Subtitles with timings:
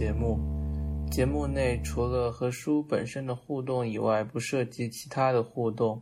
[0.00, 0.38] 节目。
[1.10, 6.00] 节目内除了和书本身的互动以外，不涉及其他的互动。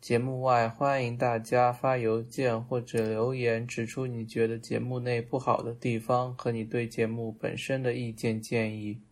[0.00, 9.02] 节目外，欢迎大家发邮件或者留言，指出你觉得节目内不好的地方和你对节目本身的意见建议。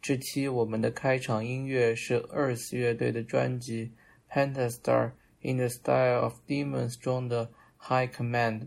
[0.00, 3.92] 这期我们的开场音乐是 Earth 乐队的专辑
[4.34, 5.10] 《Pentastar
[5.42, 8.60] in the Style of Demons》中的《High Command》。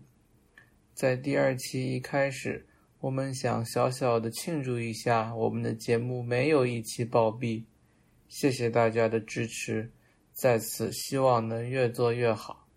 [0.93, 2.64] 在第二期一开始，
[3.05, 7.63] 我们想小小的庆祝一下，我们的节目没有一期暴毙。
[8.29, 9.91] 谢谢大家的支持，
[10.33, 12.67] 在此希望能越做越好。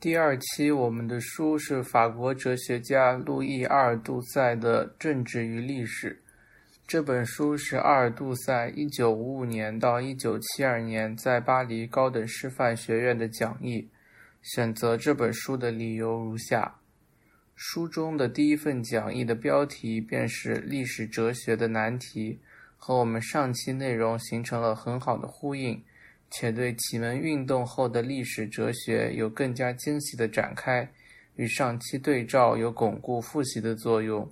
[0.00, 6.20] 第二期我们的书是法国哲学家路易·阿尔杜塞的《政治与历史》。
[6.84, 13.88] 这本书是阿尔杜塞1955年到1972年在巴黎高等师范学院的讲义。
[14.42, 16.80] 选择这本书的理由如下：
[17.58, 22.38] 书中的第一份讲义的标题便是“历史哲学的难题”，
[22.76, 25.82] 和我们上期内容形成了很好的呼应，
[26.30, 30.86] 且对启蒙运动后的历史哲学有更加精细的展开，
[31.36, 34.30] 与上期对照有巩固复习的作用。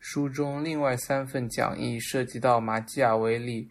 [0.00, 3.70] 书中另外三份讲义涉及到马基雅维利、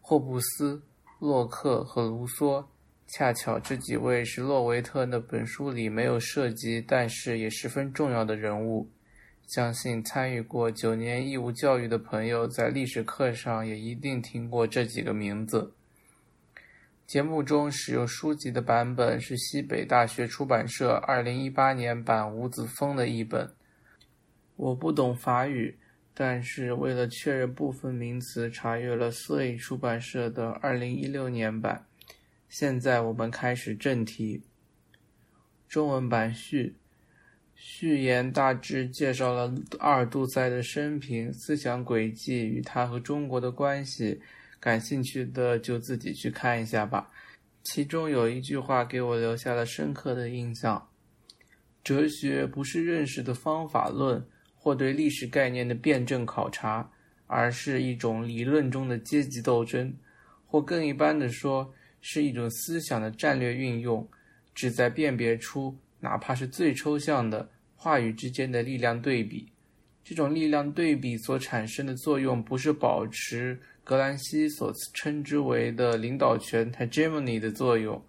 [0.00, 0.82] 霍布斯、
[1.18, 2.64] 洛克和卢梭。
[3.12, 8.88] 恰巧这几位是洛维特那本书里没有涉及，但是也十分重要的人物。
[9.48, 15.74] 相信参与过九年义务教育的朋友，在历史课上也一定听过这几个名字。
[17.04, 23.52] 节目中使用书籍的版本是西北大学出版社二零一八年版吴子峰的译本。
[24.54, 25.76] 我不懂法语，
[26.14, 31.84] 但是为了确认部分名词，查阅了思义出版社的二零一六年版。
[32.50, 34.42] 现在我们开始正题。
[35.68, 36.74] 中文版序，
[37.54, 44.20] 序言大致介绍了阿尔杜塞的生平、思想轨迹与他和中国的关系。
[44.58, 47.08] 感兴趣的就自己去看一下吧。
[47.62, 50.88] 其中有一句话给我留下了深刻的印象：
[51.84, 54.26] 哲学不是认识的方法论
[54.56, 56.90] 或对历史概念的辩证考察，
[57.28, 59.94] 而是一种理论中的阶级斗争，
[60.46, 61.72] 或更一般的说。
[62.00, 64.08] 是一种思想的战略运用，
[64.54, 69.46] 旨在辨别出哪怕是最抽象的话语之间的力量对比。
[70.02, 78.02] 这种力量对比所产生的作用，不是保持格兰西所称之为的领导权 （hegemony） 的作用，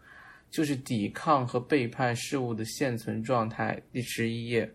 [0.49, 3.79] 就是抵抗和背叛事物的现存状态。
[3.91, 4.73] 第十一页，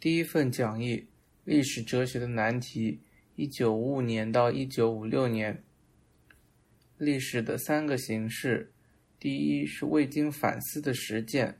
[0.00, 0.96] 第一份讲义
[1.44, 2.92] 《历史哲学的难题》，
[3.36, 5.62] 一九五五年到一九五六年。
[7.02, 8.72] 历史的三个形式：
[9.18, 11.52] 第一是未经反思的实践；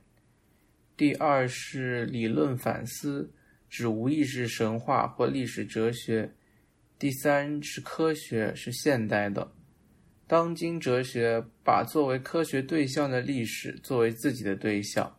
[0.95, 3.29] 第二是理论反思，
[3.69, 6.29] 指无意识神话或历史哲学；
[6.97, 9.51] 第三是科学，是现代的。
[10.27, 15.13] 当今哲学把作为科学对象的历史作为自己的对象。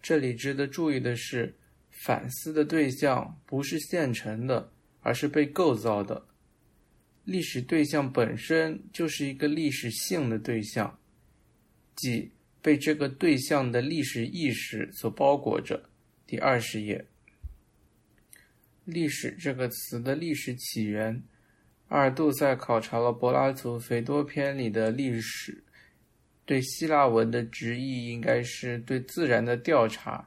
[0.00, 1.54] 这里值得注意的是，
[1.90, 6.26] 反思的对象不是现成的，而是被构造的。
[7.24, 10.98] 历史对象本身就是一个历史性的对象，
[11.94, 15.88] 即被这个对象的历史意识所包裹着。
[16.26, 17.04] 第二十页，
[18.84, 21.22] 历史这个词的历史起源，
[21.88, 25.62] 阿尔杜塞考察了柏拉图《斐多篇》里的历史，
[26.44, 30.26] 对希腊文的直译应该是对自然的调查，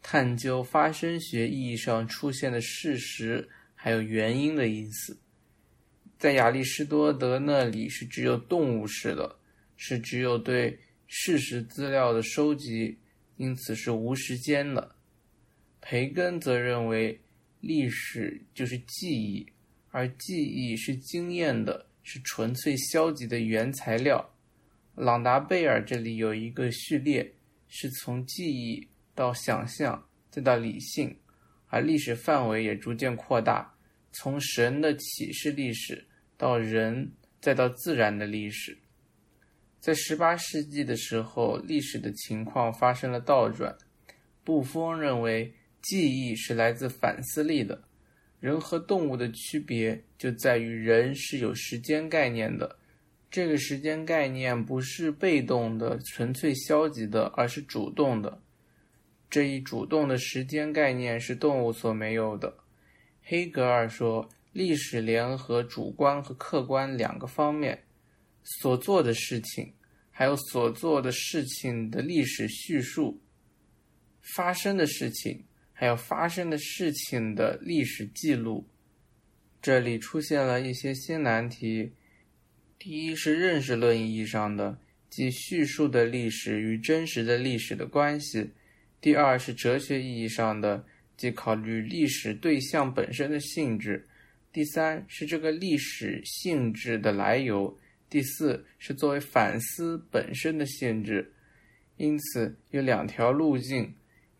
[0.00, 5.18] 探究发生学意义上出现的事实还有原因的意思。
[6.20, 9.38] 在亚里士多德那里是只有动物式的，
[9.78, 12.98] 是只有对事实资料的收集，
[13.38, 14.94] 因此是无时间的。
[15.80, 17.18] 培根则认为
[17.60, 19.46] 历史就是记忆，
[19.88, 24.34] 而记忆是经验的，是纯粹消极的原材料。
[24.94, 27.32] 朗达贝尔这里有一个序列，
[27.66, 31.16] 是从记忆到想象再到理性，
[31.68, 33.74] 而历史范围也逐渐扩大，
[34.12, 36.06] 从神的启示历史。
[36.40, 38.78] 到人，再到自然的历史，
[39.78, 43.76] 在十八世纪的时候，历史的情况发生了倒转。
[44.42, 47.82] 布丰认为，记忆是来自反思力的。
[48.40, 52.78] 人和动物的区别就在于，人是有时间概念的，
[53.30, 58.40] 这个时间概念不是被动的、纯粹消极的，而是主动的。
[59.28, 62.56] 这一主动的时间概念是动物所没有的。
[63.22, 64.26] 黑格尔说。
[64.52, 67.84] 历史联合主观和客观两个方面
[68.42, 69.72] 所做的事情，
[70.10, 73.20] 还有所做的事情的历史叙述
[74.34, 78.66] 发生的事情，还有发生的事情的历史记录。
[79.62, 81.92] 这里出现了一些新难题。
[82.78, 84.78] 第一是认识论意义上的，
[85.10, 88.42] 即叙述的历史与真实的历史的关系；
[89.02, 90.82] 第二是哲学意义上的，
[91.16, 94.02] 即考虑历史对象本身的性质；
[94.52, 97.76] 第三是这个历史性质的来由；
[98.08, 101.32] 第四是作为反思本身的性质。
[101.96, 103.94] 因此有两条路径。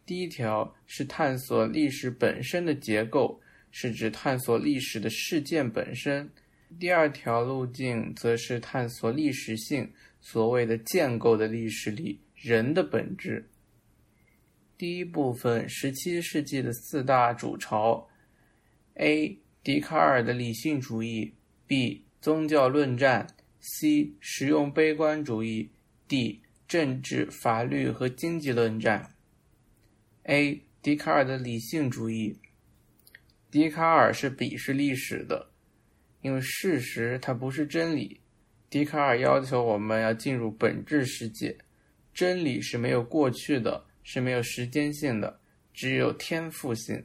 [0.07, 3.41] 第一条是探索历史本身的结构，
[3.71, 6.27] 是指探索历史的事件本身；
[6.81, 13.49] 第二条路径则是探索历史性，所谓的建构的历史里人的本质。
[14.77, 18.09] 第一部分，十七世纪的四大主潮
[18.95, 19.39] ：A.
[19.63, 21.35] 笛卡尔的理性主义
[21.69, 22.01] ；B.
[22.21, 23.27] 宗教论战
[23.61, 24.13] ；C.
[24.19, 25.71] 实用悲观主义
[26.09, 26.41] ；D.
[26.67, 29.15] 政治、法律和经济论战。
[30.23, 30.63] A.
[30.81, 32.39] 笛卡尔的理性主义。
[33.51, 35.51] 笛卡尔是鄙视历史的，
[36.23, 38.21] 因为事实它不是真理。
[38.71, 41.59] 笛卡尔要求我们要进入本质世界，
[42.15, 45.41] 真理是没有过去的，是没有时间性的，
[45.75, 47.05] 只有天赋性，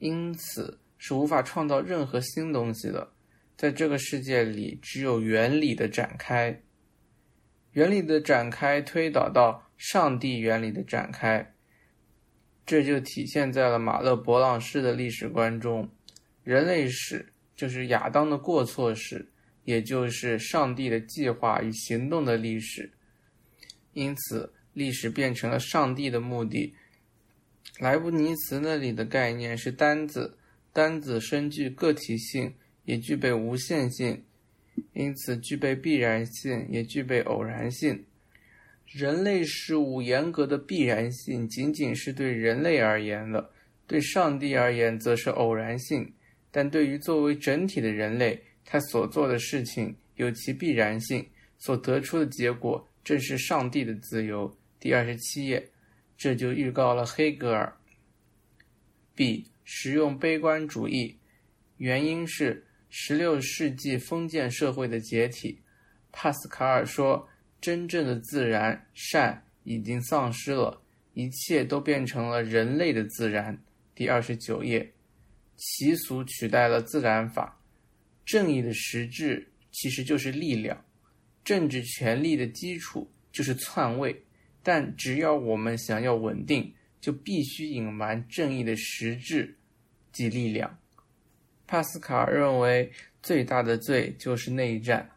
[0.00, 3.12] 因此是无法创造任何新东西的。
[3.58, 6.62] 在这个世界里，只有原理的展开，
[7.72, 11.54] 原理的展开推导到上帝原理的展开。
[12.64, 15.86] 这就体现在了马勒·勃朗式的历史观中，
[16.42, 19.30] 人类史就是亚当的过错史，
[19.64, 22.90] 也就是上帝的计划与行动的历史。
[23.92, 26.74] 因此，历史变成了上帝的目的。
[27.78, 30.38] 莱布尼茨那里的概念是单子，
[30.74, 32.52] 单子身具个体性，
[32.84, 34.24] 也具备无限性，
[34.92, 38.04] 因此具备必然性，也具备偶然性。
[38.86, 43.50] 人类事物严格的必然性仅仅是对人类而言的，
[43.86, 46.12] 对上帝而言则是偶然性。
[46.50, 51.24] 但对于作为整体的人类，他所做的事情有其必然性，
[51.56, 54.52] 所得出的结果正是上帝的自由。
[54.80, 55.70] 第二十七页，
[56.18, 57.72] 这就预告了黑格尔。
[59.14, 59.46] B.
[59.64, 61.18] 实用悲观主义，
[61.78, 65.58] 原因是十六世纪封建社会的解体。
[66.12, 67.28] 帕斯卡尔说。
[67.60, 70.82] 真正的自然善已经丧失了，
[71.14, 73.58] 一切都变成了人类的自然。
[73.94, 74.92] 第二十九页，
[75.56, 77.58] 习俗取代了自然法，
[78.26, 80.84] 正义的实质其实就是力量，
[81.42, 84.14] 政治权力的基础就是篡位。
[84.62, 86.70] 但只要我们想要稳定，
[87.04, 89.58] 就必须隐瞒正义的实质
[90.10, 90.78] 及力量。
[91.66, 92.90] 帕斯卡认为，
[93.22, 95.10] 最大的罪就是内战。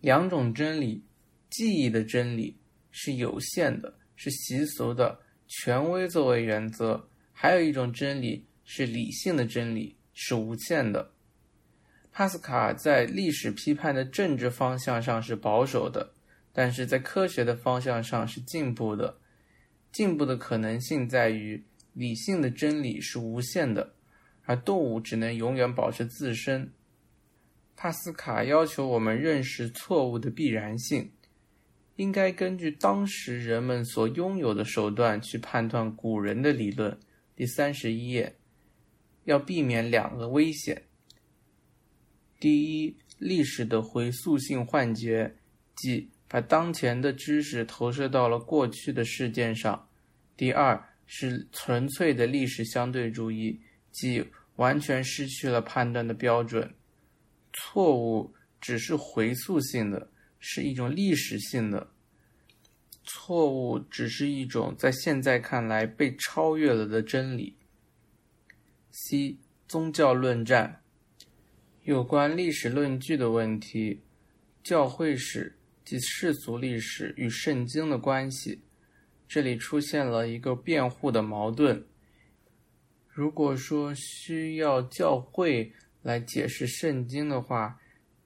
[0.00, 1.04] 两种真理。
[1.48, 2.58] 记忆的真理
[2.90, 7.00] 是有限的，是习俗的，权威作为原则；
[7.32, 11.12] 还有一种真理是理性的真理，是无限的。
[12.12, 16.12] 帕斯卡在历史批判的政治方向上是保守的，
[16.52, 19.16] 但是在科学的方向上是进步的。
[19.96, 23.94] 进步的可能性在于理性的真理是无限的，
[24.44, 26.70] 而动物只能永远保持自身。
[27.74, 31.10] 帕斯卡要求我们认识错误的必然性。
[31.94, 37.00] 应该根据当时人们所拥有的手段去判断古人的理论。
[37.34, 38.36] 第三十一页，
[39.24, 40.82] 要避免两个危险：
[42.38, 45.36] 第一，历史的回溯性幻觉，
[45.74, 49.85] 即把当前的知识投射到了过去的事件上；
[50.36, 54.24] 第二，是纯粹的历史相对主义，即
[54.56, 56.74] 完全失去了判断的标准。
[57.52, 60.10] 错误只是回溯性的。
[60.38, 61.88] 是一种历史性的
[63.02, 67.56] 错误，只是一种在现在看来被超越了的真理。
[68.92, 69.38] C.
[69.66, 70.82] 宗教论战，
[71.82, 74.02] 有关历史论据的问题，
[74.62, 78.60] 教会史及世俗历史与圣经的关系，
[79.28, 81.84] 这里出现了一个辩护的矛盾。
[83.08, 87.80] 如果说需要教会来解释圣经的话，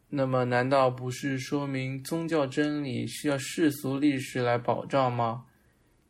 [0.09, 5.47] 那么，难道不是说明宗教真理需要世俗历史来保障吗？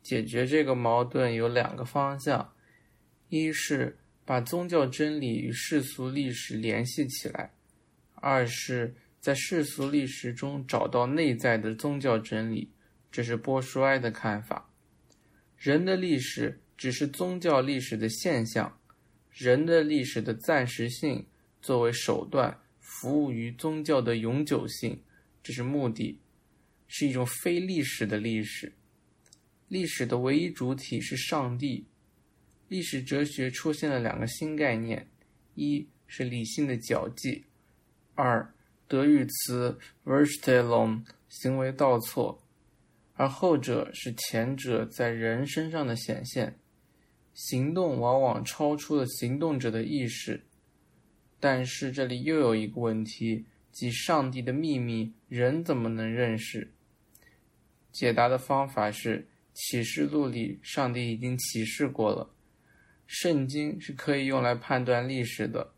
[0.02, 2.54] 解决这个矛盾有两个方向：
[3.28, 7.50] 一是把宗教真理与世俗历史联系起来；
[8.14, 12.72] 二是，在世俗历史中找到内在的宗教真理。
[13.12, 14.69] 这是波舒埃的看法。
[15.60, 18.80] 人的历史只是宗教历史的现象，
[19.30, 21.26] 人的历史的暂时性
[21.60, 22.58] 作为手段。
[22.80, 25.02] 服务于宗教的永久性，
[25.42, 26.18] 这是目的，
[26.88, 28.72] 是一种非历史的历史。
[29.68, 31.86] 历史的唯一主体是上帝，
[32.68, 35.08] 历史哲学出现了两个新概念：
[35.54, 37.44] 一是理性的脚迹，
[38.14, 38.52] 二
[38.88, 42.42] 德语词 “verstellung” 行为倒错，
[43.20, 46.58] 而后者是前者在人身上的显现。
[47.34, 50.42] 行动往往超出了行动者的意识，
[51.38, 56.72] 但是这里又有一个问题，即上帝的秘密，人怎么能认识？
[57.92, 62.34] 解答的方法是：启示录里上帝已经启示过了。
[63.06, 65.74] 圣经是可以用来判断历史的。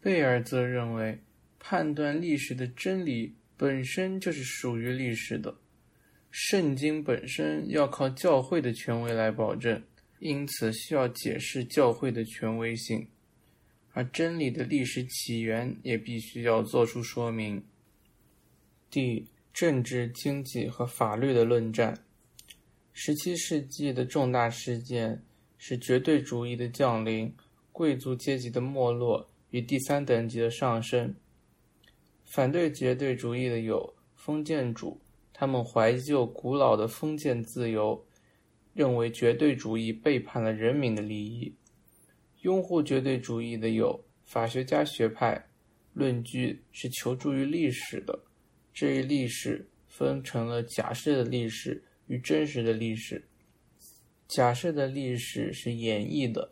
[0.00, 1.22] 贝尔则认为，
[1.58, 5.54] 判断历史的真理本身就是属于历史的。
[6.40, 9.82] 圣经本身要靠教会的权威来保证，
[10.20, 13.08] 因此需要解释教会的权威性，
[13.92, 17.64] 而真理的历史起源也必须要做出说明。
[18.88, 22.04] 第政治、经济和法律的论战。
[22.92, 25.22] 十七世纪的重大事件。
[25.60, 27.34] 是绝对主义的降临、
[27.72, 31.16] 贵族阶级的没落与第三等级的上升。
[32.24, 35.00] 反对绝对主义的有封建主，
[35.40, 38.04] 他们怀旧古老的封建自由，
[38.74, 41.54] 认为绝对主义背叛了人民的利益；
[42.40, 45.46] 拥护绝对主义的有法学家学派，
[45.92, 48.18] 论据是求助于历史的，
[48.74, 53.28] 这一历史分成了假设的历史与真实的历史。
[54.26, 56.50] 假设的历史是演绎的，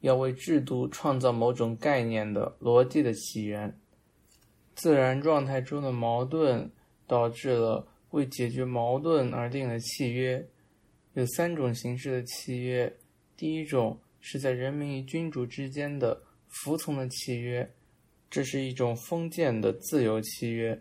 [0.00, 3.78] 要为制度创造某种概念的逻辑的起源。
[4.74, 6.72] 自然状态中的矛盾
[7.06, 10.44] 导致了为解决矛盾而定的契约。
[11.14, 12.92] 有三种形式的契约：
[13.36, 17.68] 第一种是在人民与君主之间的服从的契约，
[18.30, 20.76] 这是一种封建的自由契约；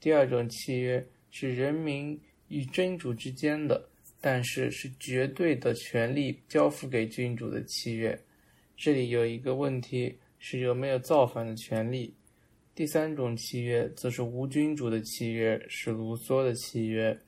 [0.00, 3.88] 第二种契约是人民与君主之间的。
[4.24, 8.16] 但是是绝对的权利交付给君主的契约，
[8.76, 12.14] 这里有一个问题是有没有造反的权利。
[12.74, 17.18] 第三种契约则是无君主的契约，是卢梭的契约。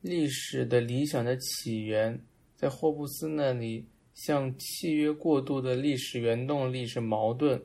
[0.00, 2.18] 历史的理想的起源，
[2.56, 7.62] 在霍布斯那里，向契约过渡的历史原动力是矛盾，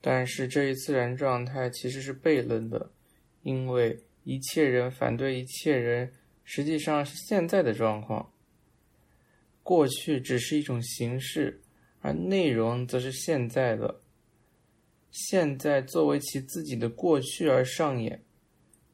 [0.00, 2.90] 但是这一自然状态其实是悖论的，
[3.42, 6.12] 因为一切人反对一切人。
[6.42, 8.32] 实际上是现在的状况，
[9.62, 11.62] 过去只是一种形式，
[12.00, 14.00] 而内容则是现在的。
[15.10, 18.22] 现在作为其自己的过去而上演，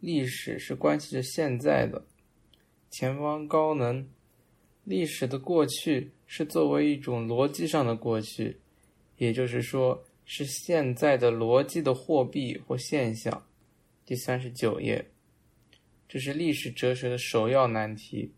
[0.01, 2.07] 历史是关系着现在的。
[2.91, 4.09] 前方高能，
[4.85, 8.59] 历史的过去是作为一种逻辑上的过去，
[9.19, 13.47] 也就是说是现在的逻辑的货币或现象。
[14.05, 15.11] 第三十九页。
[16.09, 18.33] 这是历史哲学的首要难题。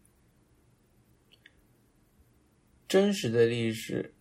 [2.89, 4.15] 真实的历史，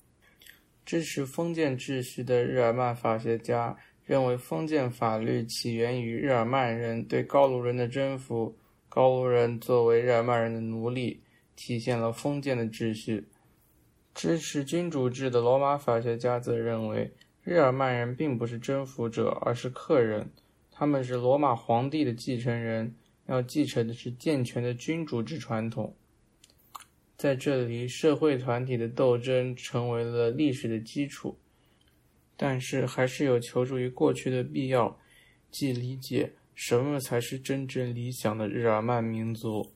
[0.88, 11.20] 支持封建秩序的日耳曼法学家认为，封建法律起源于日耳曼人对高卢人的征服，高卢人作为日耳曼人的奴隶，
[11.58, 13.28] 体现了封建的秩序。
[14.16, 17.12] 支持君主制的罗马法学家则认为，
[17.44, 20.32] 日耳曼人并不是征服者，而是客人，
[20.72, 22.96] 他们是罗马皇帝的继承人。
[23.26, 25.94] 要继承的是健全的君主制传统，
[27.18, 31.40] 在这里，社会团体的斗争成为了历史的基础，
[32.38, 35.00] 但是还是有求助于过去的必要，
[35.50, 39.74] 即理解什么才是真正理想的日耳曼民族。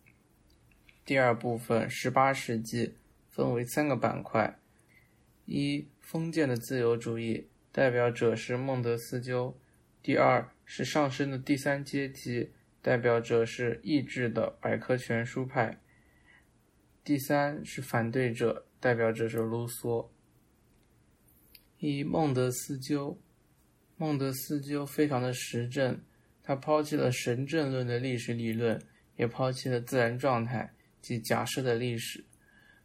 [1.03, 2.93] 第二部分，十八世纪
[3.27, 4.59] 分为三个板块：
[5.45, 9.55] 一、封建的自由主义，代表者是孟德斯鸠；
[10.03, 12.51] 第二是上升的第三阶级。
[12.83, 15.79] 代表者是意志的百科全书派。
[17.03, 20.07] 第三是反对者，代表者是卢梭。
[21.79, 23.19] 一孟德斯鸠，
[23.97, 25.99] 孟德斯鸠非常的实证，
[26.43, 28.79] 他抛弃了神证论的历史理论，
[29.15, 32.23] 也抛弃了自然状态及假设的历史。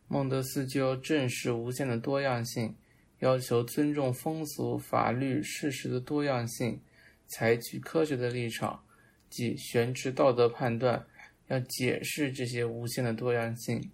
[0.08, 2.74] 孟德斯鸠正视无限的多样性，
[3.18, 6.80] 要求尊重风俗、法律、事实的多样性，
[7.26, 8.82] 采取科学的立场。
[9.28, 11.04] 即悬持道德判断，
[11.48, 13.90] 要解释这些无限的多样性。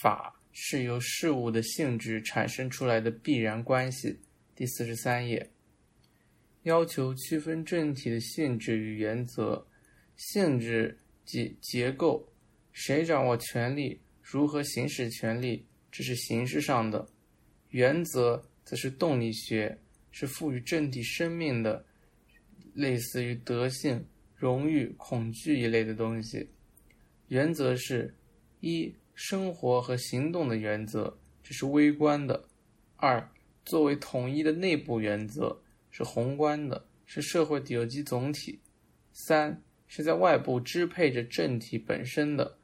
[0.00, 4.18] 法是由事物的性质产生出来的必然关系。
[4.54, 5.50] 第四十三页，
[6.62, 9.66] 要求区分政体的性质与原则。
[10.16, 12.32] 性质即结构，
[12.72, 17.04] 谁掌握权力，如何行使权力，这是形式上的；
[17.70, 19.76] 原则则是动力学，
[20.10, 21.84] 是赋予政体生命的，
[22.74, 24.04] 类似于德性。
[24.36, 26.48] 荣誉、恐惧一类的东西，
[27.28, 28.12] 原则是：
[28.58, 28.92] 一、
[29.24, 32.44] 生活和行动的原则；这是微观的；
[32.96, 33.30] 二，
[33.64, 38.58] 作为统一的内部原则，是宏观的，是社会的有机总体；
[39.12, 42.58] 三，是在外部支配着政体本身的，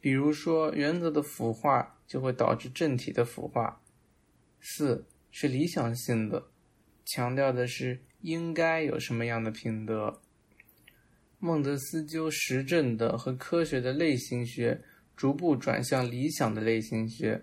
[0.00, 3.80] 比如说原则的腐化就会导致政体的腐化；
[4.60, 6.48] 四，是理想性的，
[7.04, 10.20] 强调的是应该有什么样的品德。
[11.38, 14.82] 孟德斯鸠实证的和科学的类型学
[15.16, 17.42] 逐步转向理想的类型学，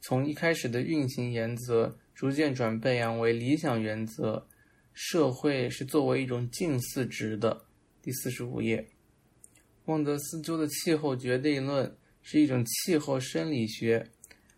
[0.00, 4.46] 从一开始的运行原则逐渐转变为理想原则。
[5.00, 7.64] 社会是作为一种近似值的。
[8.02, 8.88] 第四十五页，
[9.84, 14.08] 孟德斯鸠的气候决定论是一种气候生理学。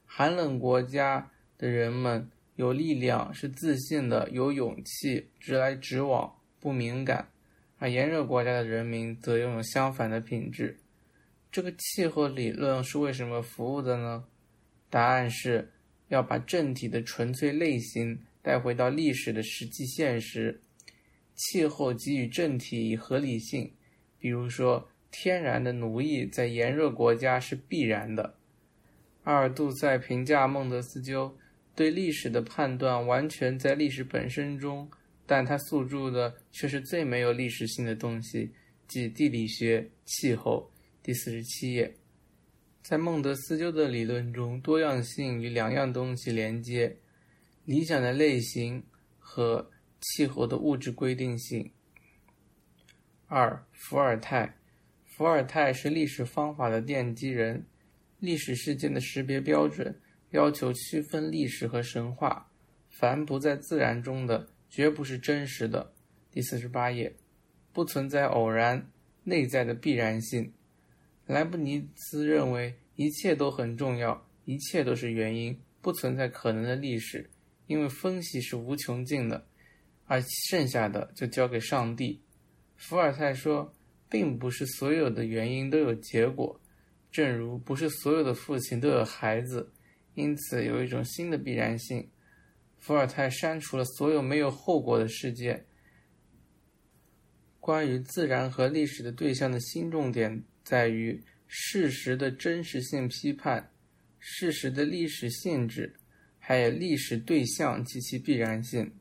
[0.07, 7.29] 寒冷国家的人们有力量，是自信的，有勇气，直来直往，不敏感。
[7.79, 10.79] 而炎热国家的人民则拥有相反的品质。
[11.53, 14.25] 这个气候理论是为什么服务的呢？
[14.89, 15.73] 答案是
[16.09, 20.61] 要把政体的纯粹类型带回到历史的实际现实。
[21.35, 23.73] 气候给予政体以合理性，
[24.19, 28.35] 比如说，天然的奴役在炎热国家是必然的。
[29.25, 31.37] 阿尔杜塞评价孟德斯鸠
[31.75, 34.91] 对历史的判断完全在历史本身中。
[35.27, 38.51] 但他诉诸的却是最没有历史性的东西，
[38.89, 40.69] 即地理学、气候。
[41.03, 41.97] 第四十七页，
[42.83, 46.99] 在孟德斯鸠的理论中，多样性与两样东西连接：
[47.65, 48.85] 理想的类型
[49.19, 51.73] 和气候的物质规定性。
[53.27, 54.59] 二、伏尔泰，
[55.05, 57.65] 伏尔泰是历史方法的奠基人，
[58.19, 62.51] 历史事件的识别标准要求区分历史和神话，
[62.89, 64.49] 凡不在自然中的。
[64.73, 65.93] 绝不是真实的。
[66.31, 67.17] 第四十八页，
[67.73, 68.89] 不存在偶然，
[69.25, 70.53] 内在的必然性。
[71.31, 77.31] 莱布尼茨认为一切都很重要，一切都是原因，不存在可能的历史，
[77.69, 79.47] 因为分析是无穷尽的，
[80.07, 82.21] 而剩下的就交给上帝。
[82.75, 83.73] 伏尔泰说，
[84.09, 86.61] 并不是所有的原因都有结果，
[87.12, 89.73] 正如不是所有的父亲都有孩子，
[90.14, 92.11] 因此有一种新的必然性。
[92.81, 95.64] 伏尔泰删除了所有没有后果的事件。
[97.61, 103.73] 关于自然和历史的对象的新重点在于事实的真实性批判、
[104.21, 105.97] 事实的历史性质，
[106.39, 108.93] 还有历史对象及其必然性。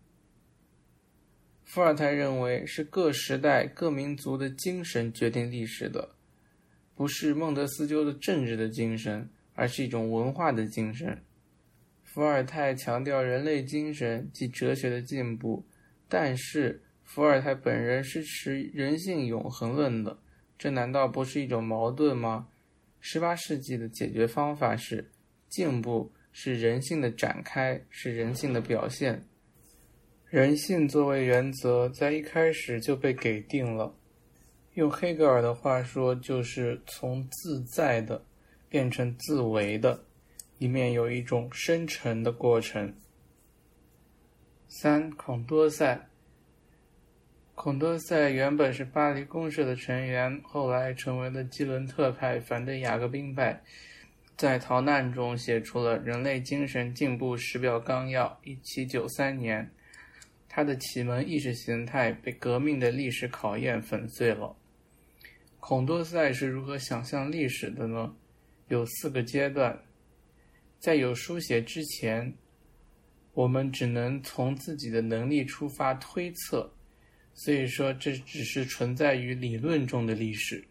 [1.64, 6.16] 伏尔泰认为是各时代各民族的精神决定历史的，
[6.96, 11.22] 不是孟德斯鸠的政治的精神，而是一种文化的精神。
[12.02, 15.64] 伏尔泰强调人类精神及哲学的进步，
[16.08, 20.18] 但是伏尔泰本人是持人性永恒论的，
[20.60, 22.50] 这难道不是一种矛盾吗？
[23.00, 25.10] 十八世纪的解决方法是
[25.48, 29.26] 进步是人性的展开，是人性的表现。
[30.26, 33.96] 人性作为原则，在一开始就被给定了。
[34.74, 38.24] 用黑格尔的话说，就是从自在的
[38.68, 40.04] 变成自为的。
[40.58, 42.94] 里面有一种生成的过程。
[44.68, 46.09] 三孔多塞，
[47.62, 53.62] 孔多塞原本是巴黎公社的成员，后来成为了基伦特派，反对雅各宾派，
[54.38, 58.28] 在逃难中写出了《人类精神进步时表纲要》。
[58.50, 59.70] 一七九三年，
[60.48, 64.56] 他的启蒙意识形态被革命的历史考验粉碎了。
[65.60, 68.16] 孔多塞是如何想象历史的呢？
[68.70, 69.78] 有四个阶段。
[70.80, 72.34] 在有书写之前，
[73.34, 76.72] 我们只能从自己的能力出发推测，
[77.42, 80.62] 所以说这只是存在于理论中的历史。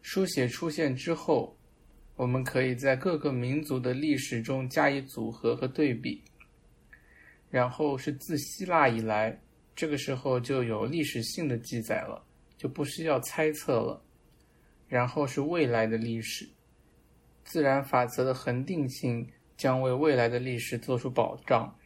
[0.00, 1.54] 书写出现之后，
[2.16, 6.22] 我们可以在各个民族的历史中加以组合和对比。
[7.50, 9.38] 然后是自希腊以来，
[9.76, 12.24] 这个时候就有历史性的记载了，
[12.56, 14.02] 就不需要猜测了。
[14.88, 16.48] 然后是未来的历史。
[17.44, 19.28] 自然法则的恒定性
[19.58, 21.76] 将为未来的历史做出保障。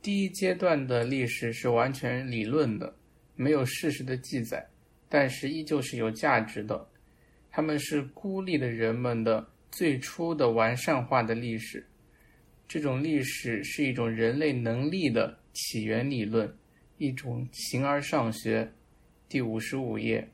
[0.00, 2.94] 第一阶段的历史是完全理论的，
[3.34, 4.64] 没有事实的记载，
[5.08, 6.88] 但是依旧是有价值的。
[7.50, 11.84] 他们是孤立的人们的最初的完善化的历史。
[12.68, 16.56] 这种历史是一种人类能力的起源理论，
[16.98, 18.70] 一种形而上学。
[19.28, 20.26] 第五十五页。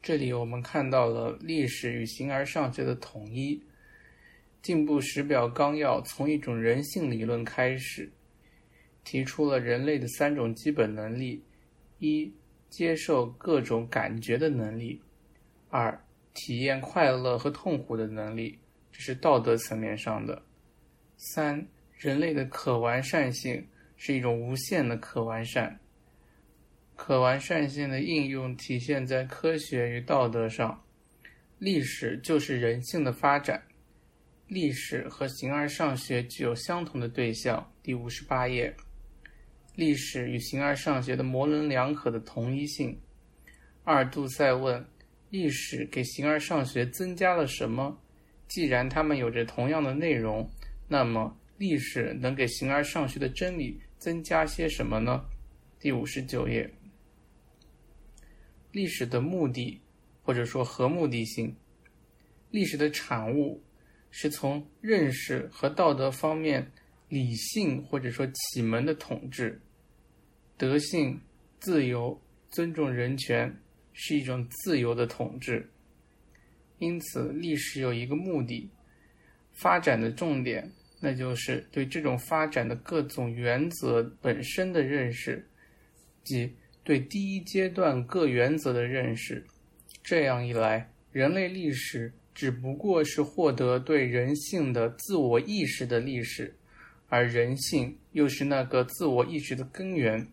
[0.00, 3.62] 这里我们看到了历史与形而上学的统一。
[4.62, 8.08] 进步时表纲要从一种人性理论开始，
[9.04, 11.42] 提出了人类的三种基本能力：
[11.98, 12.32] 一、
[12.68, 15.00] 接受各种感觉的能力；
[15.68, 15.98] 二、
[16.34, 18.58] 体验快乐和痛苦的能力；
[18.90, 20.42] 这是道德层面上的。
[21.16, 25.78] 三，人类的可完善性是一种无限的可完善。
[26.94, 30.82] 可完善性的应用体现在科学与道德上。
[31.58, 33.62] 历史就是人性的发展。
[34.48, 37.72] 历史和形而上学具有相同的对象。
[37.82, 38.74] 第五十八页，
[39.74, 43.00] 历史与形而上学的模棱两可的同一性。
[43.84, 44.84] 阿尔杜塞问：
[45.30, 48.00] 历史给形而上学增加了什么？
[48.48, 50.48] 既然它们有着同样的内容，
[50.88, 55.24] 那么历史能给形而上学的真理增加些什么呢？
[55.80, 56.70] 第五十九页，
[58.70, 59.80] 历史的目的，
[60.22, 61.56] 或者说和目的性，
[62.50, 63.62] 历史的产物。
[64.14, 66.70] 是从认识和道德方面
[67.12, 69.60] 理性或者说启蒙的统治，
[70.56, 71.20] 德性、
[71.60, 73.54] 自由、尊重人权
[73.92, 75.68] 是一种自由的统治。
[76.78, 78.66] 因此，历史有一个目的，
[79.52, 80.72] 发展的重点，
[81.02, 85.46] 那就是对这种发展的各种原则本身的认识，
[86.24, 86.50] 即
[86.82, 89.44] 对第一阶段各原则的认识。
[90.02, 92.10] 这样一来，人类历史。
[92.34, 96.56] 只不过是获得对人性的自我意识的历史，
[97.12, 100.26] 而人性又是那个自我意识的根源。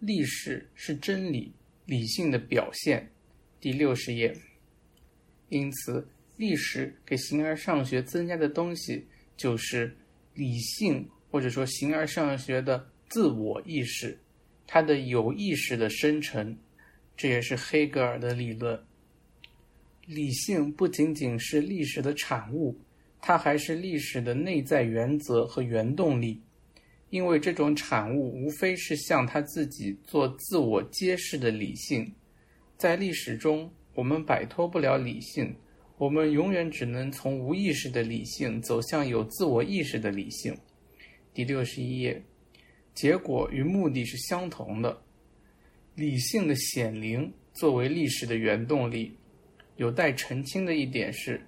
[0.00, 1.52] 历史是真理、
[1.86, 3.08] 理性的表现。
[3.60, 4.36] 第六十页。
[5.50, 6.04] 因此，
[6.36, 9.96] 历史给形而上学增加的东西，就是
[10.34, 14.18] 理性或者说形而上学的自我意识，
[14.66, 16.58] 它的有意识的生成。
[17.16, 18.84] 这也是黑格尔的理论。
[20.06, 22.76] 理性不仅仅是历史的产物，
[23.20, 26.42] 它还是历史的内在原则和原动力。
[27.10, 32.12] 因为这种产物无非是向他自己做自我揭示的理性。
[32.76, 35.54] 在历史中，我们摆脱不了理性，
[35.96, 40.54] 我们永远只能从无意识的理性走向有自我意识的理性。
[41.32, 42.22] 第六十一页，
[42.94, 45.02] 结果与目的是相同的。
[45.94, 49.16] 理性的显灵作为历史的原动力。
[49.76, 51.40] 有待澄清的一点是，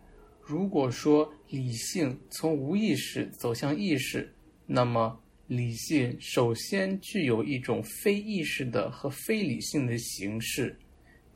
[0.50, 4.34] 如果说理性从无意识走向意识，
[4.66, 10.76] 那么理性首先具有一种非意识的和非理性的形式。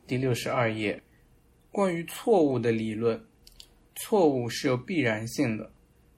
[0.05, 1.01] 第六十二页，
[1.71, 3.25] 关于错误的理论，
[3.95, 5.73] 错误是有必然性的，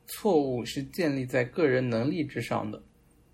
[0.06, 2.82] 错误是建立在个人能力之上的，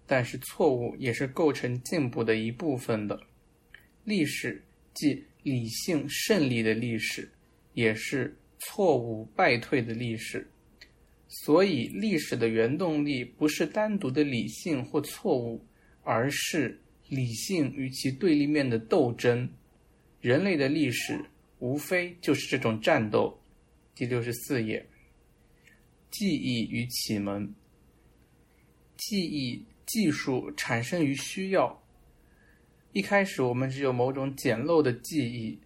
[0.09, 3.21] 但是错误也是构成进步的一部分的。
[4.03, 4.61] 历史
[4.93, 5.25] 即。
[5.45, 7.29] 理性胜利的历史，
[7.75, 10.49] 也是错误败退的历史。
[11.29, 15.65] 所以，历史的原动力不是单独的理性或错误，
[16.03, 19.49] 而是理性与其对立面的斗争。
[20.21, 21.25] 人类的历史
[21.59, 23.41] 无非就是这种战斗。
[23.95, 24.87] 第六十四页，
[26.11, 27.53] 记忆与启蒙。
[28.99, 31.83] 记忆技术产生于需要。
[32.93, 35.59] 一开始，我们只有某种简陋的记忆；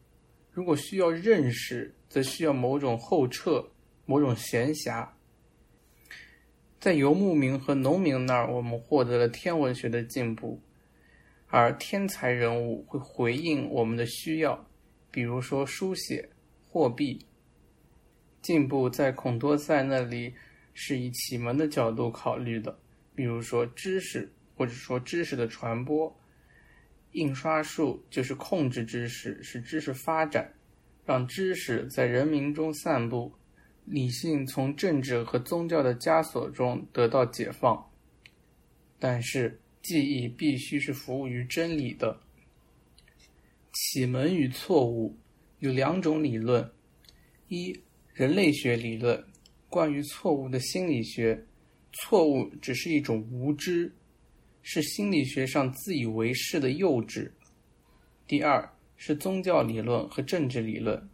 [0.53, 3.63] 如果需要认识，则需要某种后撤、
[4.07, 5.07] 某种闲暇。
[6.81, 10.59] 在游牧民和农民那儿，我们获得了天文学的进步，
[11.49, 14.67] 而天才人物会回应我们的需要，
[15.11, 16.27] 比如说书写、
[16.67, 17.23] 货币。
[18.41, 20.33] 进步在孔多塞那里
[20.73, 22.79] 是以启蒙的角度考虑的，
[23.15, 26.19] 比如说知识，或者说知识的传播。
[27.13, 30.51] 印刷术就是控制知识，使知识发展，
[31.07, 33.33] 让知识在人民中散布，
[33.85, 37.91] 理性从政治和宗教的枷锁中得到解放。
[38.99, 42.21] 但是，记忆必须是服务于真理的。
[43.73, 45.17] 启蒙与错误
[45.61, 46.69] 有两种理论：
[47.49, 47.79] 一，
[48.13, 49.25] 人类学理论，
[49.69, 51.47] 关于错误的心理学，
[51.93, 53.95] 错误只是一种无知。
[54.69, 57.31] 是心理学上自以为是的幼稚。
[58.27, 61.09] 第二是宗教理论和政治理论，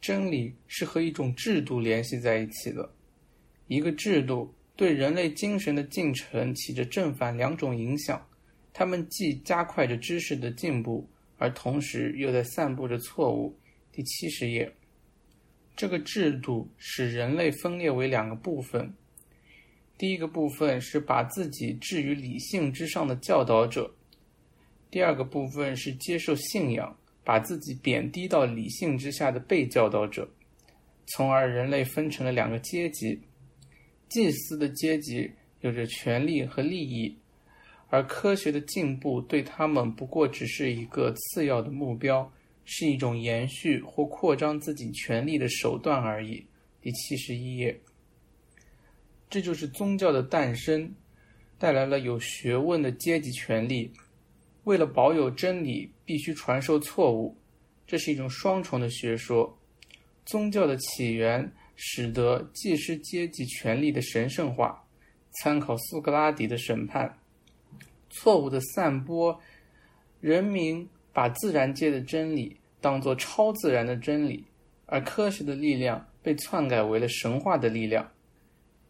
[0.00, 2.90] 真理是和一种制度联系在一起的。
[3.66, 8.24] 一个制度对人类精神的进程起着正反两种影响，
[8.72, 13.56] 它们既加快着知识的进步，而同时又在散布着错误。
[13.92, 14.72] 第七十页，
[15.76, 18.92] 这个制度使人类分裂为两个部分。
[19.96, 23.92] 第一个部分是把自己置于理性之上的教导者，
[24.90, 26.97] 第二个部分是接受信仰，
[27.28, 30.26] 把自己贬低到理性之下的被教导者，
[31.08, 33.20] 从而人类分成了两个阶级：
[34.08, 37.14] 祭司的阶级有着权利和利益，
[37.90, 42.32] 而科学的进步对他们不过只是一个次要的目标，
[42.64, 46.42] 是一种延续或扩张自己权利的手段而已。
[46.80, 47.78] 第第七十一页。
[49.28, 50.90] 这就是宗教的诞生，
[51.58, 53.92] 带来了有学问的阶级权利。
[54.68, 57.34] 为了保有真理，必须传授错误，
[57.86, 59.58] 这是一种双重的学说。
[60.26, 64.84] 宗教的起源使得祭师阶级权力的神圣化。
[65.40, 67.18] 参考苏格拉底的审判，
[68.10, 69.40] 错误的散播，
[70.20, 74.44] 人民把自然界的真理当作超自然的真理，
[74.84, 78.06] 而科学的力量被篡改为了神话的力量。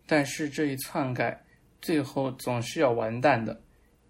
[0.07, 1.41] 但是这一篡改
[1.81, 3.61] 最后总是要完蛋的，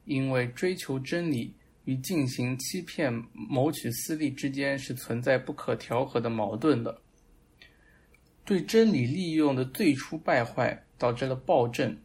[0.06, 1.52] 因为追求真理。
[1.88, 7.00] 与进行欺骗、谋取私利之间是存在不可调和的矛盾的。
[8.44, 11.96] 对真理利用的最初败坏，导致了暴政。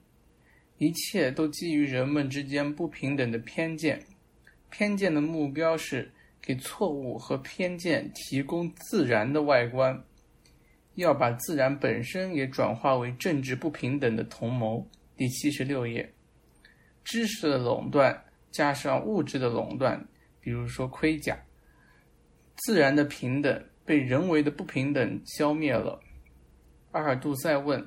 [0.77, 4.01] 一切都基于人们之间不平等的偏见。
[4.69, 6.09] 偏见的目标是
[6.41, 10.01] 给错误和偏见提供自然的外观，
[10.95, 14.89] 要把自然本身也转化为政治不平等的同谋。
[15.17, 16.13] 第七十六页，
[17.03, 18.23] 知识的垄断。
[18.53, 20.07] 加上物质的垄断，
[20.39, 21.37] 比如说盔甲，
[22.55, 25.99] 自然的平等被人为的不平等消灭了。
[26.91, 27.83] 阿尔杜塞问：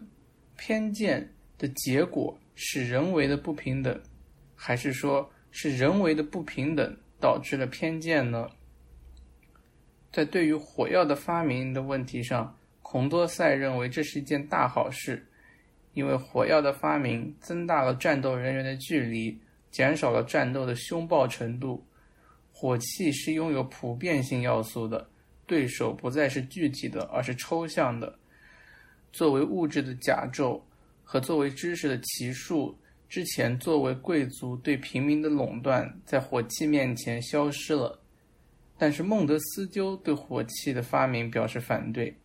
[0.57, 3.99] 偏见的结果是人为的不平等，
[4.57, 8.49] 还是说是人为的不平等导致了偏见呢？
[10.11, 15.25] 在对于火药的发明的问题上，孔多塞认为这是一件大好事，
[15.93, 19.39] 因为火药的发明增大了战斗人员的距离。
[19.77, 21.87] 减少了战斗的凶暴程度。
[22.51, 25.07] 火器是拥有普遍性要素的，
[25.47, 28.19] 对手不再是具体的，而是抽象的。
[29.13, 30.59] 作为物质的甲胄
[31.05, 32.75] 和作为知识的奇术，
[33.07, 38.01] 之前作为贵族对平民的垄断，在火器面前消失了。
[38.79, 42.17] 但是孟德斯鸠对火器的发明表示反对，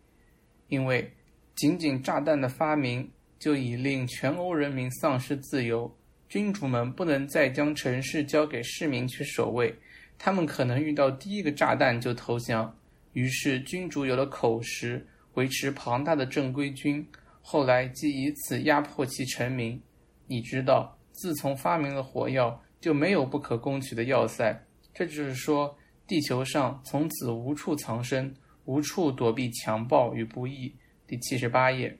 [0.68, 1.12] 因为
[1.54, 5.94] 仅仅炸弹的发明就已令全欧人民丧失自由。
[6.32, 9.78] 君主们不能再将城市交给市民去守卫，
[10.16, 12.74] 他们可能遇到第一个炸弹就投降。
[13.12, 17.06] 于是君主有了口实，维持庞大的正规军，
[17.42, 19.78] 后来即以此压迫其臣民。
[20.26, 24.58] 你知道，自从发明了火药，就没有不可攻取的要塞。
[24.94, 30.74] 这就是说，地球上从此无处藏身，无处躲避强暴与不义。
[31.06, 31.94] 第七十八页，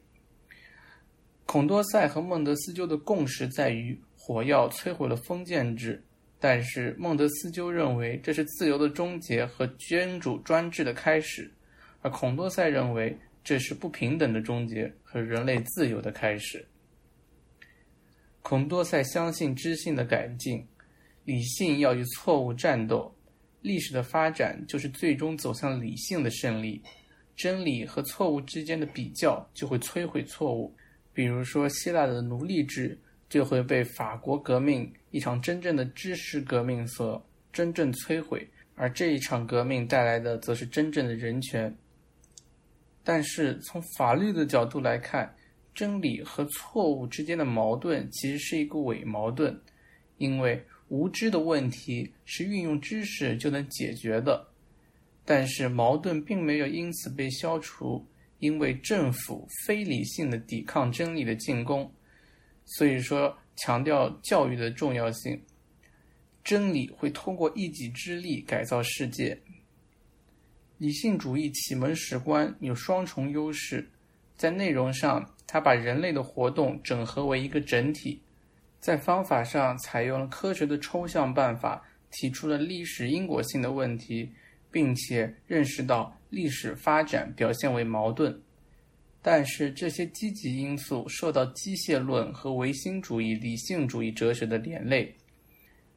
[1.45, 4.01] 孔多塞和孟德斯鸠的共识在于。
[4.25, 6.01] 火药摧毁了封建制，
[6.39, 11.53] 但是孟德斯鸠认为这是自由的终结和君主专制的开始，
[12.03, 16.65] 而孔多塞认为这是不平等的终结和人类自由的开始。
[18.43, 20.65] 孔多塞相信知性的改进，
[21.25, 23.13] 理性要与错误战斗，
[23.61, 26.81] 历史的发展就是最终走向理性的胜利，
[27.35, 30.73] 真理和错误之间的比较就会摧毁错误，
[31.13, 32.97] 比如说希腊的奴隶制。
[33.33, 41.75] 就会被法国革命一场真正的知识革命所真正摧毁，而这一场革命带来的则是真正的人权。
[43.03, 45.35] 但是从法律的角度来看，
[45.75, 49.59] 真理和错误之间的矛盾其实是一个伪矛盾，
[50.19, 54.47] 因为无知的问题是运用知识就能解决的，
[55.25, 58.07] 但是矛盾并没有因此被消除，
[58.41, 61.91] 因为政府非理性的抵抗真理的进攻。
[62.65, 65.41] 所以说，强调教育的重要性。
[66.45, 69.41] 真理会通过一己之力改造世界。
[70.79, 73.89] 理性主义启蒙史观有双重优势，
[74.37, 78.21] 在内容上，它把人类的活动整合为一个整体；
[78.81, 84.29] 在方法上，采用了科学的抽象办法，提出了历史因果性的问题，
[84.73, 88.43] 并且认识到历史发展表现为矛盾。
[89.25, 95.15] 但是这些积极因素受到机械论和唯心主义理性主义哲学的连累，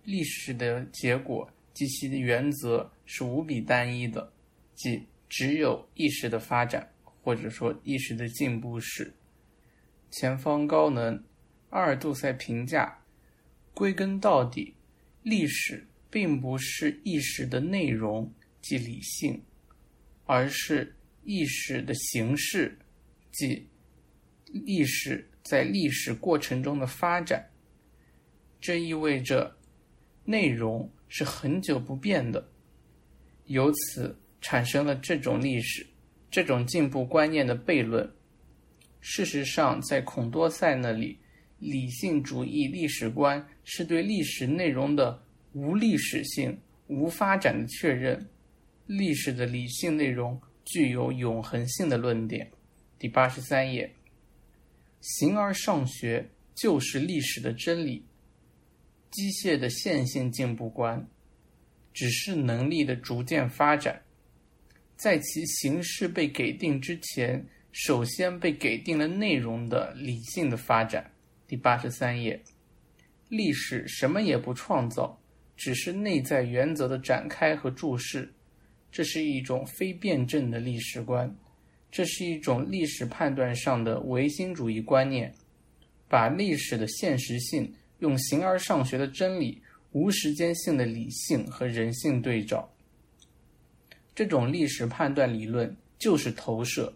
[0.03, 4.31] 历史的结果及其原则是无比单一的，
[4.75, 6.87] 即只有意识的发展，
[7.23, 9.11] 或者说意识的进步史。
[10.11, 11.21] 前方高能，
[11.71, 12.95] 阿尔杜塞评价：
[13.73, 14.75] 归根到底，
[15.23, 19.41] 历史并不是意识的内容即理性，
[20.25, 22.77] 而是意识的形式。
[23.35, 23.67] 即
[24.45, 27.45] 历史在历史过程中的发展，
[28.61, 29.53] 这意味着
[30.23, 32.47] 内容是很久不变的，
[33.47, 35.85] 由此产生了这种历史、
[36.31, 38.09] 这种进步观念的悖论。
[39.01, 41.19] 事实上，在孔多塞那里，
[41.59, 45.21] 理性主义历史观是对历史内容的
[45.51, 46.57] 无历史性、
[46.87, 48.25] 无发展的确认，
[48.87, 52.49] 历史的理性内容具有永恒性的论点。
[52.97, 53.93] 第八十三页。
[55.01, 58.05] 形而上学就是历史的真理，
[59.11, 61.07] 机械的线性进步观，
[61.93, 64.01] 只是能力的逐渐发展，
[64.95, 71.11] 在其形式被给定之前，首先被给定了内容的理性的发展。
[71.47, 72.41] 第八十三页。
[73.27, 75.19] 历史什么也不创造，
[75.57, 78.31] 只是内在原则的展开和注释。
[78.91, 81.35] 这是一种非辩证的历史观，
[81.95, 85.33] 这是一种历史判断上的唯心主义观念，
[86.09, 89.61] 把历史的现实性用形而上学的真理、
[89.93, 92.69] 无时间性的理性和人性对照。
[94.13, 96.93] 这种历史判断理论就是投射。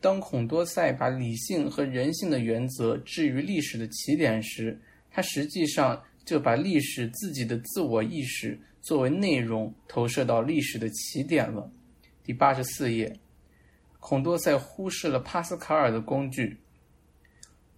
[0.00, 4.80] 当孔多塞把理性和人性的原则置于历史的起点时，
[5.10, 11.68] 他实际上就把历史自己的自我意识作为内容投射到历史的起点了。
[12.22, 13.12] 第八十四页，
[14.08, 16.56] 孔多塞忽视了帕斯卡尔的工具，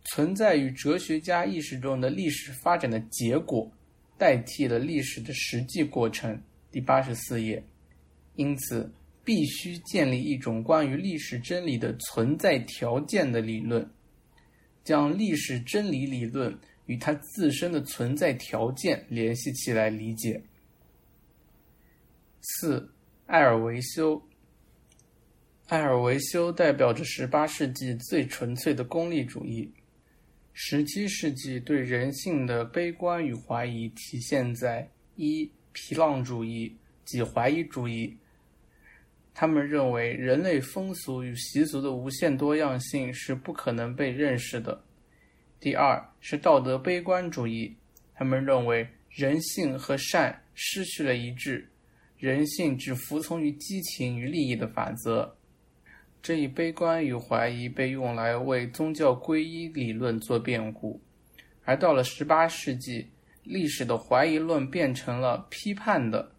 [0.05, 3.69] 存在于哲学家意识中的历史发展的结果，
[4.17, 6.41] 代替了历史的实际过程。
[6.71, 7.61] 第八十四页，
[8.37, 8.89] 因此
[9.25, 13.85] 必须建立一种关于历史真理的存在条件的理论，
[14.85, 16.57] 将历史真理理论。
[16.87, 20.41] 与它自身的存在条件联系起来理解。
[22.41, 22.89] 四，
[23.27, 24.23] 艾尔维修。
[25.71, 29.73] 埃尔维修代表着十八世纪最纯粹的功利主义。
[30.53, 38.17] 十七世纪对人性的悲观与怀疑体现在一皮浪主义及怀疑主义。
[39.33, 44.83] 他们认为人类风俗与习俗的无限多样性是不可能被认识的。
[45.61, 47.73] 第二是道德悲观主义，
[48.13, 51.71] 他们认为人性和善失去了一致，
[52.19, 55.37] 人性只服从于激情与利益的法则。
[56.23, 61.01] 这一悲观与怀疑被用来为宗教皈依理论做辩护，
[61.65, 63.09] 而到了十八世纪，
[63.43, 66.33] 历史的怀疑论变成了批判的，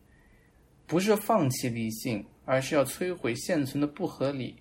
[0.86, 4.56] 不是放弃理性，而是要摧毁现存的不合理，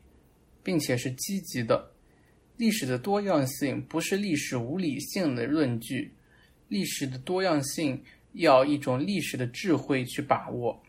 [0.62, 1.92] 并且是积极的。
[2.56, 6.14] 历史的多样性不是历史无理性的论据，
[6.68, 8.02] 历史的多样性
[8.32, 10.82] 要一种历史的智慧去把握。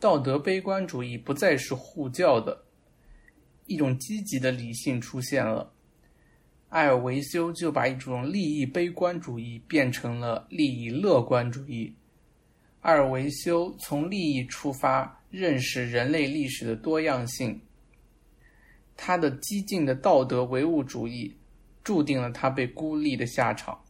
[0.00, 2.64] 道德悲观主义不再是护教的，
[3.70, 5.72] 一种积极的理性出现了。
[6.70, 11.94] 埃尔维修就把一种利益悲观主义变成了利益乐观主义。
[12.80, 17.60] 埃尔维修从利益出发，认识人类历史的多样性。
[18.96, 21.32] 他的激进的道德唯物主义，
[21.84, 23.80] 注定了他被孤立的下场。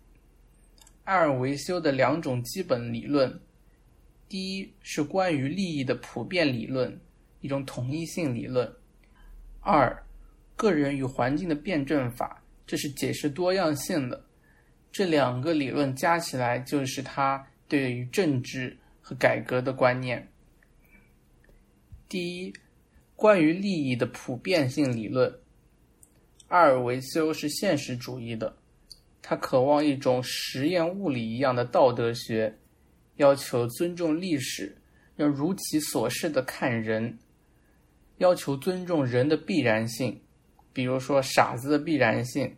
[1.04, 3.40] 埃尔维修的两种基本理论，
[4.28, 7.00] 第一是关于利益的普遍理论，
[7.40, 8.66] 一种统一性理论；
[9.60, 10.04] 二，
[10.56, 14.24] 个人与环境的辩证法，这是解释多样性的。
[14.90, 20.28] 这两个理论加起来，就是他对于政治和改革的观念。
[22.08, 22.52] 第一。
[23.16, 25.30] 关于利益的普遍性理论，
[26.48, 28.56] 阿尔维修是现实主义的，
[29.20, 32.56] 他渴望一种实验物理一样的道德学，
[33.16, 34.74] 要求尊重历史，
[35.16, 37.18] 要如其所示的看人，
[38.20, 40.20] 要求尊重人的必然性，
[40.74, 42.54] 比如说傻子的必然性。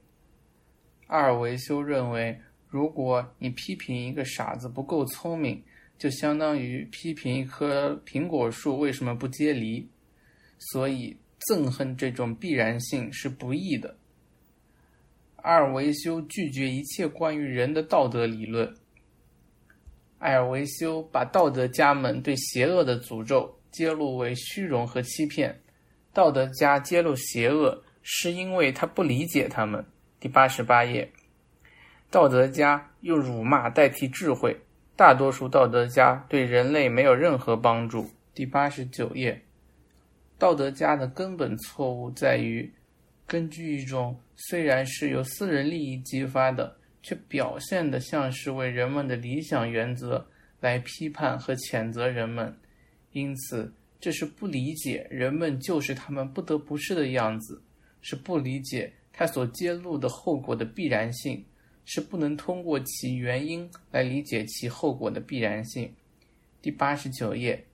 [1.06, 2.36] 阿尔维修认为，
[2.68, 5.62] 如果你批评一个傻子不够聪明，
[5.96, 9.88] 就相当于批评一棵苹果树为什么不结梨。
[10.58, 11.16] 所以，
[11.48, 13.96] 憎恨这种必然性是不义的。
[15.36, 18.74] 阿尔维修拒绝一切关于人的道德理论。
[20.18, 25.58] 埃尔维修把道德家们对邪恶的诅咒揭露为虚荣和欺骗。
[26.12, 29.84] 道德家揭露邪恶，是因为他不理解他们。
[30.20, 31.10] 第八十八页，
[32.10, 34.56] 道德家用辱骂代替智慧，
[34.94, 38.08] 大多数道德家对人类没有任何帮助。
[38.34, 39.42] 第八十九页。
[40.38, 42.72] 道德家的根本错误在于，
[43.26, 50.26] 根据一种虽然是由私人利益激发的，却表现的像是为人们的理想原则
[50.60, 52.54] 来批判和谴责人们，
[53.12, 57.62] 因此这是不理解人们就是他们不得不是的样子，
[58.00, 61.44] 是不理解他所揭露的后果的必然性，
[61.84, 65.92] 是不能通过其原因来理解其后果的必然性。
[66.60, 67.64] 第八十九页。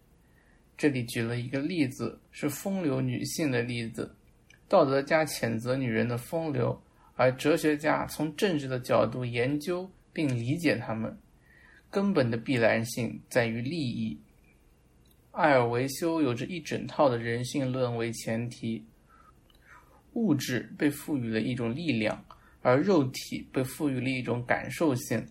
[0.77, 4.15] 这里举了一个例子，是风流女性的例子。
[4.69, 6.81] 道德家谴责女人的风流，
[7.17, 11.19] 而哲学家从政治的角度研究并理解他们。
[11.91, 14.17] 根本的必然性在于利益。
[15.39, 18.85] 艾尔维修有着一整套的人性论为前提，
[20.15, 22.25] 物质被赋予了一种力量，
[22.61, 25.25] 而肉体被赋予了一种感受性。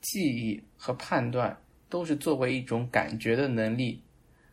[0.00, 4.00] 记忆和判断都是作为一种感觉的能力，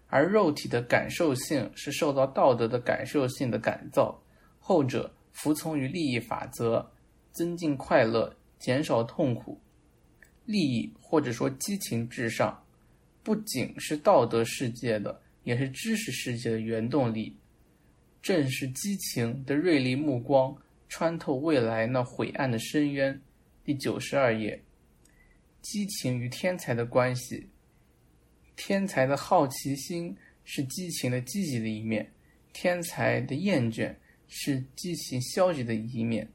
[0.08, 4.20] 而肉体的感受性是受到道德的感受性的感造。
[4.58, 6.92] 后者服从于利益法则，
[7.32, 9.62] 增进快乐，减少痛苦。
[10.46, 12.60] 利益或者说激情至上，
[13.24, 17.36] 不仅是道德世界的，也是知识世界的原动力。
[18.22, 20.56] 正是激情的锐利目光，
[20.88, 23.22] 穿透未来那晦暗的深渊。
[23.64, 24.62] 第九十二页。
[25.62, 27.50] 激情与天才的关系，
[28.56, 30.16] 天才的好奇心
[30.46, 32.10] 是激情的积极的一面，
[32.54, 33.94] 天才的厌倦
[34.30, 36.28] 是激情消极的一面。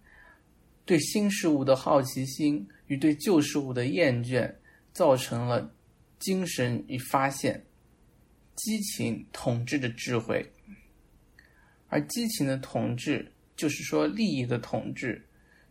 [0.84, 4.54] 对新事物的好奇心与对旧事物的厌倦，
[4.92, 5.73] 造成了
[6.24, 7.62] 精神与发现。
[8.56, 10.48] 激情统治着智慧，
[11.88, 15.20] 而激情的统治，就是说利益的统治，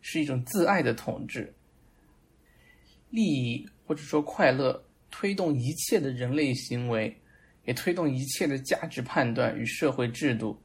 [0.02, 1.52] 是一种自爱的统治。
[3.10, 7.18] 利益或者说快乐推动一切的人类行为，
[7.64, 10.62] 也推动一切的价值判断与社会制度。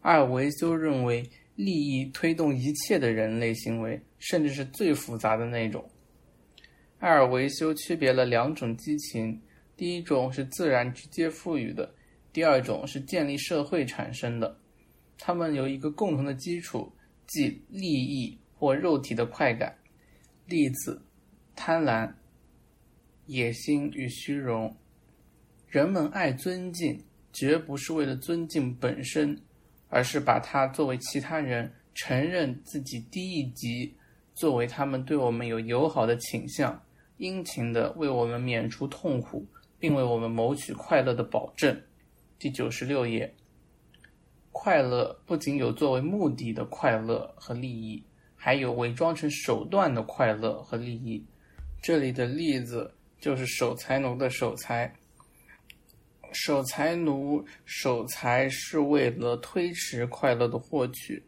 [0.00, 1.22] 阿尔维修认为，
[1.54, 5.88] 利益推动一切的人类行为，甚至是最复杂的那种。
[6.98, 9.40] 爱尔维修区别了两种激情：
[9.76, 11.94] 第一种是自然直接赋予的，
[12.32, 14.58] 第二种是建立社会产生的。
[15.18, 16.90] 它们有一个共同的基础，
[17.26, 19.76] 即利益或肉体的快感。
[20.46, 21.02] 例子：
[21.54, 22.10] 贪婪、
[23.26, 24.74] 野心与虚荣。
[25.68, 26.98] 人们爱尊敬，
[27.32, 29.38] 绝不是为了尊敬本身，
[29.88, 33.94] 而是把它作为其他人承认自己低一级，
[34.34, 36.80] 作为他们对我们有友好的倾向，
[37.16, 39.46] 殷勤的为我们免除痛苦，
[39.78, 41.80] 并为我们谋取快乐的保证。
[42.38, 43.34] 第九十六页。
[44.52, 48.02] 快乐不仅有作为目的的快乐和利益。
[48.38, 51.24] 还有伪装成手段的快乐和利益。
[51.82, 54.94] 这里的例子就是守财奴的守财。
[56.32, 61.20] 守财奴守财是为了推迟快乐的获取，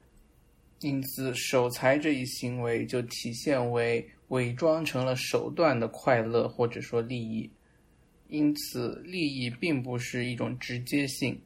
[0.80, 7.50] 因此守财这一行为就体现为伪装成了手段的快乐或者说利益。
[8.28, 11.40] 因此，利益并不是一种直接性，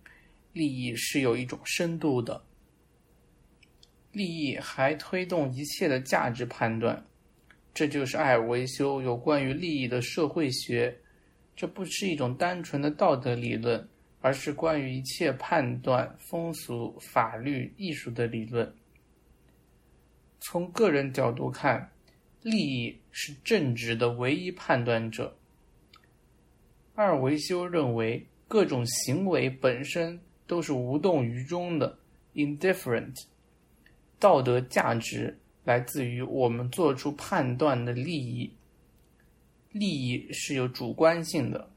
[0.53, 2.43] 利益是有一种深度的。
[4.11, 7.07] 利益还推动一切的价值判断，
[7.73, 10.99] 这就是艾尔维修有关于利益的社会学。
[11.55, 13.89] 这不是一种单纯的道德理论，
[14.21, 18.75] 而是关于一切判断、风俗、法律、艺术的理论。
[20.41, 21.92] 从个人角度看，
[22.43, 25.37] 利益是正直的唯一判断者。
[26.95, 31.99] 阿尔维修认为，各种行为本身都是无动于衷的
[32.35, 33.15] （indifferent）。
[34.19, 38.53] 道德价值来自于我们做出判断的利益，
[39.71, 41.71] 利益是有主观性的。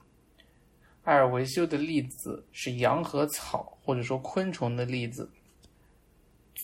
[1.03, 5.29] 艾尔维修的例子是羊和草，或者说昆虫的例子。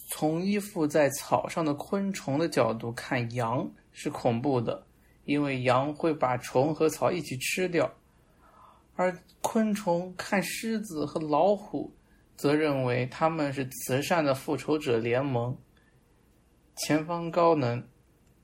[0.10, 4.86] 从依附在草上的昆虫的角度看，羊是恐怖的，
[5.26, 7.86] 因为羊会把虫和草一起吃掉；
[8.96, 11.94] 而昆虫看狮子和老虎，
[12.36, 15.58] 则认为他们是慈善的复仇者联盟。
[16.76, 17.84] 前方高能，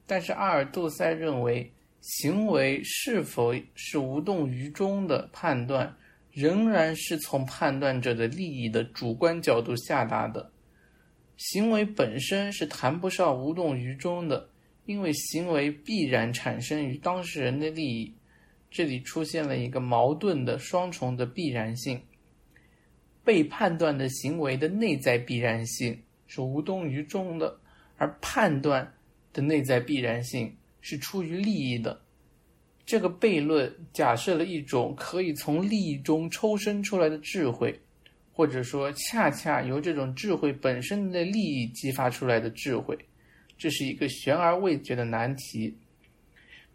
[0.05, 5.95] 但是阿尔杜塞认为，行为是否是无动于衷的判断，
[6.31, 10.51] 仍然是从判断者的利益的主观角度下达的。
[11.37, 14.49] 行为本身是谈不上无动于衷的，
[14.87, 18.11] 因为行为必然产生于当事人的利益。
[18.71, 22.01] 这里出现了一个矛盾的双重的必然性：
[23.23, 27.59] 被判断的行为的内在必然性是无动于衷的。
[27.99, 28.93] 而判断
[29.33, 31.99] 的内在必然性是出于利益的。
[32.85, 37.77] 这个悖论假设了一种可以从利益中抽身出来的智慧，
[38.31, 42.95] 或者说恰恰由这种智慧本身的利益激发出来的智慧。
[43.57, 45.77] 这是一个悬而未决的难题。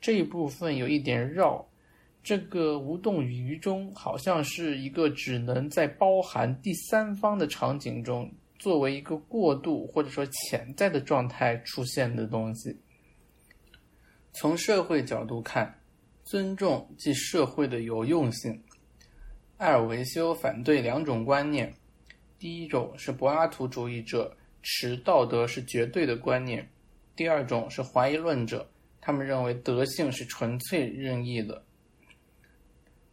[0.01, 1.67] 这一部分有一点绕。
[2.23, 8.33] 这个无动于衷好像是一个只能在包含第三方的场景中。
[8.59, 12.77] 作为一个过渡或者说潜在的状态出现的东西，
[14.35, 15.83] 从社会角度看，
[16.23, 18.63] 尊重即社会的有用性。
[19.57, 21.75] 艾尔维修反对两种观念：
[22.39, 26.63] 第一种是柏拉图主义者持道德是绝对的观念；
[27.15, 31.65] 第二种是怀疑论者，他们认为德性是纯粹任意的。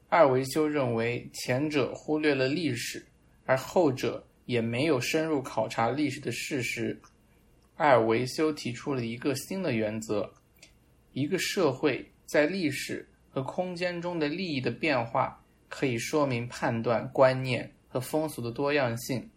[0.09, 3.05] 艾尔维修认为前者忽略了历史，
[3.45, 4.25] 而后者。
[4.49, 6.99] 也没有深入考察历史的事实。
[7.75, 10.27] 埃尔维修提出了一个新的原则：
[11.13, 19.29] 一个社会在历史和空间中的利益的变化，可以说明判断、观念和风俗的多样性。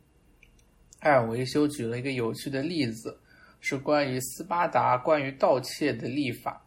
[1.01, 3.21] 埃尔维修举了一个有趣的例子，
[3.63, 6.63] 是关于斯巴达关于盗窃的立法。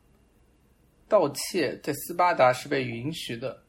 [1.08, 3.62] 盗窃在斯巴达是被允许的。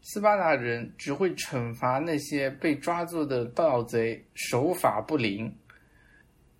[0.00, 5.52] 斯巴达人只会惩罚那些被抓住的盗贼守法不灵。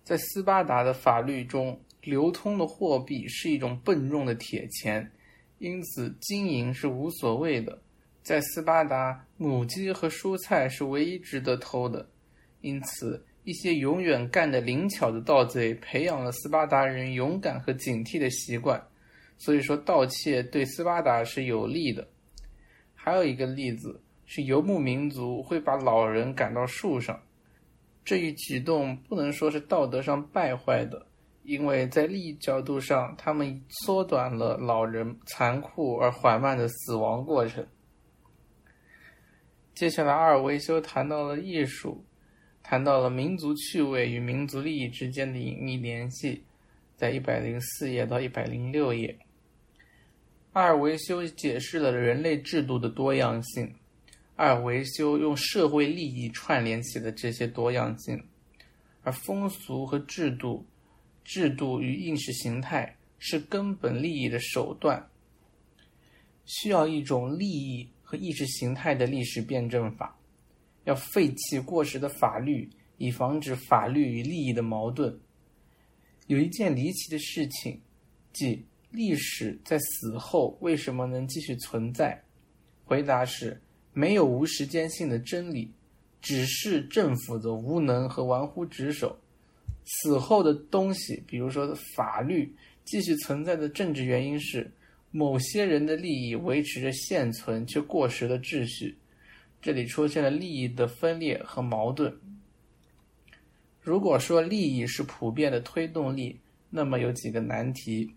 [0.03, 5.09] 在斯巴达的法律中，流通的货币是一种笨重的铁钱，
[5.59, 7.79] 因此金银是无所谓的。
[8.21, 12.09] 在斯巴达，母鸡和蔬菜是唯一值得偷的，
[12.61, 18.79] 因此一些永远干得灵巧的盗贼培养了斯巴达人勇敢和警惕的习惯。
[19.39, 22.07] 所以说，盗窃对斯巴达是有利的。
[22.93, 27.19] 还有一个例子是游牧民族会把老人赶到树上，
[28.05, 31.07] 这一举动不能说是道德上败坏的，
[31.41, 37.65] 因为在利益角度上，他们缩短了老人残酷而缓慢的死亡过程。
[39.73, 42.05] 接下来，阿尔维修谈到了艺术，
[42.69, 46.43] 谈到了民族趣味与民族利益之间的隐秘联系，
[46.95, 49.17] 在一百零四页到一百零六页。
[50.53, 53.73] 阿尔维修解释了人类制度的多样性。
[54.35, 58.23] 阿尔维修用社会利益串联起的这些多样性，
[59.01, 60.63] 而风俗和制度、
[61.23, 65.09] 制度与意识形态是根本利益的手段，
[66.45, 70.18] 需要一种利益和意识形态的历史辩证法。
[70.85, 75.19] 要废弃过时的法律，以防止法律与利益的矛盾。
[76.27, 77.79] 有一件离奇的事情，
[78.33, 78.65] 即。
[78.91, 82.19] 历史在死后为什么能继续存在？
[82.85, 83.61] 回答是：
[83.93, 85.71] 没有无时间性的真理，
[86.23, 89.15] 只是政府的无能和玩忽职守。
[89.85, 92.51] 死后的东西，比如说法律，
[92.83, 94.71] 继续存在的政治原因是
[95.11, 98.97] 某些人的利益维持着现存却过时的秩序。
[99.61, 102.17] 这里出现了利益的分裂和矛盾。
[103.81, 106.39] 如果说利益是普遍的推动力，
[106.69, 108.13] 那么有几个难题。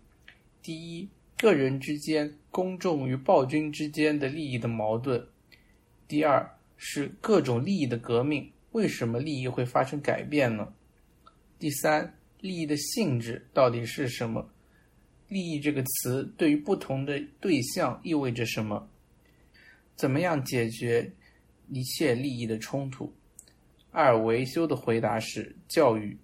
[0.63, 5.21] 第一，个人之间、公众与暴君之间的利益的矛盾；
[6.07, 8.51] 第二，是各种利益的革命。
[8.73, 10.73] 为什么利益会发生改变呢？
[11.59, 14.49] 第三，利益的性质到底是什么？
[15.29, 18.89] 利益这个词对于不同的对象意味着什么？
[19.97, 21.11] 怎么样解决
[21.69, 23.13] 一切利益的冲突？
[23.91, 26.17] 阿尔维修的回答是：教育。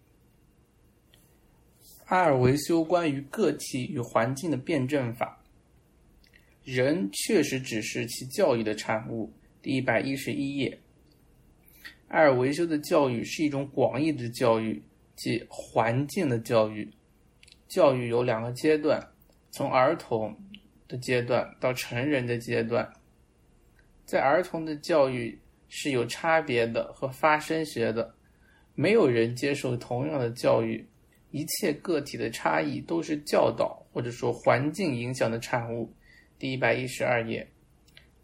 [2.06, 5.42] 阿尔维修关于个体与环境的辩证法，
[6.64, 9.30] 人确实只是其教育的产物。
[9.60, 10.78] 第一百一十一页，
[12.08, 14.82] 阿尔维修的教育是一种广义的教育，
[15.16, 16.90] 即环境的教育。
[17.66, 19.06] 教育有两个阶段，
[19.50, 20.34] 从儿童
[20.86, 22.90] 的阶段到成人的阶段。
[24.08, 25.38] 在儿童的教育
[25.68, 28.14] 是有差别的和发生学的，
[28.74, 30.82] 没有人接受同样的教育。
[31.30, 35.92] 一切个体的差异都是教导或者说环境影响的产物。
[36.38, 37.46] 第一百一十二页，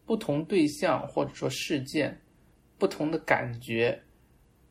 [0.06, 2.18] 不同对象或者说事件，
[2.78, 4.00] 不同的感觉，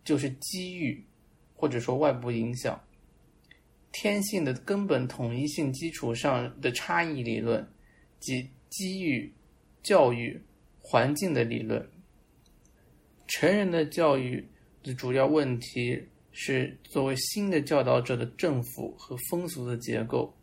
[0.03, 1.05] 就是机遇
[1.53, 2.81] 或者说外部影响。
[3.91, 7.63] 天性的根本统一性基础上的差异理论，
[8.19, 9.31] 即机遇、
[9.83, 10.41] 教育、
[10.83, 11.89] 环境的理论。
[13.25, 14.47] 成人的教育
[14.83, 16.09] 的主要问题。
[16.35, 20.35] 是作为新的教导者的政府和风俗的结构，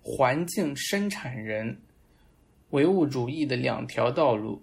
[0.00, 1.76] 环境生产人，
[2.70, 4.62] 唯物主义的两条道路。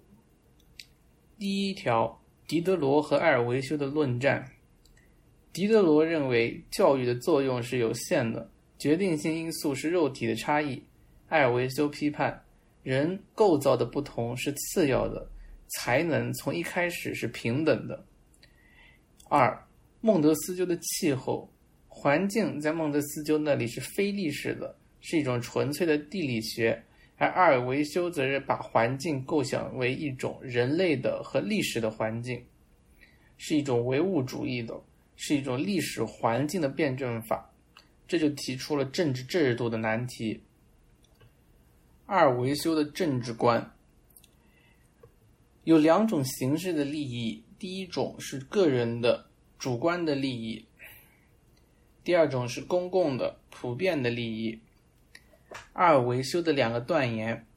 [1.38, 4.50] 第一条，狄德罗和艾尔维修的论战。
[5.52, 8.50] 狄德罗认为教育的作用是有限的，
[8.80, 10.82] 决定性因素是肉体的差异。
[11.28, 12.45] 埃尔维修批判
[12.86, 15.28] 人构造的不同是次要的，
[15.70, 18.06] 才能从一开始是平等的。
[19.28, 19.60] 二。
[20.02, 21.52] 孟德斯鸠的气候
[21.88, 26.78] 环境在孟德斯鸠那里是非历史的，是一种纯粹的地理学；
[27.18, 32.40] 而阿尔维修则是把环境构想为一种人类的和历史的环境，
[33.38, 34.80] 是一种唯物主义的，
[35.16, 37.52] 是一种历史环境的辩证法。
[38.08, 40.40] 这就提出了政治制度的难题。
[42.06, 43.74] 二维修的政治观
[45.64, 49.28] 有两种形式的利益，第一种是个人的。
[49.58, 50.66] 主观的利益，
[52.04, 54.60] 第二种是公共的、普遍的利益。
[55.74, 57.48] 二维修的两个断言：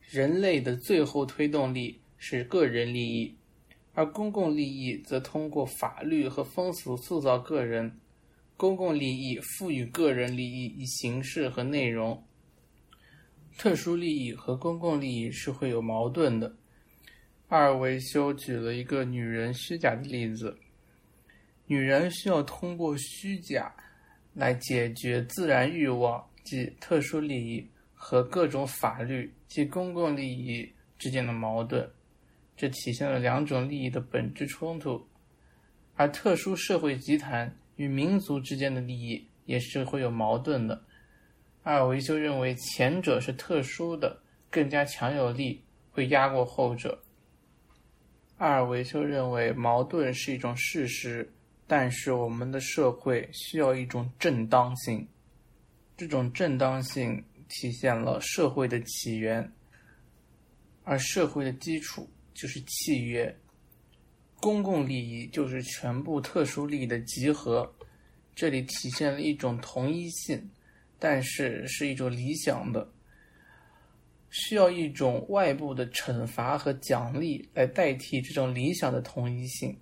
[0.00, 3.36] 人类的最后推动力是个人利益，
[3.92, 7.98] 而公共利益则通过法律和风俗塑造个人。
[8.56, 12.24] 公共利益赋予个人利益以形式和内容。
[13.60, 16.50] 特殊利益和公共利益是会有矛盾的。
[17.48, 20.56] 阿尔维修举了一个女人虚假的例子：
[21.66, 23.70] 女人需要通过虚假
[24.32, 30.66] 来解决自然欲望，及特殊利益和各种法律及公共利益
[30.98, 31.86] 之间的矛盾。
[32.56, 35.06] 这体现了两种利益的本质冲突，
[35.96, 40.82] 而特殊社会集团与民族之间的利益也是会有矛盾的。
[41.62, 47.02] 阿尔维修认为前者是特殊的，更加强有力，会压过后者。
[48.38, 51.30] 阿尔维修认为矛盾是一种事实，
[51.66, 55.06] 但是我们的社会需要一种正当性，
[55.96, 59.52] 这种正当性体现了社会的起源，
[60.84, 62.08] 而社会的基础。
[62.32, 63.36] 就是契约，
[64.40, 67.70] 公共利益就是全部特殊利益的集合，
[68.34, 70.48] 这里体现了一种同一性，
[71.00, 72.92] 但是是一种理想的，
[74.28, 79.76] 需要一种外部的惩罚和奖励来代替这种理想的同一性。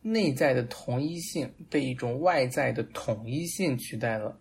[0.00, 4.40] 内在的同一性被一种外在的统一性取代了，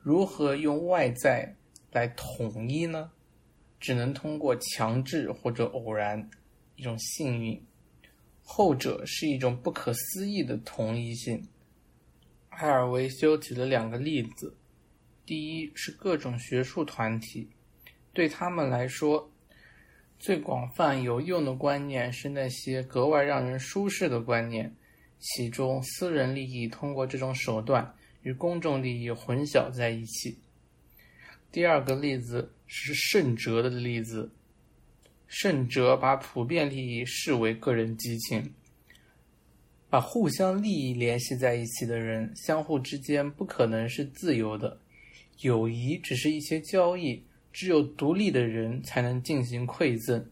[0.00, 1.54] 如何用外在
[1.92, 3.12] 来统一呢？
[3.78, 6.30] 只能通过强制或者偶然
[6.76, 7.60] 一种幸运，
[8.42, 11.46] 后者是一种不可思议的同一性。
[12.50, 14.56] 埃尔维修举了两个例子：
[15.24, 17.48] 第一是各种学术团体，
[18.12, 19.30] 对他们来说，
[20.18, 24.74] 最广泛有用的观念是那些格外让人舒适的观念，
[25.18, 30.38] 其中私人利益通过这种手段与公众利益混淆在一起。
[31.50, 32.52] 第二个例子。
[32.74, 34.32] 是圣哲的例子。
[35.26, 38.54] 圣哲把普遍利益视为个人激情，
[39.90, 44.80] 把互相利益联系在一起的人，相互之间不可能是自由的。
[45.40, 50.24] 友谊只是一些交易，只有独立的人才能进行馈赠。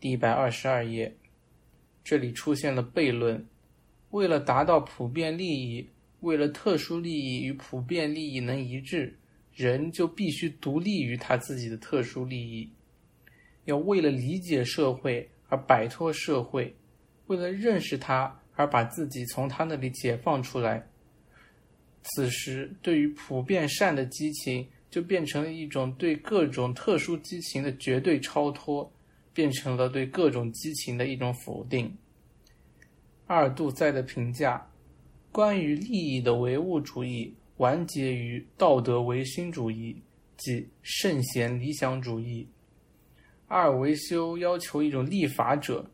[0.00, 1.14] 第一百二十二页，
[2.02, 3.46] 这里出现了悖论：
[4.10, 5.88] 为了达到普遍利益，
[6.20, 9.14] 为了特殊利益与普遍利益能一致。
[9.54, 12.70] 人就必须独立于他自己的特殊利益，
[13.64, 16.72] 要为了理解社会而摆脱社会，
[17.26, 20.88] 为了认识他而把自己从他那里解放出来。
[22.14, 28.90] 此时，对于普遍善的激情，就变成了一种对各种特殊激情的绝对超脱，
[29.32, 31.96] 变成了对各种激情的一种否定。
[33.26, 34.66] 阿尔杜塞的评价，
[35.30, 37.34] 关于利益的唯物主义。
[37.58, 40.00] 完结于道德唯心主义，
[40.36, 42.46] 即圣贤理想主义。
[43.48, 45.84] 阿尔维修要求一种立法者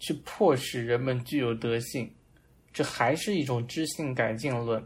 [0.00, 2.12] 去迫使人们具有德性，
[2.72, 4.84] 这还是一种知性改进论。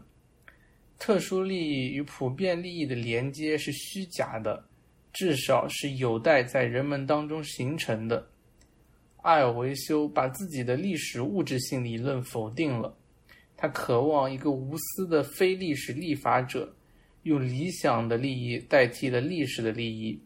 [0.99, 4.65] 特殊利益与普遍利益的连接是虚假的，
[5.13, 8.27] 至少是有待在人们当中形成的。
[9.23, 12.97] 阿尔维修把自己的历史物质性理论否定了。
[13.55, 16.75] 他渴望一个无私的非历史立法者，
[17.23, 20.21] 用理想的利益代替了历史的利益。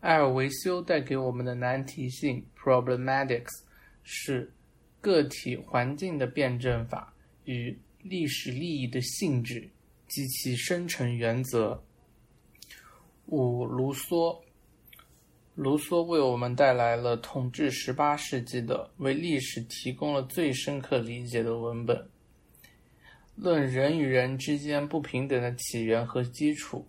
[0.00, 3.62] 埃尔维修带给我们的难题性 （problematics）
[4.02, 4.52] 是
[5.00, 9.70] 个体环境的辩证法与历史利益的性质
[10.06, 11.82] 及其生成原则。
[13.28, 14.38] 五、卢梭，
[15.54, 22.06] 卢梭为我们带来了统治十八世纪的，为历史提供了最深刻理解的文本。
[23.36, 26.86] 论人与人之间不平等的起源和基础，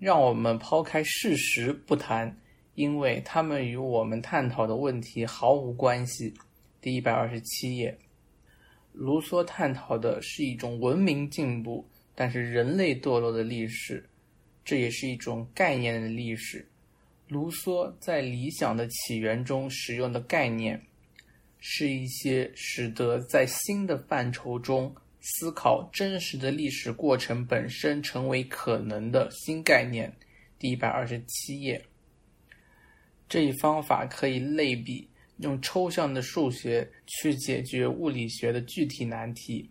[0.00, 2.36] 让我们抛开事实不谈，
[2.74, 6.34] 因为他们与我们探讨的问题毫无关系。
[6.80, 7.96] 第一百二十七页，
[8.98, 14.04] 卢梭探讨的是一种文明进步，但是人类堕落的历史，
[14.64, 16.68] 这也是一种概念的历史。
[17.28, 20.82] 卢梭在《理想的起源》中使用的概念，
[21.60, 24.92] 是一些使得在新的范畴中。
[25.20, 30.12] 思考真实的历史过程本身成为可能的新概念。
[30.58, 31.84] 第一百二十七页，
[33.28, 35.08] 这一方法可以类比
[35.38, 39.68] 用抽象的数学去解决物理学的具体难题。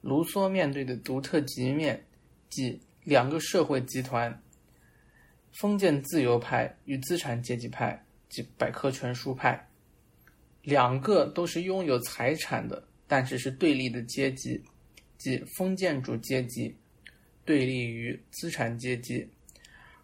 [0.00, 2.04] 卢梭面对的独特局面，
[2.50, 4.42] 即两个社会集团：
[5.52, 9.68] 封建自由派与资产阶级派，即百科全书派，
[10.62, 12.86] 两个都是拥有财产的。
[13.06, 14.62] 但是是对立的阶级，
[15.18, 16.74] 即封建主阶级
[17.44, 19.28] 对立于资产阶级，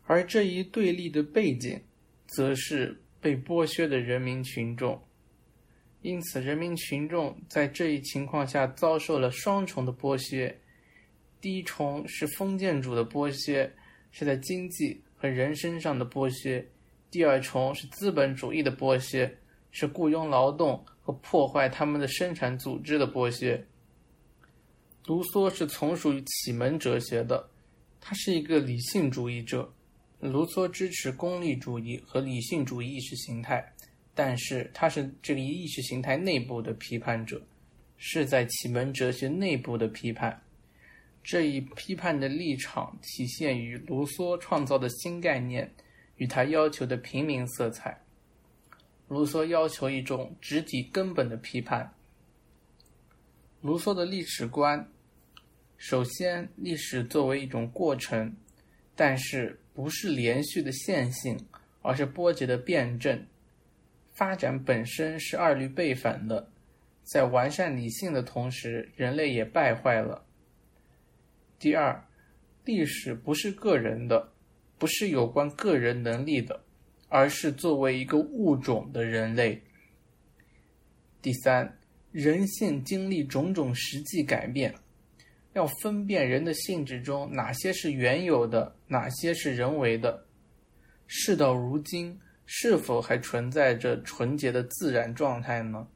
[0.05, 1.81] 而这一对立的背景，
[2.27, 5.01] 则是被剥削的人民群众。
[6.03, 10.59] 因此，人民群众在这一情况下遭受了双重的剥削：
[11.41, 13.71] 第一重是封建主的剥削，
[14.11, 16.65] 是在经济和人身上的剥削；
[17.11, 19.39] 第二重是资本主义的剥削，
[19.71, 23.63] 是雇佣劳动和破坏他们的生产组织的剥削。
[25.07, 27.51] 卢梭是从属于启蒙哲学的，
[28.01, 29.71] 他是一个理性主义者。
[30.21, 33.65] 卢梭支持功利主义和理性主义意识形态，
[34.15, 37.41] 但是他是这个意识形态内部的批判者，
[37.97, 40.39] 是在启蒙哲学内部的批判。
[41.25, 45.71] 这一批判的立场体现于卢梭创造的新概念
[46.17, 47.99] 与他要求的平民色彩。
[49.09, 51.91] 卢梭要求一种直抵根本的批判。
[53.63, 54.87] 卢梭的历史观，
[55.79, 58.37] 首先，历史作为一种过程，
[58.95, 59.59] 但是。
[59.81, 61.39] 不是连续的线性，
[61.81, 63.27] 而是波折的辩证。
[64.13, 66.51] 发展本身是二律背反的，
[67.03, 70.27] 在完善理性的同时，人类也败坏了。
[71.59, 72.07] 第二，
[72.67, 74.31] 历史不是个人的，
[74.77, 76.63] 不是有关个人能力的，
[77.09, 79.63] 而是作为一个物种的人类。
[81.23, 81.79] 第三，
[82.13, 84.75] 人性经历种种实际改变。
[85.53, 90.27] 要分辨人的性质中哪些是原有的，哪些是人为的。
[91.07, 95.87] 事到如今，是否还存在着纯洁的自然状态呢？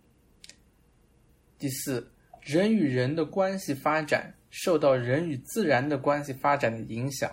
[1.56, 7.30] 第四，人与人的关系发展受到人与自然的关系发展的影响。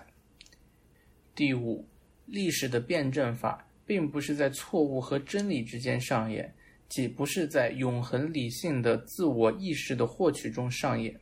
[1.34, 1.84] 第五，
[2.26, 6.54] 历史的辩证法并不是在错误和真理之间上演，
[6.88, 11.18] 即不是在永恒理性的自我意识的获取中上演。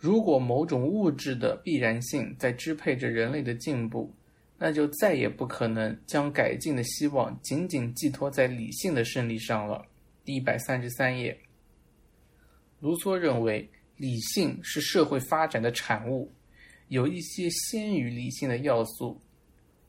[0.00, 4.10] 如果某种物质的必然性在支配着人类的进步，
[4.56, 9.84] 那就再也不可能将改进的希望仅仅寄托在理性的胜利上了。
[10.24, 11.38] 第一百三十三页，
[12.78, 16.32] 卢梭认为，理性是社会发展的产物，
[16.88, 19.20] 有一些先于理性的要素。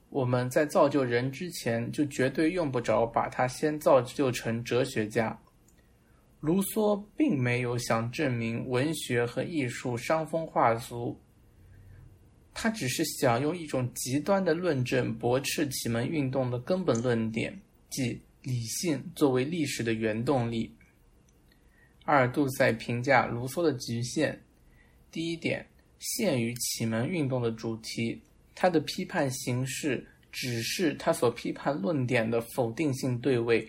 [0.10, 5.40] 我们在造就人之前，就绝对用不着把他先造就成哲学家。
[6.42, 11.16] 卢梭并没有想证明文学和艺术伤风化俗，
[12.52, 17.62] 他只是想用一种极端的论证驳斥启蒙运动的根本论点，
[17.92, 20.76] 即理性作为历史的原动力。
[22.06, 24.36] 阿尔杜塞评价卢梭的局限：
[25.12, 25.64] 第一点，
[26.00, 28.20] 限于启蒙运动的主题，
[28.56, 33.62] 他的批判形式只是他所批判论点的否定性对位；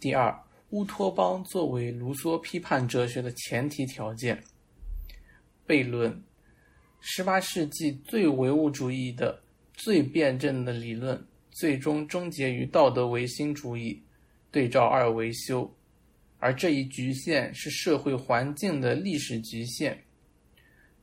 [0.00, 0.36] 第二。
[0.70, 4.42] 乌托邦作为卢梭批判哲学的前提条件。
[5.66, 6.22] 悖论：
[7.00, 9.40] 十八世纪最唯物主义的、
[9.72, 14.02] 最辩证的理论，最终终结于道德唯心主义，
[14.50, 15.72] 对照二维修。
[16.38, 19.98] 而这一局限是社会环境的历史局限。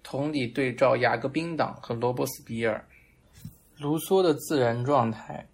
[0.04, 2.86] 同理，对照雅各宾党和罗伯斯比尔。
[3.78, 5.48] 卢梭的自然状态，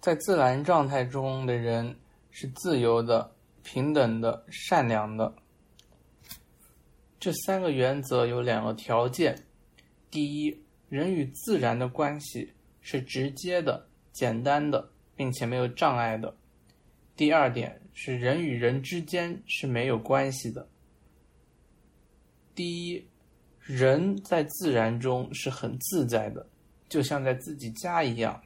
[0.00, 1.96] 在自然状态中的人。
[2.36, 3.32] 是自由的、
[3.62, 5.32] 平等的、善良的。
[7.20, 9.46] 这三个原则有两个条件：
[10.10, 16.28] 第一，人与自然的关系是直接的、简单的，并且没有障碍的；
[17.14, 20.66] 第二点是人与人之间是没有关系的。
[22.52, 23.06] 第一，
[23.60, 26.44] 人在自然中是很自在的，
[26.88, 28.42] 就像在自己家一样。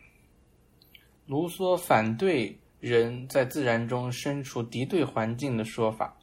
[1.24, 2.54] 卢梭反对。
[2.80, 6.16] 人在自然中身处敌对环境的说法，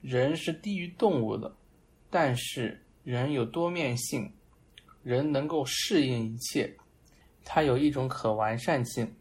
[0.00, 1.54] 人是低于动物的，
[2.08, 4.32] 但是人有多面性，
[5.02, 6.74] 人能够适应一切，
[7.44, 9.12] 它有一种可完善性。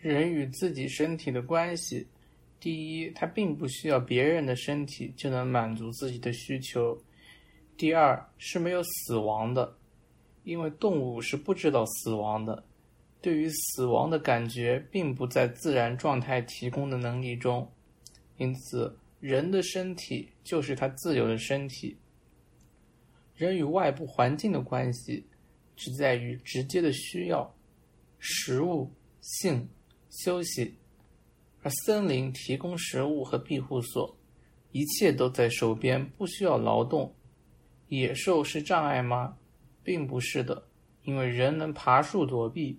[0.00, 2.06] 人与自己身体的关系，
[2.60, 6.96] 第一，他并不需要别人的身体就能满足自己的需求；
[7.76, 9.76] 第二，是没有死亡的，
[10.44, 12.64] 因为动物是不知道死亡的。
[13.26, 17.68] 对于死亡的感觉，并不在自然状态提供的能力中，
[18.36, 21.96] 因此，人的身体就是他自由的身体。
[23.34, 25.26] 人与外部环境的关系，
[25.74, 27.52] 只在于直接的需要：
[28.20, 28.88] 食物、
[29.20, 29.68] 性、
[30.08, 30.76] 休息。
[31.64, 34.16] 而森林提供食物和庇护所，
[34.70, 37.12] 一切都在手边，不需要劳动。
[37.88, 39.36] 野兽是障碍吗？
[39.82, 40.68] 并不是的，
[41.02, 42.78] 因为人能爬树躲避。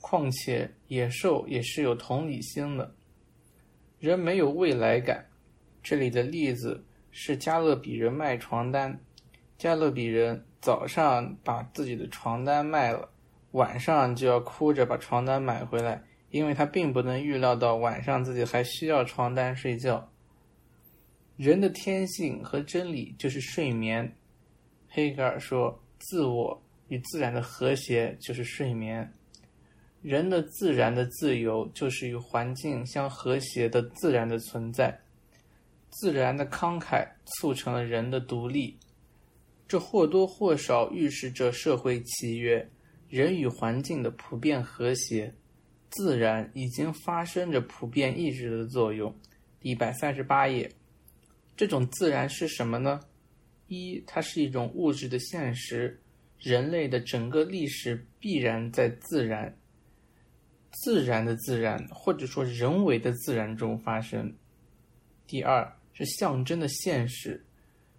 [0.00, 2.94] 况且野兽也是有同理心的，
[3.98, 5.26] 人没有未来感。
[5.82, 8.98] 这里的例子是加勒比人卖床单，
[9.56, 13.08] 加勒比人早上把自己的床单卖了，
[13.52, 20.10] 晚上就要哭着把床单买回来，因为他并不能预料到晚上自己还需要床单睡觉。
[21.36, 24.16] 人的天性和真理就是睡眠。
[24.88, 29.12] 黑格尔说：“自我与自然的和谐就是睡眠。
[30.08, 34.98] 人的自然的自由就是与环境相和谐的自然的存在。
[35.90, 38.74] 自然的慷慨促成了人的独立。
[39.66, 42.66] 这或多或少预示着社会契约。”
[43.10, 45.34] 人与环境的普遍和谐，
[45.90, 49.14] 自然已经发生着普遍意志的作用。
[49.60, 50.70] 一百三十八页，
[51.54, 53.00] 这种自然是什么呢？
[53.66, 56.00] 一，它是一种物质的现实，
[56.38, 59.54] 人类的整个历史必然在自然、
[60.72, 64.32] 自然的自然或者说人为的自然中发生。
[65.26, 67.44] 第二，是象征的现实，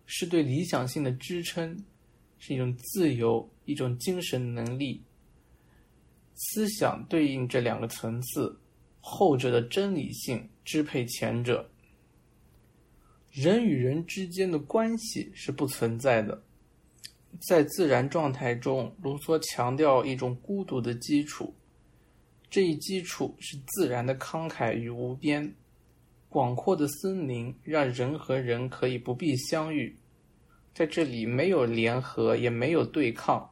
[0.06, 1.78] 是对理想性的支撑。
[2.42, 5.04] 是一种自由，一种精神能力。
[6.34, 8.58] 思想对应这两个层次，
[9.02, 11.70] 后者的真理性支配前者。
[13.30, 16.42] 人与人之间的关系是不存在的，
[17.42, 21.54] 在自然状态中，卢梭强调一种孤独的基础，
[22.50, 25.56] 这一基础是自然的慷慨与无边。
[26.28, 29.96] 广阔的森林让人和人可以不必相遇。
[30.74, 33.50] 在这里没有联合，也没有对抗。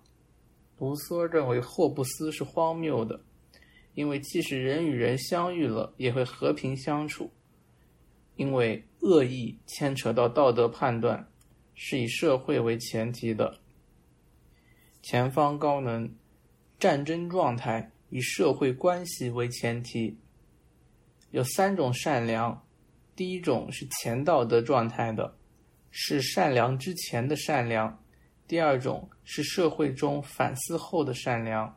[0.78, 3.20] 卢梭认为霍布斯是荒谬的，
[3.96, 7.32] 因为即使人与人相遇了，也会和平相处。
[8.36, 11.28] 因为恶意牵扯到道德判断，
[11.74, 13.60] 是以社会为前提的。
[15.02, 16.14] 前方高能，
[16.80, 20.18] 战争状态以社会关系为前提。
[21.32, 22.66] 有三种善良，
[23.16, 25.36] 第一种是前道德状态的。
[25.90, 28.04] 是善良之前的善良，
[28.48, 31.76] 第二种是社会中反思后的善良，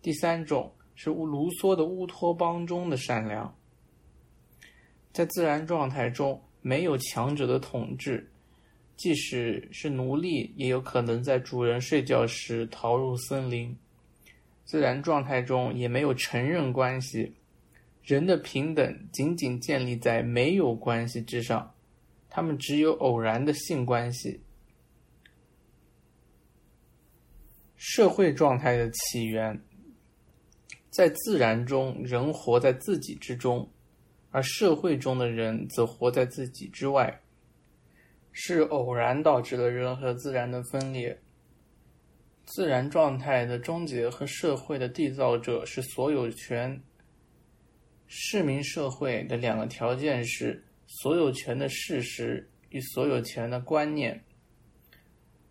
[0.00, 3.52] 第三种是卢梭的乌托邦中的善良。
[5.12, 8.30] 在自然状态中，没有强者的统治，
[8.96, 13.76] 即使是奴隶，也有可能在主人睡觉时逃入森林。
[14.70, 17.34] 自然状态中也没有承认关系，
[18.04, 21.74] 人的平等仅仅建立在没有关系之上。
[22.28, 24.40] 他们只有偶然的性关系。
[27.74, 29.60] 社会状态的起源，
[30.88, 33.68] 在自然中，人活在自己之中，
[34.30, 37.20] 而社会中的人则活在自己之外。
[38.30, 41.20] 是偶然导致了人和自然的分裂。
[42.50, 46.78] 自然状态的终结和社会的缔造者是所有权。
[48.06, 50.62] 市民社会的两个条件是。
[50.92, 54.20] 所有权的事实与所有权的观念，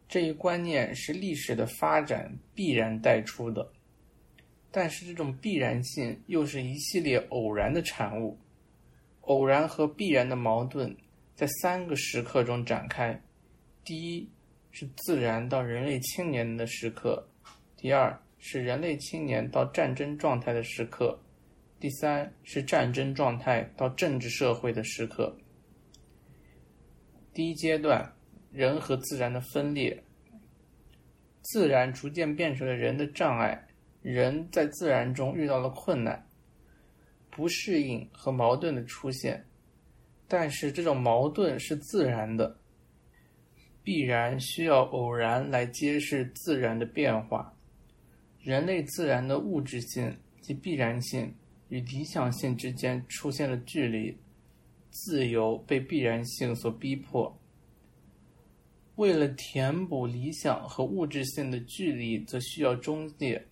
[0.05, 3.71] 这一观念是历史的发展必然带出的，
[4.69, 8.37] 但是这种必然性又是一系列偶然的产物。
[9.21, 10.93] 偶然和必然的矛盾
[11.35, 13.17] 在三个时刻中展开：
[13.85, 14.29] 第一
[14.79, 17.21] 是自然到人类青年的时刻；
[17.75, 21.19] 第二是人类青年到战争状态的时刻。
[21.81, 25.35] 第三是战争状态到政治社会的时刻。
[27.33, 28.09] 第一阶段，
[28.53, 30.01] 人和自然的分裂，
[31.41, 33.61] 自然逐渐变成了人的障碍，
[34.01, 36.25] 人在自然中遇到了困难、
[37.29, 39.45] 不适应和矛盾的出现。
[40.25, 42.58] 但是这种矛盾是自然的，
[43.83, 47.53] 必然需要偶然来揭示自然的变化。
[48.41, 51.33] 人类自然的物质性及必然性。
[51.69, 54.17] 与理想性之间出现了距离，
[54.89, 57.39] 自由被必然性所逼迫。
[58.95, 63.45] 为了填补理想和物质性的距离，则需要中介。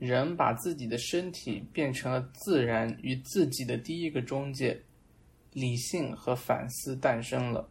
[0.00, 4.82] 人把自己的身体变成了自然与自己的第一个中介，
[5.52, 7.70] 理性和反思诞生了。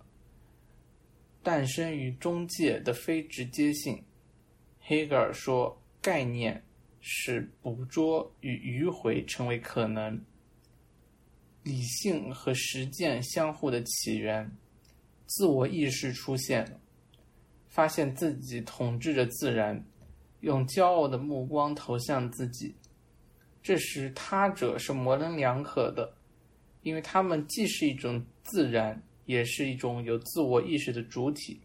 [1.44, 4.04] 诞生于中介的非直接性，
[4.80, 6.64] 黑格尔说概念。
[7.06, 10.24] 使捕捉与迂回成为可能，
[11.64, 14.50] 理性和实践相互的起源，
[15.26, 16.80] 自我意识出现，
[17.68, 19.86] 发现自己统治着自然，
[20.40, 22.74] 用骄傲的目光投向自己。
[23.62, 26.16] 这时，他者是模棱两可的，
[26.84, 31.60] 因为他们既是一种自然，也是一种有自我意识的主体。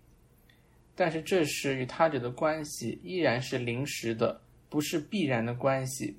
[0.95, 4.41] 但是，这时与他者的关系依然是临时的。
[4.71, 6.15] 不是必然的关系，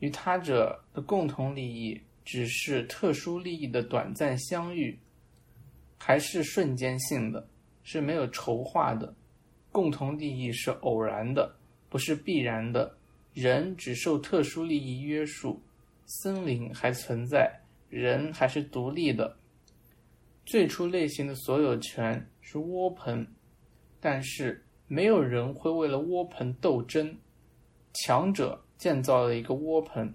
[0.00, 4.98] 与他者的共同利益只是特殊利益的短暂相遇，
[5.96, 7.48] 还是瞬间性的，
[7.84, 9.14] 是没有筹划的。
[9.70, 11.54] 共同利益是偶然的，
[11.88, 12.92] 不是必然的。
[13.34, 15.62] 人只受特殊利益约束，
[16.06, 17.48] 森林还存在，
[17.88, 19.36] 人还是独立的。
[20.48, 23.26] 最初类型的所有权是窝棚，
[24.00, 27.14] 但是没有人会为了窝棚斗争。
[27.92, 30.10] 强者建造了一个窝棚，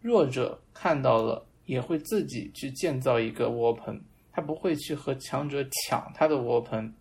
[0.00, 4.02] 弱者看到了也会自己去建造一个窝棚，
[4.32, 6.92] 他不会去和强者抢他的窝棚，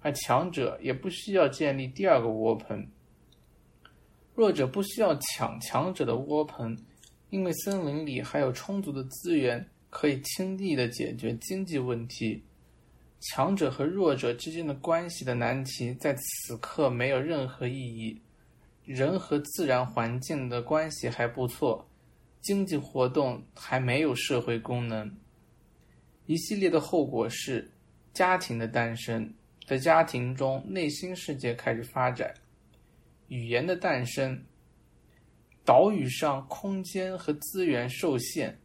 [0.00, 2.86] 而强者也不需要建立第二个窝棚。
[4.34, 6.76] 弱者不需要抢强者的窝棚，
[7.30, 12.42] 因为森林里还有充足的资源可以轻易的解决经济问题。
[13.20, 18.20] 强者和弱者之间的关系的难题在此刻没有任何意义。
[18.84, 21.88] 人和自然环境的关系还不错，
[22.42, 25.16] 经济活动还没有社会功能。
[26.26, 27.70] 一系列的后果是
[28.12, 29.32] 家庭的诞生，
[29.64, 32.34] 在家庭中内心世界开始发展。
[33.28, 34.44] 语言的诞生，
[35.64, 38.58] 岛屿上空间和资源受限，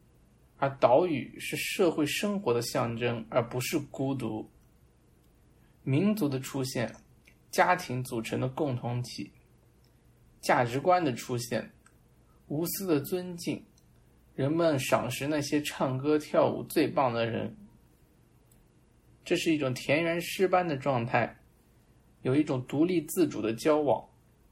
[0.60, 4.48] 而岛屿是社会生活的象征，而不是孤独。
[5.84, 6.94] 民族的出现，
[7.50, 9.32] 家庭组成的共同体，
[10.42, 11.72] 价值观的出现，
[12.48, 13.64] 无私的尊敬，
[14.36, 17.56] 人们赏识那些唱歌跳舞最棒的人。
[19.24, 21.38] 这是一种田园诗般的状态，
[22.22, 24.06] 有一种独立自主的交往。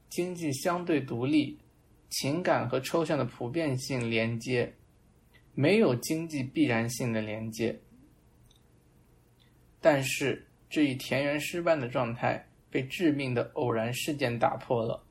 [0.08, 1.58] 经济相对独立，
[2.08, 4.74] 情感和抽象的普遍性连接，
[5.58, 7.76] 没有经济必然性的连接。
[9.80, 15.04] 但是这一田园诗般的状态被致命的偶然事件打破了。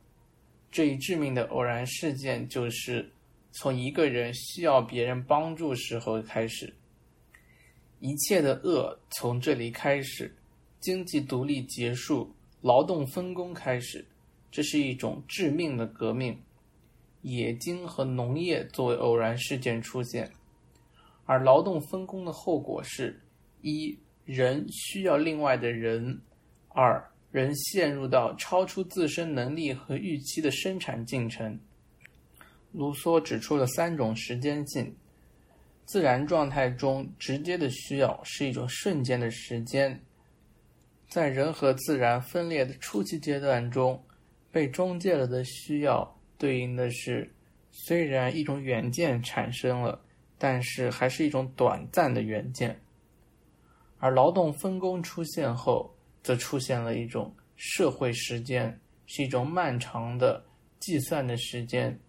[0.72, 3.12] 这一致命的偶然事件就是
[3.52, 6.74] 从一个人需要别人帮助时候开始，
[8.00, 10.34] 一切的恶从这里开始，
[10.80, 14.06] 经济独立结束，劳动分工开始。
[14.50, 16.42] 这是一种致命的革命，
[17.36, 20.32] 冶金和农业作为偶然事件出现，
[21.26, 23.22] 而劳动分工的后果是：
[23.62, 26.20] 一人需要另外的人；
[26.70, 31.60] 二人陷入到超出自身能力和预期的生产进程。
[32.72, 34.96] 卢梭指出了三种时间性：
[35.86, 40.00] 自然状态中直接的需要是一种瞬间的时间，
[41.10, 44.04] 在人和自然分裂的初期阶段中。
[44.50, 47.34] 被中介了的需要，对应的是，
[47.72, 50.00] 虽然一种远见产生了，
[50.38, 52.80] 但是还是一种短暂的远见。
[53.98, 60.46] 而劳动分工出现后，则出现了一种社会时间，是一种漫长的
[60.80, 62.00] 计算的时间。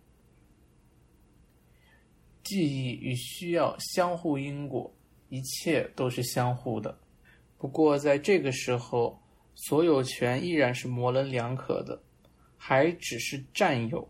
[2.42, 4.94] 记忆与需要相互因果，
[5.30, 6.98] 一切都是相互的。
[7.56, 9.18] 不过在这个时候，
[9.54, 11.98] 所有权依然是模棱两可的。
[12.60, 14.06] 还只是占有，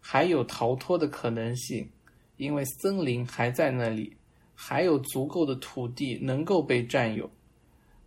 [0.00, 1.88] 还有逃脱的可能性，
[2.36, 4.16] 因为森林还在那里，
[4.54, 7.30] 还有足够的土地能够被占有，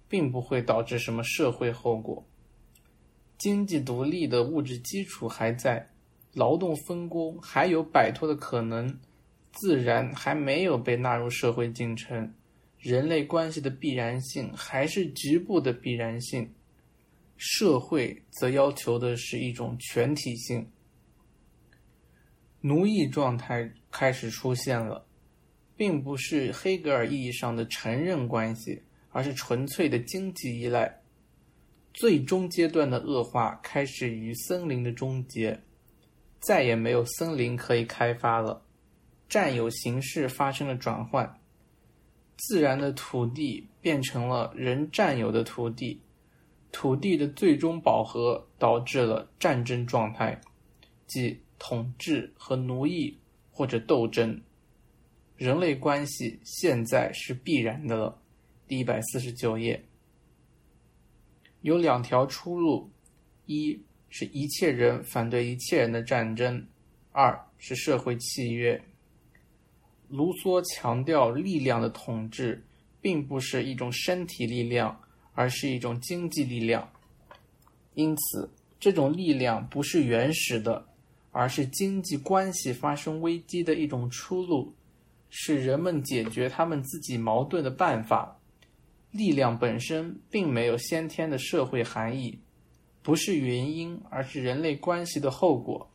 [0.10, 2.26] 并不会导致什么社会后果。
[3.38, 5.90] 经济独立的物质基础还在，
[6.34, 9.00] 劳动分工还有摆脱的可能，
[9.52, 12.34] 自然还没有被纳入社会进程，
[12.80, 16.54] 人类关系的必然性还是局部的必然性。
[17.38, 20.66] 社会则要求的是一种全体性。
[22.66, 25.06] 奴役状态开始出现了，
[25.76, 31.02] 并不是黑格尔意义上的承认关系，而是纯粹的经济依赖。
[31.94, 35.60] 最终阶段的恶化开始于森林的终结，
[36.40, 38.64] 再也没有森林可以开发了，
[39.28, 41.38] 占有形式发生了转换，
[42.38, 46.00] 自然的土地变成了人占有的土地。
[46.72, 50.40] 土地的最终饱和导致了战争状态，
[51.06, 53.18] 即统治和奴役
[53.50, 54.38] 或者斗争。
[55.38, 58.22] 人类关系现在是必然的了。
[58.68, 59.82] 第一百四十九页，
[61.62, 62.92] 有两条出路：
[63.46, 63.80] 一
[64.10, 66.62] 是一切人反对一切人的战争；
[67.14, 68.84] 二是社会契约。
[70.10, 72.62] 卢梭强调，力量的统治
[73.00, 75.00] 并不是一种身体力量。
[75.36, 76.88] 而是一种经济力量，
[77.96, 78.48] 因此
[78.80, 80.86] 这种力量不是原始的，
[81.34, 84.74] 而是经济关系发生危机的一种出路，
[85.30, 88.40] 是人们解决他们自己矛盾的办法。
[89.12, 92.40] 力量本身并没有先天的社会含义，
[93.02, 95.92] 不是原因，而是人类关系的后果，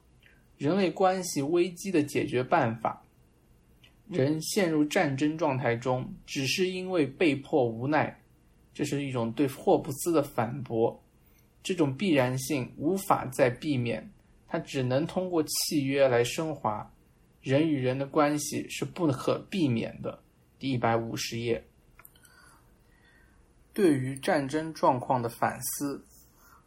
[0.56, 3.02] 人类关系危机的解决办法。
[4.08, 8.20] 人陷入战争状态中，只是因为被迫无奈。
[8.72, 11.02] 这是一种对霍布斯的反驳，
[11.62, 14.08] 这种必然性无法再避免，
[14.48, 16.90] 它只能通过契约来升华。
[17.40, 20.18] 人与人的关系是不可避免的。
[20.58, 21.64] 第一百五十页，
[23.72, 26.04] 对于战争状况的反思，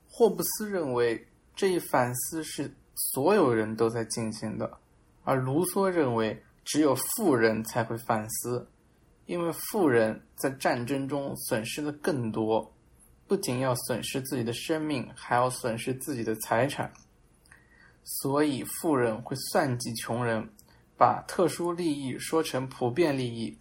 [0.08, 4.78] 霍布斯认为这一反思是所有人都在进行的，
[5.24, 8.66] 而卢梭认为只有富人才会反思，
[9.26, 12.74] 因为富人在战争中损失的更多，
[13.28, 16.92] 不仅要损失自己的生命，还要损失自己的财产，
[18.04, 20.50] 所以富人会算计穷人。
[20.98, 23.58] 把特殊利益说成普遍利益，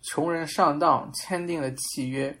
[0.00, 2.38] 穷人上当签订了契约，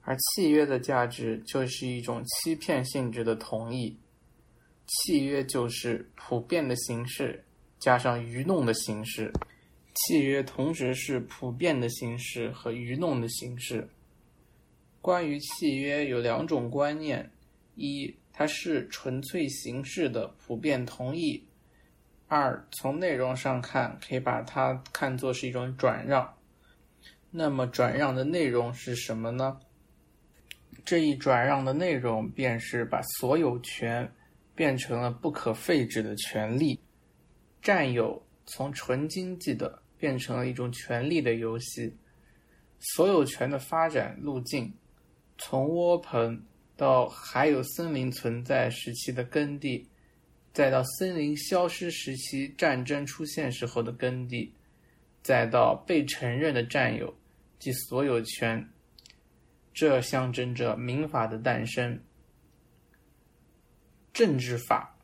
[0.00, 3.96] 而契约的价值就是一种欺骗性质的同意。
[4.86, 7.44] 契约就是普遍的形式
[7.78, 9.32] 加上愚弄的形式，
[9.94, 13.88] 契约同时是普遍的形式和愚弄的形式。
[15.00, 17.30] 关于契约有两种观念：
[17.76, 21.46] 一，它是纯粹形式的普遍同意。
[22.26, 26.38] 二，从内容上看，可以把它看作是一种转让。
[27.30, 29.60] 那么，转让的内容是什么呢？
[30.86, 34.10] 这一转让的内容便是把所有权
[34.54, 36.80] 变成了不可废止的权利，
[37.60, 41.94] 占有从纯经济的变成了一种权利的游戏。
[42.78, 44.72] 所有权的发展路径，
[45.36, 46.42] 从窝棚
[46.80, 49.86] 到还有森林存在时期的耕地。
[50.50, 54.54] 再到森林消失时期，战争出现时候的耕地，
[55.22, 57.14] 再到被承认的占有
[57.58, 58.66] 及所有权，
[59.74, 62.02] 这象征着民法的诞生。
[64.14, 64.98] 政治法，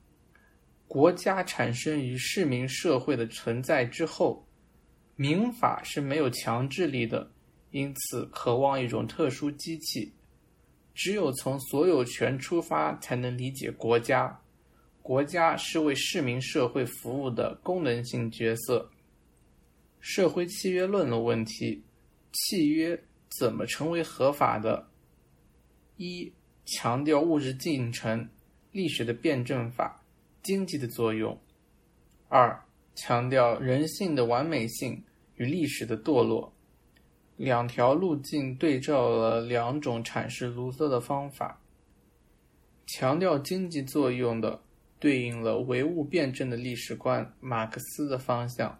[0.88, 4.48] 国家产生于市民社会的存在之后，
[5.14, 7.30] 民法是没有强制力的，
[7.70, 10.12] 因此渴望一种特殊机器，
[10.96, 14.40] 只有从所有权出发，才能理解国家。
[15.02, 18.90] 国家是为市民社会服务的功能性角色。
[20.00, 21.84] 社会契约论的问题：
[22.32, 22.98] 契约
[23.38, 24.88] 怎么成为合法的？
[25.98, 26.32] 一、
[26.64, 28.26] 强调物质进程、
[28.72, 30.02] 历史的辩证法、
[30.42, 31.36] 经济的作用；
[32.28, 32.58] 二、
[32.94, 35.04] 强调人性的完美性
[35.34, 36.55] 与历史的堕落。
[37.36, 41.60] 两条路径对照了两种阐释卢梭的方法。
[42.86, 44.62] 强调经济作用的。
[44.98, 48.78] 对应了唯物辩证的历史观，马克思的方向；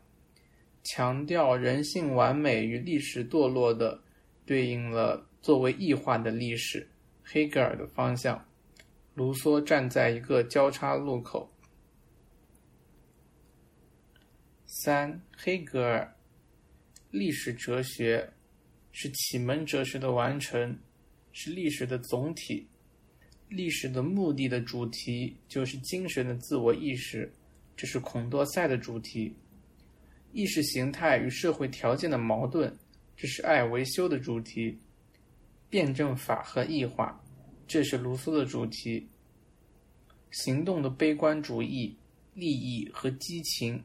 [0.82, 4.02] 强调人性完美与历史堕落的，
[4.46, 6.88] 对应了作为异化的历史，
[7.22, 8.42] 黑格尔的方向。
[9.12, 11.52] 卢梭站在一个交叉路口。
[14.64, 16.16] 三，黑格尔，
[17.10, 18.32] 历史哲学
[18.98, 20.74] 是启蒙哲学的完成，
[21.30, 22.66] 是历史的总体。
[23.50, 27.30] 历史的目的的主题就是精神的自我意识，
[27.76, 29.30] 这是孔多塞的主题；
[30.32, 32.74] 意识形态与社会条件的矛盾，
[33.14, 34.74] 这是艾维修的主题；
[35.68, 37.22] 辩证法和异化，
[37.68, 39.06] 这是卢梭的主题；
[40.30, 41.94] 行动的悲观主义、
[42.32, 43.78] 利益和激情，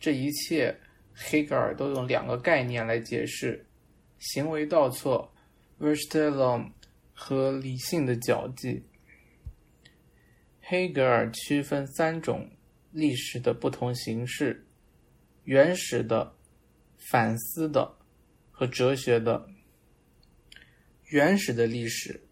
[0.00, 0.76] 这一切
[1.14, 3.64] 黑格尔都用两个概念来解释：
[4.18, 5.32] 行为倒错
[5.78, 6.70] v e r s t e l l u m
[7.12, 8.84] 和理性的脚迹。
[10.60, 12.50] 黑格尔区分三种
[12.90, 14.66] 历史的不同形式：
[15.44, 16.34] 原始的、
[17.10, 17.96] 反思的
[18.50, 19.48] 和哲学的。
[21.10, 22.26] 原始的历史，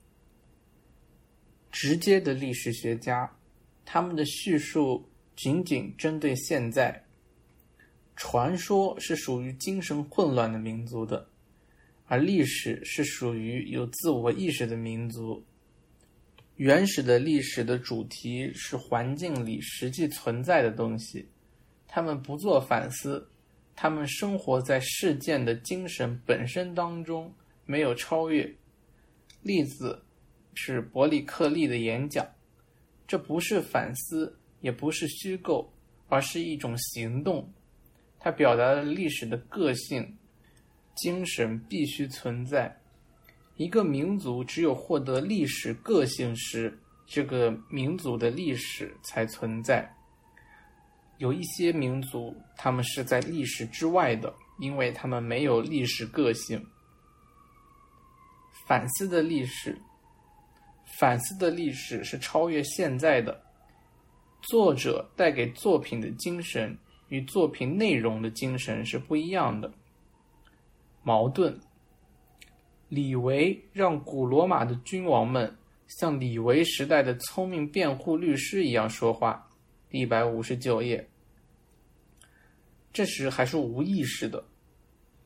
[1.71, 3.37] 直接的历史学家，
[3.85, 7.05] 他们的叙述仅仅针对现在。
[8.17, 11.29] 传说是属于精神混乱的民族的。
[12.13, 15.43] 而历史是属于有自我意识的民族。
[16.57, 21.27] 原始的历史的主题是环境里实际存在的东西，
[21.89, 23.27] 他们不做反思，
[23.75, 27.33] 他们生活在事件的精神本身当中，
[27.65, 28.55] 没有超越。
[29.41, 29.99] 例子
[30.53, 32.29] 是伯里克利的演讲，
[33.07, 35.73] 这不是反思，也不是虚构，
[36.09, 37.51] 而是一种行动，
[38.19, 40.15] 它表达了历史的个性。
[40.95, 42.77] 精神必须存在。
[43.57, 49.95] 一个民族只有获得历史个性时，这个民族的历史才存在。
[51.19, 56.65] 有一些民族，他们是在历史之外的，因为他们没有历史个性。
[58.67, 59.79] 反思的历史，
[60.99, 63.41] 反思的历史是超越现在的。
[64.43, 66.77] 作者带给作品的精神
[67.09, 69.73] 与作品内容的精神是不一样的。
[71.03, 71.59] 矛盾。
[72.89, 75.57] 李维让古罗马的君王们
[75.87, 79.49] 像李维时代的聪明辩护律师一样说话，
[79.91, 81.09] 一百五十九页。
[82.93, 84.45] 这时还是无意识的，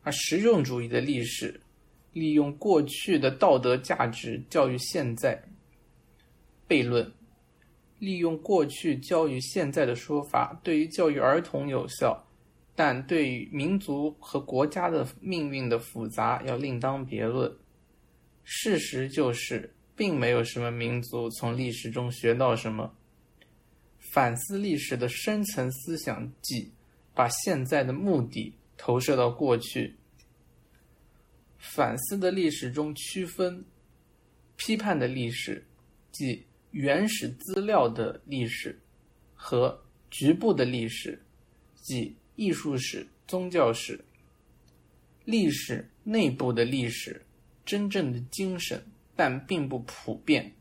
[0.03, 1.61] 而实用主义的历史
[2.12, 5.43] 利用过去的道德价值教育现在。
[6.69, 7.12] 悖论：
[7.98, 12.26] 利用过去教育现在的说法，对于教育儿童有效，
[12.77, 17.53] 但对于民族和国家的命运的复杂要另当别论。
[18.44, 22.94] 事实就是，并没有什么民族从历史中学到什么。
[23.98, 26.70] 反思历史的深层思想，即
[27.12, 29.97] 把现在的目的投射到过去。
[31.59, 33.65] 反思的历史中区分
[34.57, 35.66] 批判的历史，
[36.12, 38.78] 即原始资料的历史，
[39.35, 41.20] 和局部的历史，
[41.74, 43.99] 即艺术史、宗教史。
[45.25, 47.21] 历史内部的历史。
[47.65, 48.81] 真正的精神，
[49.17, 50.53] 但并不普遍。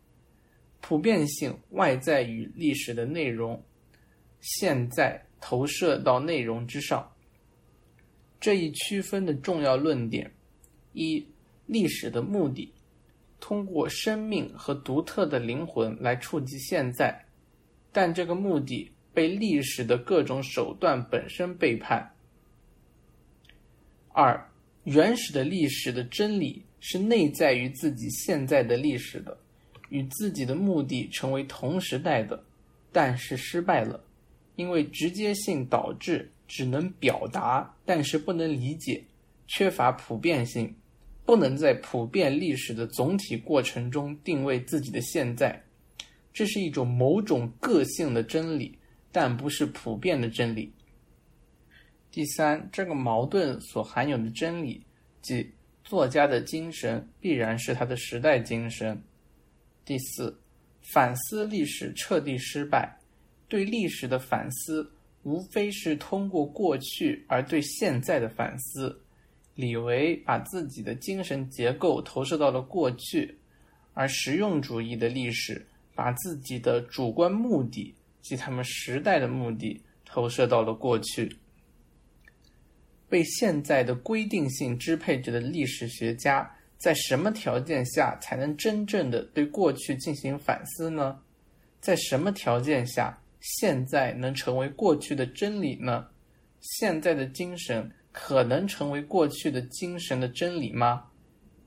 [0.82, 3.64] 普遍性外在于历史的内容，
[4.42, 7.08] 现在投射到内容之上。
[8.40, 10.34] 这一区分的重要论点：
[10.94, 11.24] 一、
[11.68, 12.74] 历史的目的，
[13.40, 17.24] 通过生命和独特的灵魂来触及现在，
[17.92, 22.14] 但这个目的被历史的各种手段本身背叛。
[24.10, 24.48] 二、
[24.84, 26.62] 原始的历史的真理。
[26.88, 29.36] 是内在于自己现在的历史的，
[29.90, 32.44] 与自己的目的成为同时代的，
[32.92, 34.00] 但是失败了，
[34.56, 39.04] 因为直接性导致只能表达，但是不能理解，
[39.48, 40.72] 缺乏普遍性，
[41.26, 45.60] 不能在普遍历史的总体过程中定位自己的现在，
[46.32, 48.78] 这是一种某种个性的真理，
[49.16, 50.70] 但不是普遍的真理。
[52.12, 54.86] 第三，这个矛盾所含有的真理，
[55.22, 55.50] 即。
[55.86, 59.00] 作家的精神必然是他的时代精神。
[59.86, 60.36] 第四，
[60.82, 63.00] 反思历史彻底失败。
[63.48, 69.00] 对历史的反思，无非是通过过去而对现在的反思。
[69.54, 73.38] 李维把自己的精神结构投射到了过去，
[73.94, 75.64] 而实用主义的历史
[75.94, 77.94] 把自己的主观目的
[78.26, 81.32] 及他们时代的目的投射到了过去。
[83.08, 91.20] 被现在的规定性支配着的历史学家，在什么条件下才能真正的对过去进行反思呢？
[91.80, 96.08] 在什么条件下，现在能成为过去的真理呢？
[96.62, 101.04] 现在的精神可能成为过去的精神的真理吗？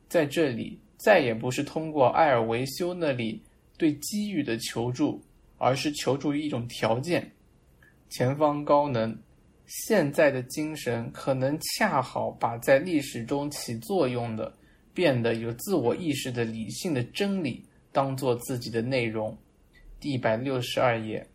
[0.08, 3.40] 在这里，再也不是通过埃尔维修那里
[3.76, 5.22] 对机遇的求助，
[5.58, 7.30] 而是求助于一种条件：
[8.08, 9.16] 前方高能。
[9.66, 14.50] 现在的精神可能恰好把在历史中起作用的、
[14.94, 17.62] 变得有自我意识的理性的真理
[17.92, 19.36] 当做自己的内容。
[20.00, 21.28] 第一百六十二页，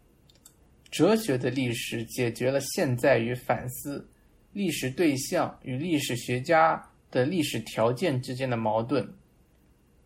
[0.89, 4.09] 哲学的历史解决了现在与反思、
[4.51, 9.07] 历史对象与历史学家的历史条件之间的矛盾，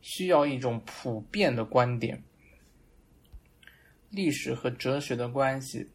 [0.02, 2.22] 需要一种普遍的观点。
[4.10, 5.90] 历史和哲学的关系。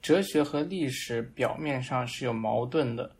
[0.00, 3.16] 哲学和历史表面上是有矛盾的，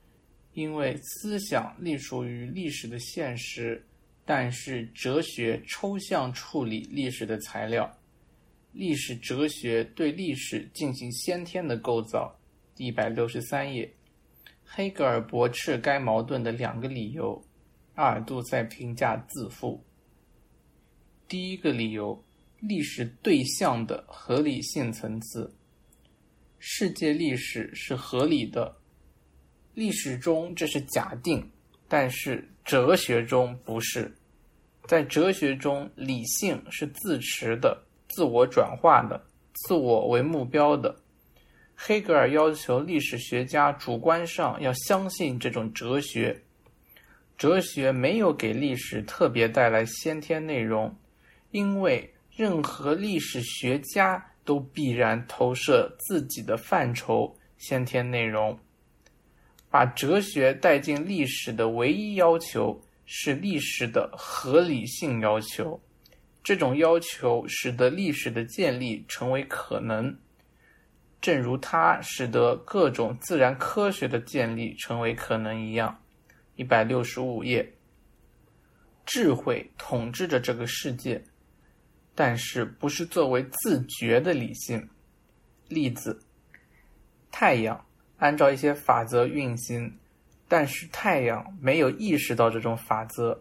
[0.53, 3.85] 因为思想隶属于历史的现实，
[4.25, 7.93] 但是哲学抽象处理历史的材料。
[8.73, 12.39] 历史哲学对历史进行先天的构造。
[12.77, 13.91] 一百六十三页，
[14.63, 17.43] 黑格尔驳斥该矛盾的两个理由。
[17.95, 19.83] 阿尔杜塞评价自负。
[21.27, 22.23] 第一个理由，
[22.69, 25.55] 历史对象的合理性层次。
[26.59, 28.75] 世界历史是合理的，
[29.75, 31.49] 历史中这是假定，
[31.87, 34.13] 但是哲学中不是。
[34.89, 40.97] 在哲学中，理性是自持的、自我转化的、自我为目标的。
[41.77, 46.43] 黑格尔要求历史学家主观上要相信这种哲学。
[47.37, 50.97] 哲学没有给历史特别带来先天内容，
[51.51, 54.25] 因为任何历史学家。
[54.47, 58.57] 都必然投射自己的范畴先天内容，
[59.69, 65.81] 把哲学带进历史的唯一要求是历史的合理性要求。
[66.45, 70.17] 这种要求使得历史的建立成为可能，
[71.21, 76.01] 正如它使得各种自然科学的建立成为可能一样。
[76.55, 77.69] 一百六十五页，
[79.05, 81.21] 智慧统治着这个世界。
[82.17, 84.89] 但是不是作为自觉的理性。
[85.69, 86.19] 例子：
[87.31, 87.87] 太阳
[88.17, 89.97] 按照一些法则运行，
[90.49, 93.41] 但是太阳没有意识到这种法则。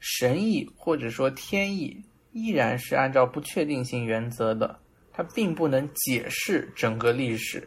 [0.00, 4.78] 神意或者说天意依然是按照不确定性原则的，
[5.12, 7.66] 它并不能解释整个历史。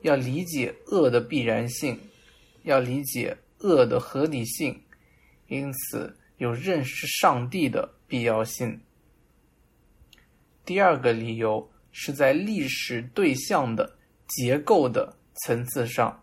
[0.00, 1.98] 要理解恶的必然性，
[2.62, 4.82] 要理解恶的合理性，
[5.48, 8.80] 因此有认识上帝的必要性。
[10.64, 13.96] 第二个理由是在历史对象的
[14.26, 16.22] 结构的层次上，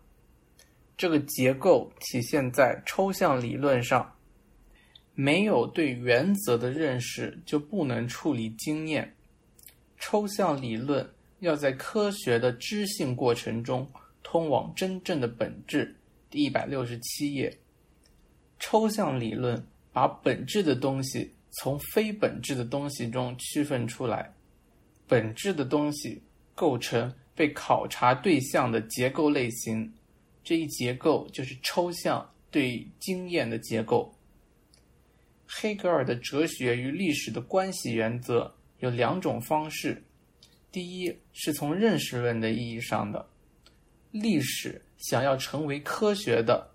[0.97, 4.15] 这个结构体现在抽象理论上。
[5.13, 9.13] 没有对原则的认识，就不能处理经验。
[9.99, 11.07] 抽象理论
[11.39, 13.87] 要在科学的知性过程中
[14.23, 15.95] 通往真正的本质。
[16.29, 17.55] 第一百六十七页，
[18.57, 24.33] 抽象理论把本质的东西从非本质的东西中区分出来。
[25.07, 26.21] 本质的东西
[26.55, 29.91] 构成被考察对象的结构类型，
[30.43, 34.13] 这一结构就是抽象对经验的结构。
[35.45, 40.01] 黑格尔的哲学与历史的关系原则有两种方式：
[40.71, 43.27] 第一是从认识论的意义上的，
[44.11, 46.71] 历史想要成为科学的，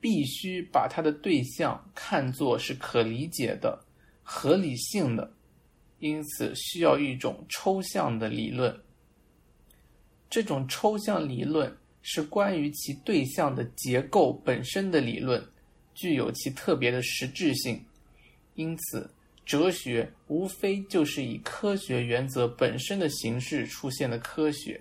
[0.00, 3.84] 必须把它的对象看作是可理解的、
[4.22, 5.32] 合理性的，
[5.98, 8.74] 因此需要一种抽象的理论。
[10.30, 15.44] 这种抽象理论是关于其对象的结构本身的理论，
[15.94, 17.84] 具有其特别的实质性。
[18.54, 19.10] 因此，
[19.44, 24.80] 哲学无非就是以科学原则本身的形式出现的科学。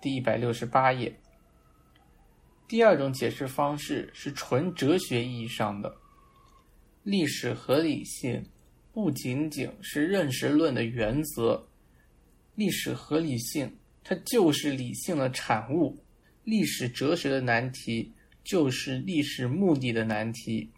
[0.00, 1.14] 第一百六十八页。
[2.66, 5.94] 第二种解释方式是纯哲学意义上的，
[7.02, 8.44] 历史合理性
[8.92, 11.68] 不仅仅是认识论的原则，
[12.54, 15.98] 历史合理性它就是理性的产物。
[16.44, 18.12] 历史哲学的难题
[18.44, 20.68] 就是历史目的的难题。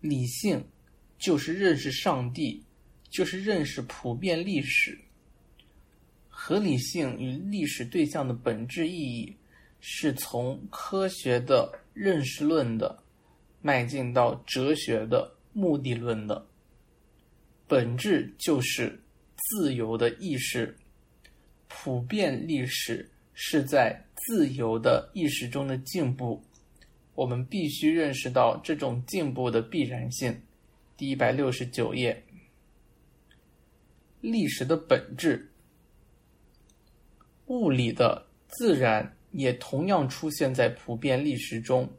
[0.00, 0.62] 理性
[1.18, 2.62] 就是认识上帝，
[3.08, 4.98] 就是认识普遍历史。
[6.28, 9.36] 合理性与历史对象的本质意义，
[9.80, 13.01] 是从科学的认识论的
[13.62, 16.44] 迈进到哲学的目的论的。
[17.66, 19.00] 本质就是
[19.36, 20.76] 自由的意识，
[21.68, 26.42] 普遍历史是在自由的意识中的进步。
[27.14, 30.38] 我们必须认识到这种进步的必然性。
[30.96, 32.22] 第一百六十九页，
[34.20, 35.50] 历史的本质，
[37.46, 41.90] 物理的自然也同样出现在普遍历史中。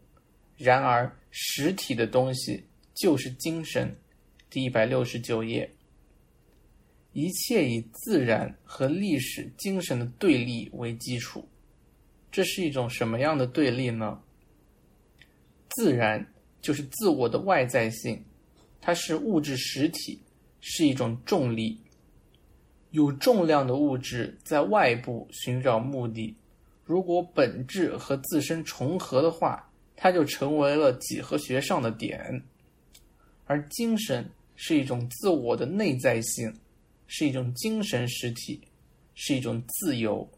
[0.57, 2.63] 然而，实体的东西
[2.93, 3.93] 就是精神。
[4.49, 5.69] 第一百六十九页，
[7.11, 11.47] 一切以自然和历史精神的对立为基础。
[12.31, 14.21] 这是一种什么样的对立呢？
[15.69, 16.23] 自然
[16.61, 18.23] 就是自我的外在性，
[18.79, 20.21] 它是物质实体，
[20.61, 21.79] 是一种重力。
[22.91, 26.37] 有重量的物质在外部寻找目的，
[26.83, 32.43] 如果本质和自身重合的话，它就成为了几何学上的点。
[33.45, 36.53] 而精神是一种自我的内在性，
[37.07, 38.61] 是一种精神实体，
[39.15, 40.29] 是一种自由。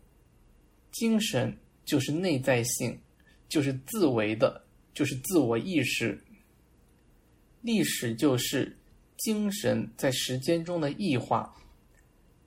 [0.91, 1.56] 精神
[1.86, 2.99] 就是内在性，
[3.48, 4.64] 就是自为的。
[4.94, 6.18] 就是自我意识，
[7.61, 8.73] 历史就是
[9.18, 11.53] 精神在时间中的异化。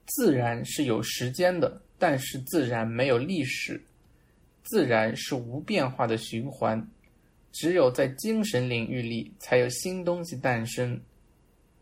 [0.07, 3.85] 自然是有时间的，但是自然没有历史。
[4.63, 6.91] 自然是无变化的循环，
[7.53, 11.01] 只有在精神领域里才有新东西诞生。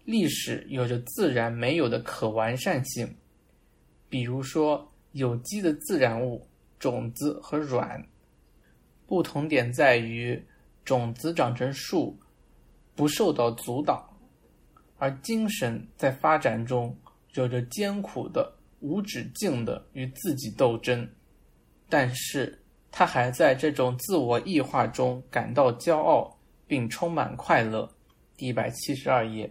[0.04, 3.12] 历史有着自然没有的可完善性，
[4.08, 6.46] 比如说有机的自然物、
[6.78, 8.06] 种子和卵，
[9.06, 10.42] 不同点在于。
[10.84, 12.16] 种子长成树，
[12.94, 14.08] 不受到阻挡，
[14.98, 16.96] 而精神在发展中
[17.34, 21.04] 有着艰苦的、无止境的与自己斗争，
[21.88, 22.56] 但是
[22.90, 27.90] 他还在这种自我异化中感到骄傲，并充满快乐。
[28.36, 29.50] 第一百七十二页，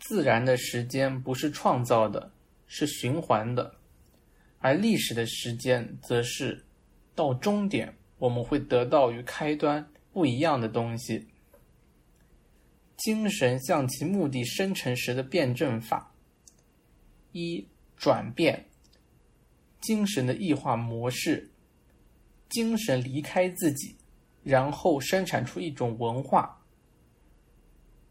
[0.00, 2.32] 自然的时间不是创造的，
[2.66, 3.74] 是循环的，
[4.58, 6.64] 而历史的时间则是
[7.14, 9.86] 到终点，我们会得到与开端。
[10.12, 11.26] 不一样的东西。
[12.96, 16.14] 精神向其目的生成时的辩证法：
[17.32, 17.66] 一、
[17.96, 18.64] 转变，
[19.80, 21.50] 精神的异化模式。
[22.48, 23.94] 精神离开自己，
[24.42, 26.60] 然后生产出一种文化。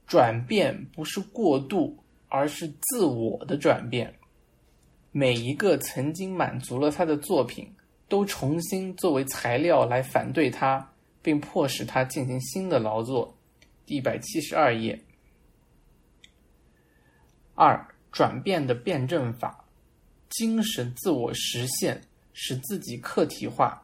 [0.05, 1.97] 转变不是过度，
[2.27, 4.13] 而是自我的转变。
[5.11, 7.73] 每一个曾经满足了他的作品，
[8.07, 10.89] 都重新作为材料来反对他。
[11.23, 13.33] 并迫使他进行新的劳作。
[13.85, 15.01] 一百七十二页。
[17.55, 19.63] 二、转变的辩证法，
[20.29, 22.01] 精神自我实现，
[22.33, 23.82] 使自己客体化，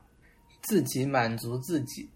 [0.70, 2.08] 自己满足自己，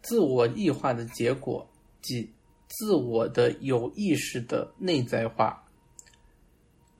[0.00, 1.70] 自我异化的结果，
[2.00, 2.32] 即
[2.68, 5.62] 自我的有意识的内在化。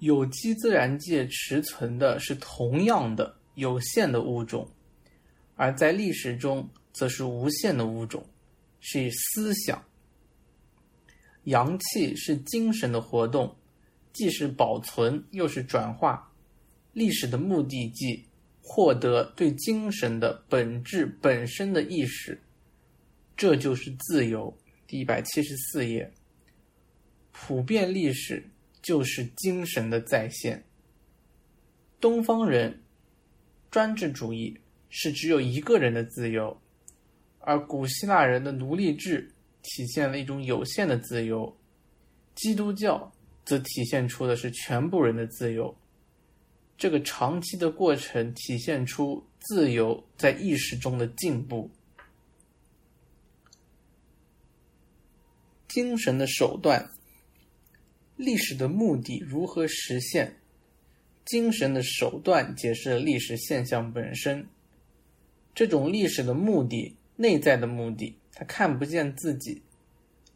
[0.01, 4.69] 有机自然界持存的是同样的有限的物种，
[5.57, 8.23] 而在历史中则是无限的物种，
[8.81, 9.83] 是以思想。
[11.45, 13.57] 阳气是精神的活动，
[14.13, 16.31] 既是保存又是转化。
[16.93, 18.27] 历史的目的即
[18.73, 22.41] 获得对精神的本质本身的意识，
[23.37, 24.57] 这就是自由。
[24.87, 26.09] 第一百七十四页，
[27.33, 28.49] 普遍历史
[28.81, 30.65] 就是精神的再现。
[32.01, 32.81] 东方人
[33.73, 34.57] 专制主义
[34.89, 36.57] 是只有一个人的自由，
[37.41, 39.35] 而古希腊人的奴隶制。
[39.63, 41.55] 体现了一种有限的自由，
[42.35, 43.13] 基督教
[43.45, 45.77] 则体现出的是全部人的自由。
[46.81, 51.71] 这个长期的过程体现出自由在意识中的进步。
[55.69, 56.91] 精神的手段，
[58.17, 60.39] 历史的目的如何实现？
[61.27, 64.49] 精神的手段解释了历史现象本身。
[65.55, 68.17] 这种历史的目的，内在的目的。
[68.33, 69.61] 他看不见自己，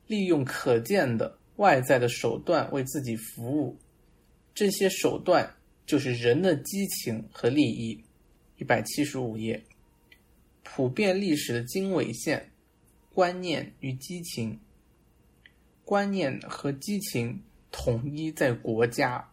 [0.07, 3.79] 利用可见的外在的手段为自己服务，
[4.55, 5.55] 这些手段
[5.87, 8.05] 就是人的激情和利益。
[8.57, 9.65] 一百七十五页，
[10.63, 12.53] 普遍历史的经纬线，
[13.13, 14.61] 观念与激情，
[15.85, 17.43] 观念和激情
[17.73, 19.29] 统一在国家，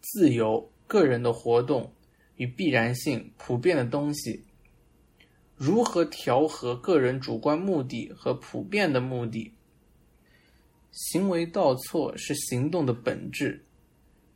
[0.00, 1.92] 自由个人的活动
[2.36, 4.44] 与必然性普遍的东西。
[5.56, 9.52] 如何调和个人主观目的和普遍的目的？
[10.92, 13.64] 行为倒错是行动的本质。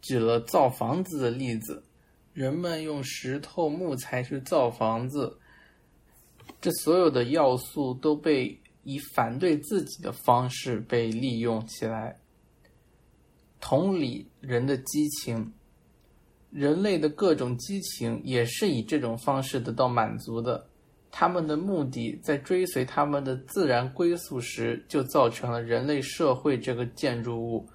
[0.04, 1.82] 举了造房子的例子，
[2.34, 5.38] 人们用石头、木材去造房子，
[6.60, 12.20] 这所有的要素都被以反对自己的方式被利用起来。
[13.60, 15.54] 同理，人的激情，
[16.50, 20.68] 人类的各种激情也是以这种方式得到满足的。
[21.10, 27.66] 他们的目的在追随他们的自然归宿时，就造成了人类社会这个建筑物，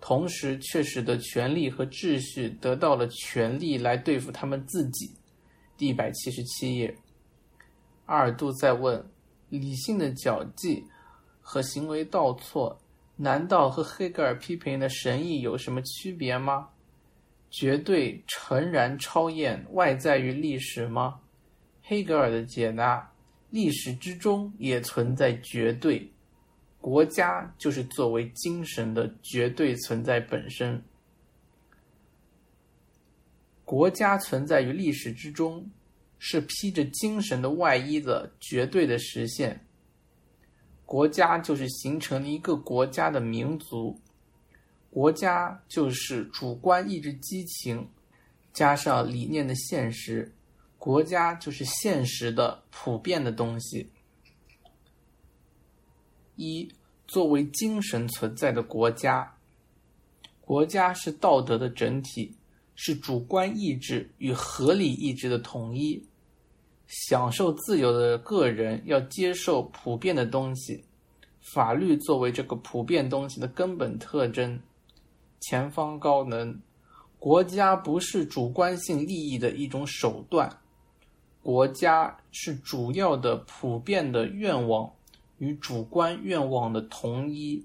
[0.00, 5.10] 同时却使得权力和秩序得到了权力来对付他们自己。
[5.76, 6.96] 第一百七十七页，
[8.06, 9.04] 阿尔杜在问：
[9.48, 10.84] 理性的脚迹
[11.40, 12.78] 和行为倒错，
[13.16, 16.68] 难道和黑格尔批评的神意有什么区别吗？
[17.50, 21.20] 绝对诚然超验外在于历史吗？
[21.82, 23.12] 黑格尔的解答：
[23.50, 26.10] 历史之中也存在绝对，
[26.80, 30.82] 国家就是作为精神的绝对存在本身。
[33.64, 35.68] 国家存在于历史之中，
[36.18, 39.66] 是披着精神的外衣的绝对的实现。
[40.84, 44.00] 国家就是形成了一个国家的民族，
[44.88, 47.90] 国家就是主观意志激情
[48.52, 50.32] 加上理念的现实。
[50.78, 53.90] 国家就是现实的普遍的东西。
[56.36, 56.68] 一，
[57.06, 59.36] 作为精神存在的国家，
[60.40, 62.34] 国家是道德的整体，
[62.74, 66.06] 是主观意志与合理意志的统一。
[66.86, 70.84] 享受自由的个人要接受普遍的东西，
[71.40, 74.60] 法律作为这个普遍东西的根本特征。
[75.40, 76.60] 前方高能，
[77.18, 80.48] 国家不是主观性利益的一种手段。
[81.42, 84.92] 国家是主要的普遍的愿望
[85.38, 87.64] 与主观愿望的同一。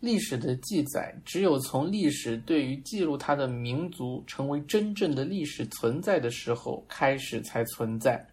[0.00, 8.26] 历史的记载只有从历史对于记录它的民族成为真正的历史存在的时候开始才存在，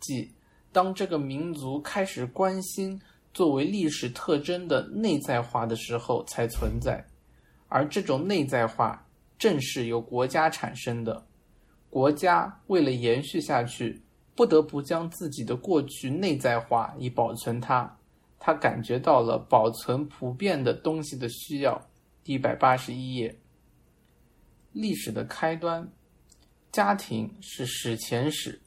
[0.00, 0.32] 即
[0.72, 2.98] 当这个民族开始关心
[3.34, 7.04] 作为历史特征的内在化的时候才存在，
[7.68, 9.06] 而这种内在化
[9.38, 11.26] 正是由国家产生的。
[11.90, 14.00] 国家为了延续下去，
[14.38, 17.92] 不得不将自己的过去内在化以保存它。
[18.38, 21.84] 他感觉到了保存普遍的东西的需要。
[22.22, 23.36] 一百八十一页，
[24.72, 25.90] 历史的开端，
[26.70, 28.60] 家庭是史前史，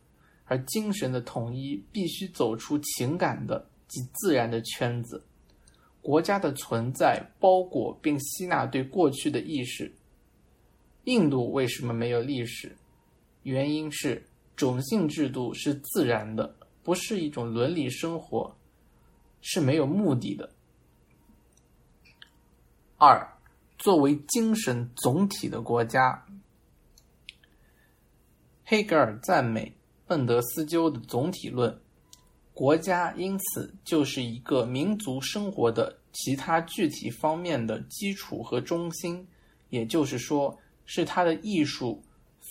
[0.43, 5.23] 而精神的统一必须走出情感的及自然的圈子。
[6.01, 9.89] 国家的存在包裹并吸纳对过去的意识。
[11.05, 12.75] 印度为什么没有历史？
[13.43, 14.21] 原因是
[14.55, 18.55] 种姓制度是自然的，不是一种伦理生活，
[19.41, 20.49] 是没有目的的。
[22.97, 23.27] 二，
[23.77, 26.25] 作为精神总体的国家。
[28.63, 29.73] 黑格尔赞美
[30.07, 31.81] 孟德斯鸠的总体论，
[32.53, 39.27] 国家因此就是一个民族生活的其他具体方面的基础和中心，
[39.69, 42.01] 也就是说，是它的艺术、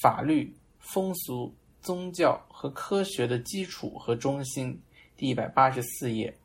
[0.03, 4.81] 法律、风俗、宗教和科学的基础和中心。
[5.17, 6.37] 第一百八十四页。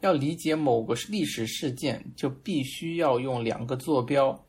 [0.00, 4.44] 要理解某个历史事件，就必须要用两个坐标。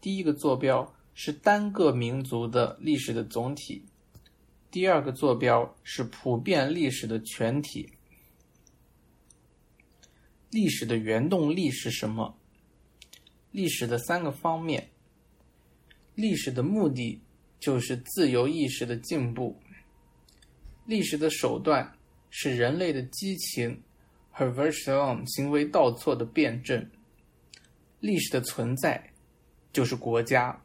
[0.00, 3.84] 第一个坐标是单个民族的历史的总体，
[4.70, 7.90] 第二个坐标是普遍历史的全体。
[10.50, 12.36] 历史的原动力是什么？
[13.50, 14.90] 历史的三个方面。
[16.14, 17.20] 历史的目的
[17.62, 19.56] 就是自由意识的进步。
[20.84, 21.90] 历史的手段
[22.28, 23.80] 是人类的激情。
[24.34, 26.90] 和 version 行为倒错的辩证，
[28.00, 29.12] 历史的存在
[29.74, 30.58] 就是国家。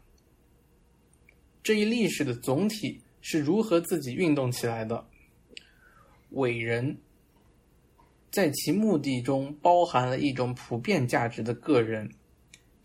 [1.61, 5.05] 这一历史的总体是如何自己运动起来的？
[6.29, 6.97] 伟人，
[8.31, 12.09] 在其目的中包含了一种普遍价值的个人，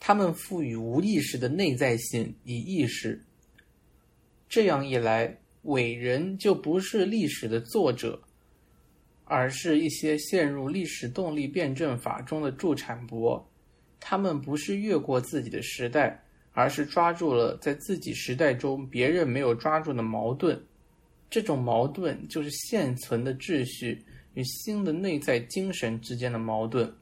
[0.01, 3.23] 他们赋予无意识的内在性以意识。
[4.53, 8.21] 这样一来，伟人就不是历史的作者。
[9.25, 13.43] 而是一些陷入历史动力辩证法中的助产博，
[13.99, 16.23] 他们不是越过自己的时代，
[16.53, 20.63] 而是抓住了在自己时代中别人没有抓住的矛盾。
[21.31, 24.05] 这种矛盾就是现存的秩序
[24.35, 26.95] 与新的内在精神之间的矛盾。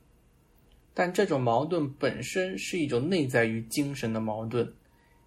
[0.94, 4.72] 但这种矛盾本身是一种内在于精神的矛盾，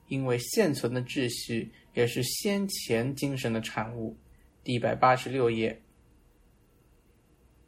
[0.07, 4.17] 因为现存的秩序也是先前精神的产物。
[4.63, 5.81] 第一百八十六页。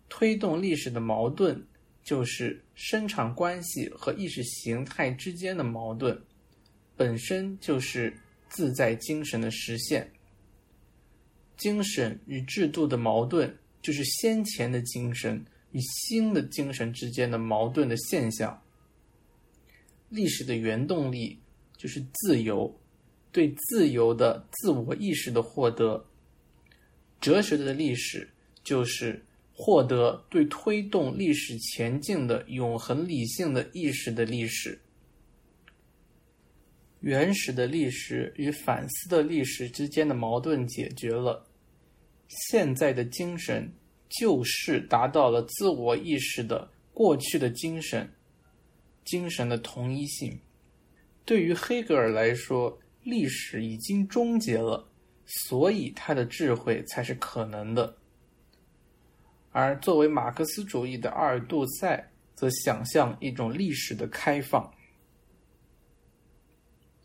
[0.08, 1.66] 推动历史的矛盾，
[2.04, 6.22] 就是生产关系和意识形态之间的矛盾，
[6.96, 8.16] 本身就是
[8.48, 10.10] 自在精神的实现。
[11.58, 18.62] 精神与制度的矛盾，就是先前的精神与新的精神之间的矛盾的现象。
[20.10, 21.40] 历史的原动力
[21.76, 22.74] 就是自由，
[23.36, 26.06] 对自由的自我意识的获得。
[27.20, 28.30] 哲学的历史
[28.64, 29.22] 就是。
[29.58, 34.78] 获得对推动历史前进的永恒理性的意识的历史，
[37.00, 41.48] 原始的历史与反思的历史之间的矛盾解决了，
[42.28, 43.72] 现在的精神
[44.10, 48.12] 就是达到了自我意识的过去的精神，
[49.06, 50.38] 精神的同一性。
[51.24, 54.90] 对于黑格尔来说，历史已经终结了，
[55.28, 57.96] 所以他的智慧才是可能的。
[59.52, 64.74] 而作为马克思主义的阿尔杜塞，则想象一种历史的开放。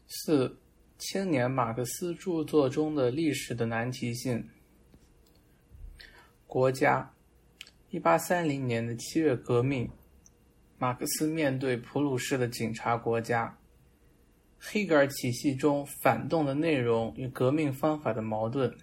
[0.07, 0.59] 四
[0.99, 4.49] 千年马克思著作中的历史的难题性。
[6.47, 7.15] 国家，
[7.91, 9.89] 一八三零年的七月革命，
[10.79, 13.60] 马克思面对普鲁士的警察国家。
[14.63, 18.77] 黑格尔体系中反动的内容与革命方法的矛盾。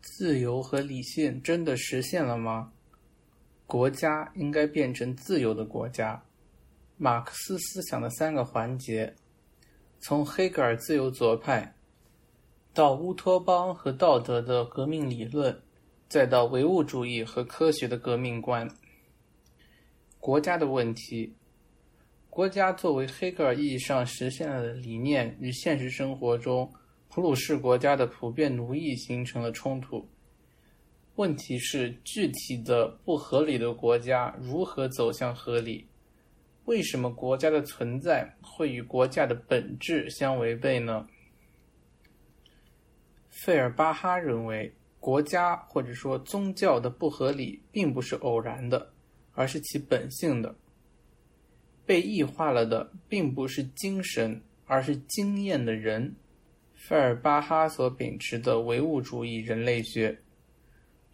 [0.00, 2.72] 自由和理性真的实现了吗？
[3.66, 6.22] 国家应该变成自由的国家。
[6.96, 9.14] 马克思思想的三个环节，
[10.00, 11.74] 从黑格尔自由左派，
[12.74, 15.62] 到乌托邦和道德的革命理论，
[16.08, 18.68] 再到唯物主义和科学的革命观。
[20.18, 21.34] 国家的问题，
[22.34, 26.68] 国家作为黑格尔意义上实现了的理念与现实生活中。
[27.08, 30.04] 普鲁士国家的普遍奴役形成了冲突。
[31.14, 35.86] 问题是，具体的不合理的国家如何走向合理？
[36.64, 41.06] 为什么国家的存在会与国家的本质相违背呢？
[43.28, 48.92] 费尔巴哈认为，国家或者说宗教的不合理并不是偶然的，
[49.34, 50.52] 而是其本性的。
[51.86, 56.14] 被异化了的并不是精神，而是经验的人。
[56.74, 60.18] 费尔巴哈所秉持的唯物主义人类学，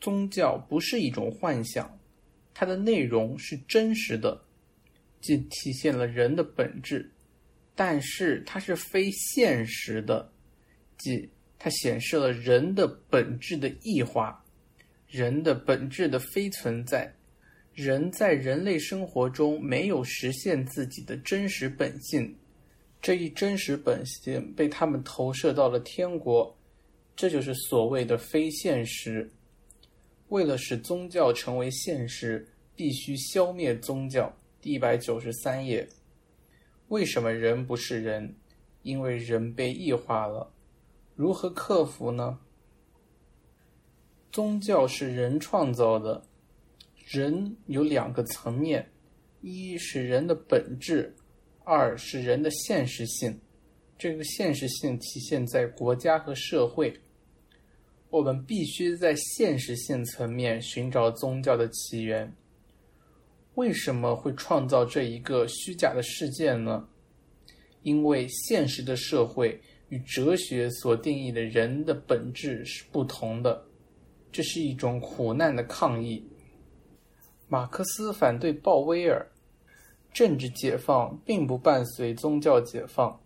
[0.00, 1.98] 宗教不是一种幻想，
[2.52, 4.42] 它的内容是真实的，
[5.20, 7.08] 即体现了人的本质，
[7.76, 10.32] 但是它是非现实的，
[10.98, 14.44] 即它显示了人的本质的异化，
[15.06, 17.14] 人的本质的非存在，
[17.74, 22.36] 人在人类生活中没有实现自己的真实本性。
[23.00, 26.54] 这一真实本性被他们投射到了天国，
[27.16, 29.30] 这就是所谓的非现实。
[30.28, 34.32] 为了使宗教成为现实，必须消灭宗教。
[34.62, 35.88] 一百九十三页，
[36.88, 38.34] 为什么人不是人？
[38.82, 40.52] 因为人被异化了。
[41.14, 42.38] 如何克服呢？
[44.30, 46.22] 宗教是人创造的，
[47.10, 48.88] 人有两个层面：
[49.40, 51.12] 一是人的本质，
[51.64, 53.36] 二是人的现实性。
[53.98, 56.94] 这个现实性体现在国家和社会。
[58.10, 62.32] 我们必须在现实性层面寻找宗教的起源。
[63.56, 66.88] 为什么会创造这一个虚假的世界呢？
[67.82, 73.66] 因为现实的社会与哲学所定义的人的本质是不同的。
[74.30, 76.24] 这是一种苦难的抗议。
[77.52, 79.26] 马克思反对鲍威尔，
[80.12, 83.20] 政治解放并不伴随宗教解放，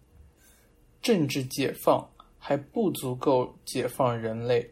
[1.03, 4.71] 政治解放还不足够解放人类。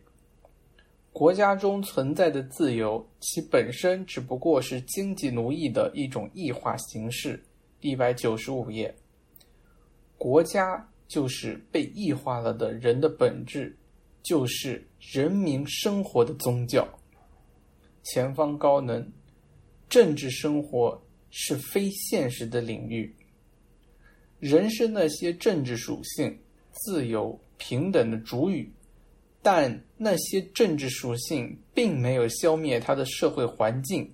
[1.12, 7.44] 国家中存在的自由，其本身只不过是经济奴役的一种异化形式。
[7.80, 8.94] 一百九十五页，
[10.16, 13.76] 国家就是被异化了的人的本质。
[14.22, 16.86] 就是人民生活的宗教。
[18.04, 19.12] 前方高能，
[19.92, 20.98] 政治生活
[21.30, 23.14] 是非现实的领域。
[24.40, 26.34] 人是那些政治属性、
[26.70, 28.72] 自由、平等的主语，
[29.42, 34.10] 但那些政治属性并没有消灭它的社会环境，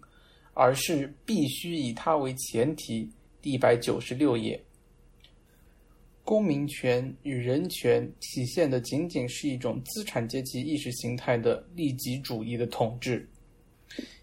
[0.53, 3.09] 而是必须以它为前提。
[3.43, 4.61] 一百九十六页。
[6.25, 13.27] 公民权与人权体现的仅仅是一种资产阶级意识形态的利己主义的统治，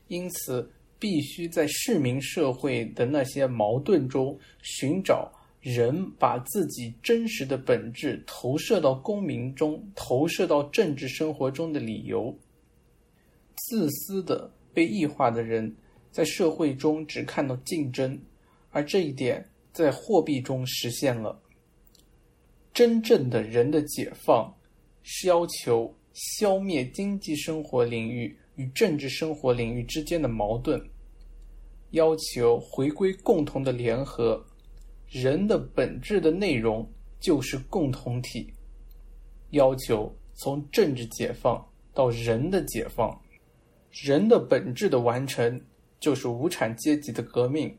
[0.09, 0.69] 因此
[1.05, 12.35] 必须在市民社会的那些矛盾中寻找人把自己真实的本质投射到公民中、投射到政治生活中的理由。
[13.55, 15.71] 自私的被异化的人
[16.09, 18.19] 在社会中只看到竞争，
[18.71, 21.39] 而这一点在货币中实现了。
[22.73, 24.51] 真正的人的解放，
[25.03, 30.83] 是要求消灭经济生活领域与政治生活领域之间的矛盾，
[31.95, 34.45] 要求回归共同的联合。
[35.07, 36.85] 人的本质的内容
[37.21, 38.53] 就是共同体，
[39.51, 43.17] 要求从政治解放到人的解放。
[43.91, 45.61] 人的本质的完成，
[45.97, 47.73] 就是无产阶级的革命。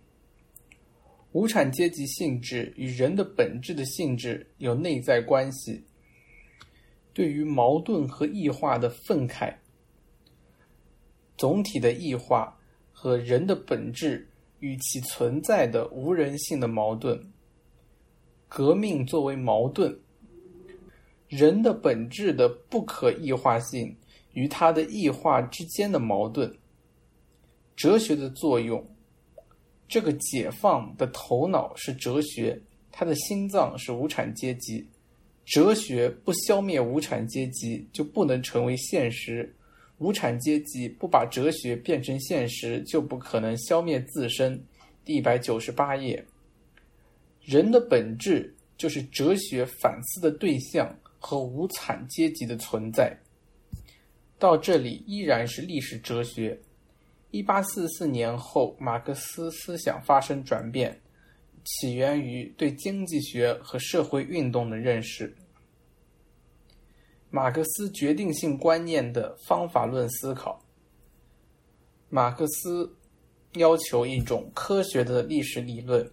[1.33, 5.85] 无产阶级性质与人的本质的性质有内在关系。
[7.13, 9.55] 对于矛盾和异化的愤慨，
[11.37, 12.56] 总体的异化
[13.07, 14.27] 和人的本质
[14.59, 17.17] 与其存在的无人性的矛盾，
[18.49, 19.97] 革命作为矛盾，
[21.29, 23.97] 人的本质的不可异化性
[24.33, 26.53] 与它的异化之间的矛盾，
[27.77, 28.85] 哲学的作用。
[29.87, 32.61] 这个解放的头脑是哲学，
[32.91, 34.85] 它的心脏是无产阶级。
[35.45, 39.49] 哲学不消灭无产阶级，就不能成为现实；
[39.99, 44.63] 无产阶级不把哲学变成现实，就不可能消灭自身。
[45.05, 46.25] 第一百九十八页，
[47.41, 53.17] 人的本质就是哲学反思的对象和无产阶级的存在。
[54.39, 56.59] 到这里依然是历史哲学。
[57.31, 60.99] 一八四四年后，马克思思想发生转变，
[61.65, 65.35] 起源于对经济学和社会运动的认识。
[67.37, 70.59] 马克思决定性观念的方法论思考。
[72.09, 72.97] 马克思
[73.57, 76.11] 要求一种科学的历史理论，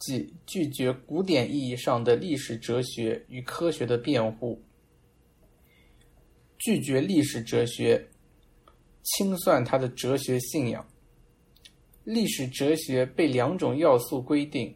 [0.00, 4.60] 即拒绝古典意义上的历史哲学与科学的辩护，
[6.58, 8.04] 拒绝历史哲学。
[9.04, 10.84] 清算他的哲学信仰。
[12.02, 14.74] 历史哲学被两种要素规定：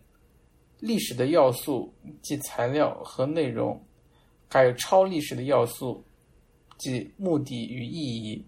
[0.78, 1.92] 历史的要素
[2.22, 3.84] 即材料和内容，
[4.54, 6.04] 还有超历史的要素，
[6.78, 8.46] 即目的与意义。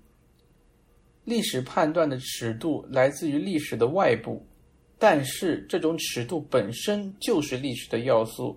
[1.25, 4.47] 历史判断的尺度来自于历史的外部，
[5.01, 8.57] 但是这种尺度本身就是历史的要素。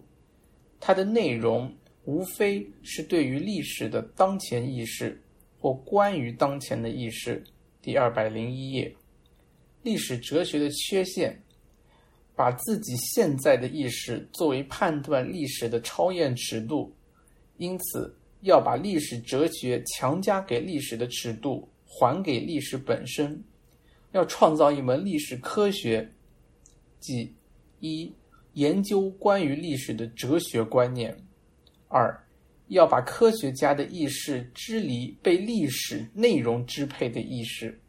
[0.79, 5.19] 它的内容无非是对于历史的当前意识。
[5.57, 7.43] 或关于当前的意识，
[7.81, 8.95] 第二百零一页。
[9.81, 11.37] 历史哲学的缺陷，
[12.35, 16.93] 把自己现在的意识作为判断历史的超验尺度，
[17.59, 23.43] 因此要把历史哲学强加给历史的尺度还给历史本身，
[24.11, 26.09] 要创造一门历史科学，
[26.99, 27.35] 即
[27.79, 28.11] 一
[28.53, 31.15] 研究关于历史的哲学观念，
[31.87, 32.25] 二。
[32.69, 37.81] 要把科学家的意识支离被历史内容支配的意识，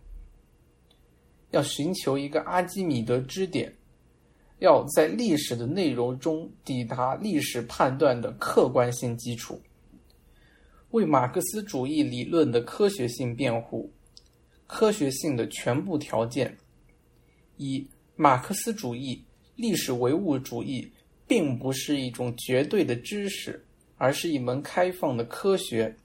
[1.51, 3.71] 要寻求一个阿基米德支点，
[4.61, 9.61] 要在历史的内容中抵达历史判断的客观性基础，
[10.91, 13.91] 为马克思主义理论的科学性辩护。
[14.67, 16.57] 科学性的全部条件：
[17.57, 19.25] 一、马克思主义
[19.57, 20.93] 历史唯物主义
[21.27, 23.65] 并不是一种绝对的知识，
[23.97, 25.97] 而是一门开放的科学。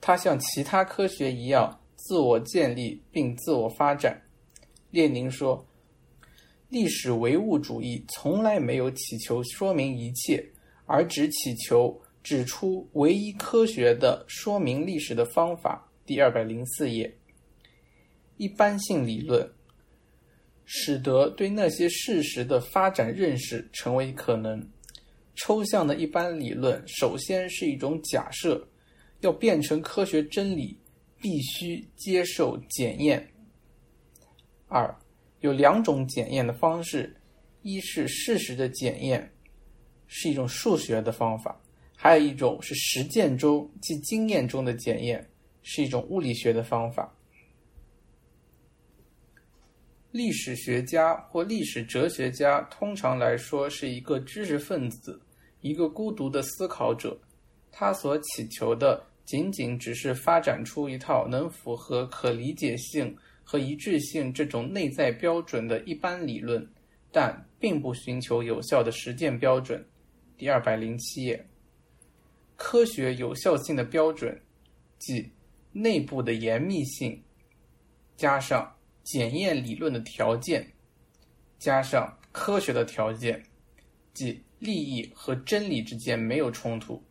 [0.00, 4.20] 它像其他科学一样自我建立并自我发展。
[4.90, 5.64] 列宁说。
[6.70, 10.40] 历史唯物主义从来没有祈求说明一切，
[10.86, 15.84] 而只祈求指出唯一科学的说明历史的方法。
[16.06, 17.12] 第二百零四页，
[18.36, 19.48] 一般性理论
[20.64, 24.64] 使得对那些事实的发展认识成为可能。
[25.34, 28.64] 抽象的一般理论首先是一种假设，
[29.20, 30.78] 要变成科学真理，
[31.20, 33.28] 必须接受检验。
[34.68, 34.94] 二。
[35.40, 37.14] 有两种检验的方式，
[37.62, 39.30] 一是事实的检验，
[40.06, 41.50] 是一种数学的方法；
[41.96, 45.26] 还有一种是实践中即经验中的检验，
[45.62, 47.14] 是一种物理学的方法。
[50.12, 55.20] 历史学家或历史哲学家通常来说是一个知识分子，
[55.60, 57.16] 一个孤独的思考者，
[57.70, 63.16] 他所祈求的仅仅只是发展出一套能符合可理解性。
[63.50, 66.64] 和一致性这种内在标准的一般理论，
[67.10, 69.84] 但并不寻求有效的实践标准。
[70.38, 71.44] 第二百零七页，
[72.54, 74.40] 科学有效性的标准，
[75.00, 75.28] 即
[75.72, 77.20] 内部的严密性，
[78.16, 78.72] 加上
[79.02, 80.64] 检验理论的条件，
[81.58, 83.42] 加上科学的条件，
[84.14, 87.02] 即利益和真理之间没有冲突。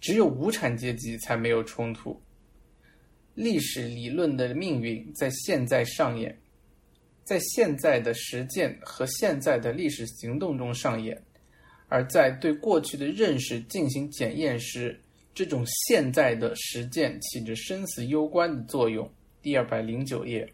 [0.00, 2.20] 只有无产阶级才没有冲突。
[3.38, 6.36] 历史理论的命运在现在上演，
[7.22, 11.16] 在现在的实践和现在的历史行动中上演，
[11.86, 15.00] 而在对过去的认识进行检验时，
[15.32, 19.08] 这种现在的实践起着生死攸关的作用。
[19.40, 20.52] 第二百零九页，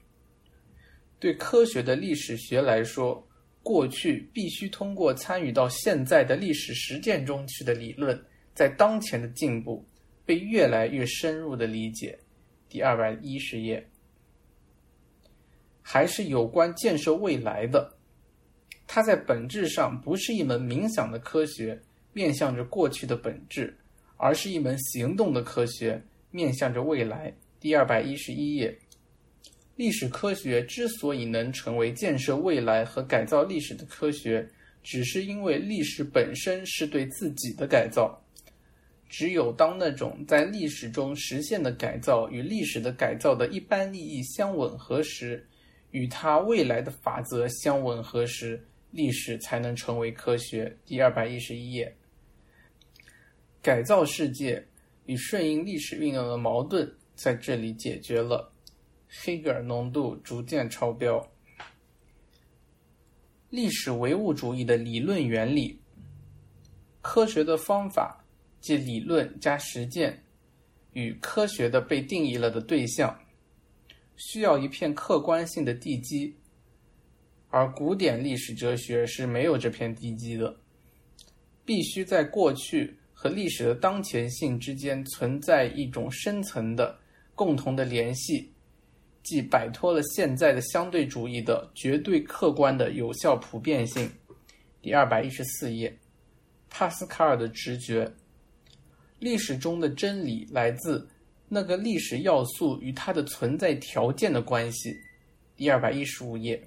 [1.18, 3.26] 对科学的历史学来说，
[3.62, 8.22] 过去必须通过参与到现在的历史实践中去的理论，
[8.54, 9.82] 在当前的进步
[10.26, 12.18] 被越来越深入的理解。
[12.74, 13.88] 第二百一十页，
[15.80, 17.88] 还是有关建设未来的。
[18.84, 21.80] 它在本质上不是一门冥想的科学，
[22.12, 23.78] 面向着过去的本质，
[24.16, 26.02] 而是一门行动的科学，
[26.32, 27.32] 面向着未来。
[27.60, 28.76] 第二百一十一页，
[29.76, 34.44] 历史科学之所以能成为建设未来和改造历史的科学，
[34.82, 38.20] 只是因为历史本身是对自己的改造。
[39.16, 45.48] 只有当那种在历史中实现的改造与历史的改造的一般利益相吻合时，
[45.92, 50.76] 与它未来的法则相吻合时，历史才能成为科学。
[50.84, 51.96] 第二百一十一页，
[53.62, 54.66] 改造世界
[55.06, 58.52] 与顺应历史运动的矛盾在这里解决了。
[59.06, 61.24] 黑格尔浓度逐渐超标。
[63.48, 65.80] 历史唯物主义的理论原理，
[67.00, 68.23] 科学的方法。
[68.64, 70.24] 即理论加实践
[70.94, 73.14] 与科学的被定义了的对象，
[74.16, 76.34] 需要一片客观性的地基，
[77.50, 80.56] 而古典历史哲学是没有这片地基的。
[81.62, 86.98] 必须在过去和历史的当前性之间存在一种深层的
[87.34, 88.50] 共同的联系，
[89.22, 94.10] 即摆脱了现在的相对主义的绝对客观的有效普遍性。
[94.80, 95.94] 第二百一十四页，
[96.70, 98.10] 帕斯卡尔的直觉。
[99.24, 101.08] 历史中的真理来自
[101.48, 104.94] 那个历史要素与它的存在条件的关系。
[105.56, 106.62] 第二百一十五页，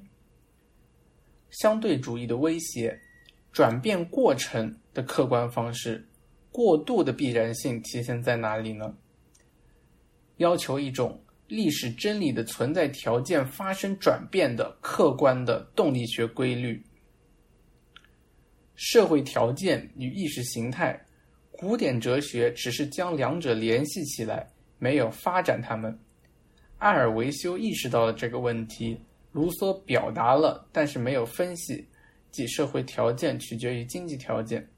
[1.52, 3.00] 相对主义的威胁，
[3.52, 6.04] 转变过程的客观方式，
[6.52, 8.92] 过渡的必然性体现在哪里呢？
[10.38, 16.84] 要求一种历史真理的存在条件发生转变的客观的动力学规律，
[18.74, 21.00] 社会条件与意识形态。
[21.58, 24.48] 古典哲学只是将两者联系起来，
[24.78, 25.98] 没有发展它们。
[26.78, 29.02] 埃尔维修意识到了这个问题，
[29.32, 31.84] 卢梭表达了，但是没有分析，
[32.30, 34.70] 即社会条件取决于经济条件。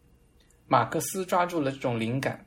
[0.69, 2.45] 马克思抓住了这种灵感，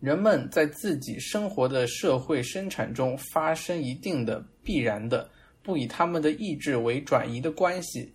[0.00, 5.30] 人们在自己生活的社会生产中发生一定的必然的、
[5.62, 8.12] 不以他们的意志为转移的关系。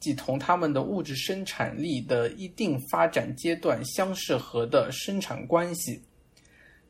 [0.00, 6.00] 即同他们的物质生产力的一定发展阶段相适合的生产关系，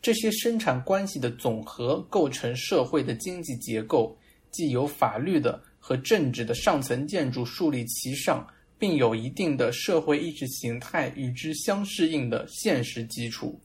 [0.01, 4.17] 这些生产关系的总和构成社会的经济结构，
[4.51, 8.47] 既有法律的和政治的上层建筑树立其上，
[8.79, 13.61] 并有一定的社会意识形态与之相适应的现实基础。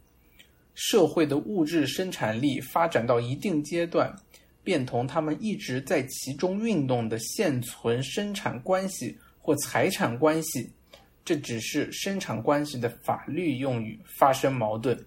[0.73, 4.13] 社会的物质生产力发展到一定阶段，
[4.61, 10.67] 便同他们一直在其中运动的现存生产关系或财产关系，
[11.23, 14.99] 这只是生产关系的法律用语发生矛盾。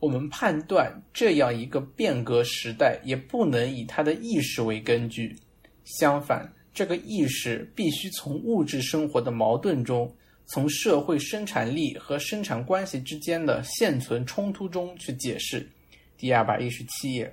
[0.00, 5.36] 我们判断这样一个变革时代，也不能以它的意识为根据。
[5.84, 10.12] 相反，这个意识必须从物质生活的矛盾中，
[10.46, 15.70] 从社会生产力和生产关系之间的现存冲突中去解释。
[16.18, 17.32] 第二百一十七页，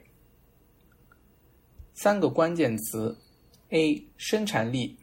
[1.95, 3.17] 三个关键词
[3.71, 4.05] ：A.
[4.17, 4.95] 生产力，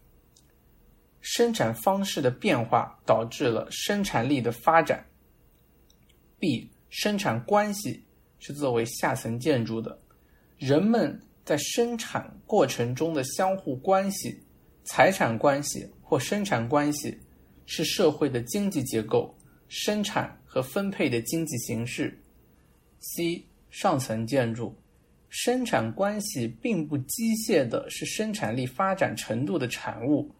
[1.20, 5.04] 生产方式的变化导致了生产力的发展。
[6.38, 6.70] B.
[6.88, 8.02] 生产关系
[8.38, 9.96] 是作为下层建筑的，
[10.56, 14.42] 人们在生产过程中的相互关系、
[14.84, 17.16] 财产关系或生产关系，
[17.66, 19.36] 是社会的经济结构、
[19.68, 22.18] 生产和分配的经济形式。
[22.98, 24.74] C 上层建筑，
[25.28, 30.34] 生产关系并不机械的是生产力发展程度的产物，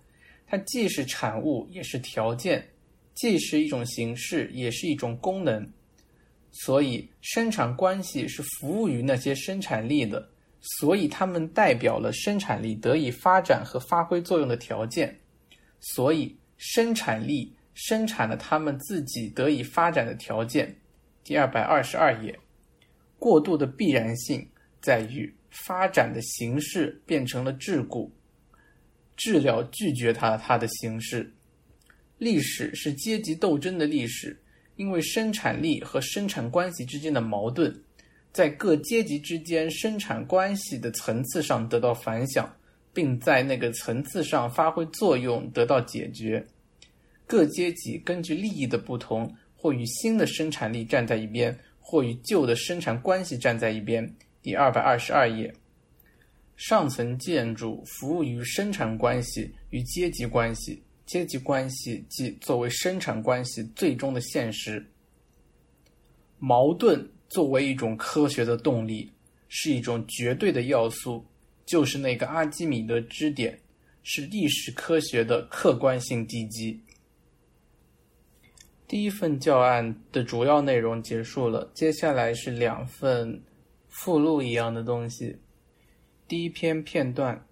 [0.50, 2.66] 它既是产物也是条件，
[3.14, 5.64] 既是一种形式也是一种功能。
[6.50, 10.28] 所以，生产关系是服务于那些生产力的，
[10.60, 15.16] 所以它们代表了生产力得以发展和发挥作用的条件。
[15.78, 20.76] 所以，生产力生产了他们自己得以发展的条件。
[21.22, 22.36] 第二百二十二页，
[23.20, 24.44] 过渡的必然性
[24.80, 28.10] 在于发展的形式变成了桎梏，
[29.20, 31.30] 治疗拒绝它它的形式。
[32.16, 34.34] 历史是阶级斗争的历史。
[34.76, 37.70] 因为生产力和生产关系之间的矛盾，
[38.32, 42.50] 在各阶级之间生产关系的层次上得到反响，
[42.94, 46.42] 并在那个层次上发挥作用得到解决。
[47.26, 54.10] 各阶级根据利益的不同，或与新的生产力站在一边，或与旧的生产关系站在一边。
[54.40, 55.52] 第二百二十二页，
[56.60, 60.82] 上层建筑服务于生产关系与阶级关系。
[61.06, 64.86] 阶级关系即作为生产关系最终的现实。
[66.38, 69.10] 矛盾作为一种科学的动力，
[69.48, 71.24] 是一种绝对的要素，
[71.64, 73.58] 就是那个阿基米德支点，
[74.02, 76.78] 是历史科学的客观性地基。
[78.86, 83.42] 第一份教案的主要内容结束了，接下来是两份
[83.88, 85.34] 附录一样的东西。
[86.30, 87.44] 第一篇片段。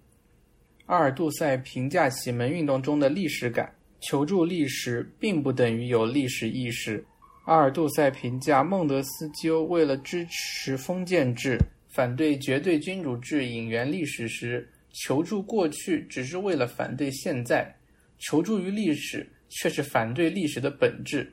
[0.85, 3.69] 阿尔杜塞评价启蒙运动中的历史感，
[3.99, 7.05] 求助历史并不等于有历史意识。
[7.43, 11.57] 阿尔杜塞评价孟德斯鸠为了支持封建制、
[11.89, 17.75] 反对绝对君主制引援历史时，求助过去只是为了反对现在，
[18.17, 21.29] 求助于历史却是反对历史的本质。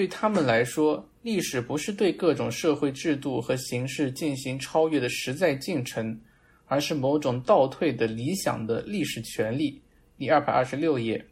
[0.00, 6.18] 对他们来说，历史不是对各种社会制度和形式进行超越的实在进程。
[6.64, 9.78] 而是某种倒退的理想的历史权利。
[10.16, 11.22] 第二百二十六页，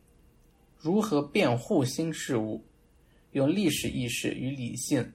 [0.77, 2.62] 如何辩护新事物？
[3.32, 5.11] 用历史意识与理性，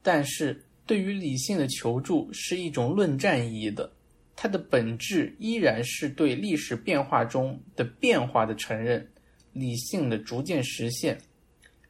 [0.00, 3.90] 但是对于理性的求助是一种论战意义的，
[4.36, 9.04] 它的本质依然是对历史变化中的变化的承认，
[9.52, 11.18] 理性的逐渐实现。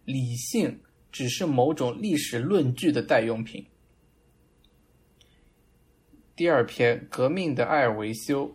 [0.06, 0.78] 理性
[1.16, 3.64] 只是某种历史论据的代用品。
[6.34, 8.54] 第二篇，革命的埃尔维修。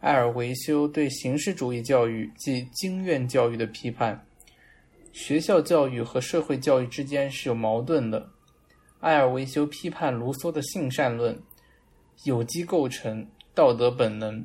[0.00, 4.26] 埃尔维修对形式主义教育及经院教育的批判。
[5.12, 8.28] 学校教育和社会教育之间是有矛盾的。
[9.02, 11.40] 埃尔维修批判卢梭的性善论、
[12.24, 13.24] 有机构成、
[13.54, 14.44] 道德本能，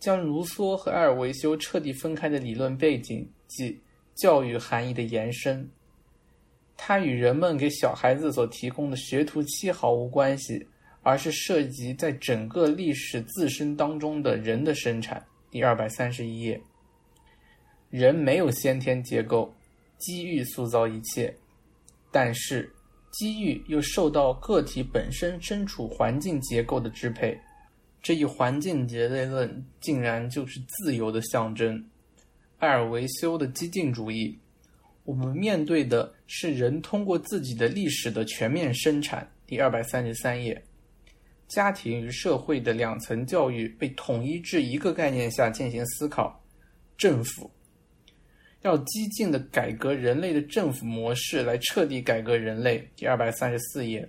[0.00, 3.80] 将卢梭和埃尔维修彻底分开的理论背景即
[4.16, 5.70] 教育含义的延伸。
[6.82, 10.66] 它与人们给小孩子所提供的学徒期毫无关系。
[11.02, 15.24] 而是涉及在整个历史自身当中的人的生产。
[15.50, 16.60] 第二百三十一页，
[17.88, 19.50] 人没有先天结构，
[19.96, 21.34] 机遇塑造一切，
[22.12, 22.70] 但是
[23.10, 27.34] 机遇又受到个体本身身处环境结构的支配。
[28.02, 31.82] 这一环境结类论竟然就是自由的象征。
[32.58, 34.38] 埃尔维修的激进主义，
[35.10, 39.28] 我们面对的是人通过自己的历史的全面生产。
[39.44, 40.62] 第二百三十三页。
[41.48, 46.40] 家庭与社会的两层教育被统一至一个概念下进行思考。
[46.96, 47.50] 政府
[48.62, 52.88] 要激进的改革人类的政府模式，来彻底改革人类。
[52.94, 54.08] 第二百三十四页，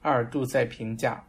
[0.00, 1.24] 阿尔杜塞评价：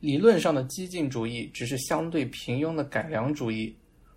[0.00, 3.76] 理论上的激进主义只是相对平庸的改良主义。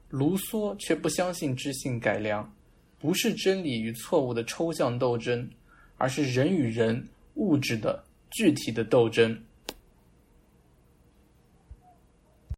[0.10, 2.52] 卢梭却不相信知性改良，
[3.00, 5.50] 不是真理与错误的抽象斗争，
[5.98, 9.42] 而是人与人物质的具体的斗争。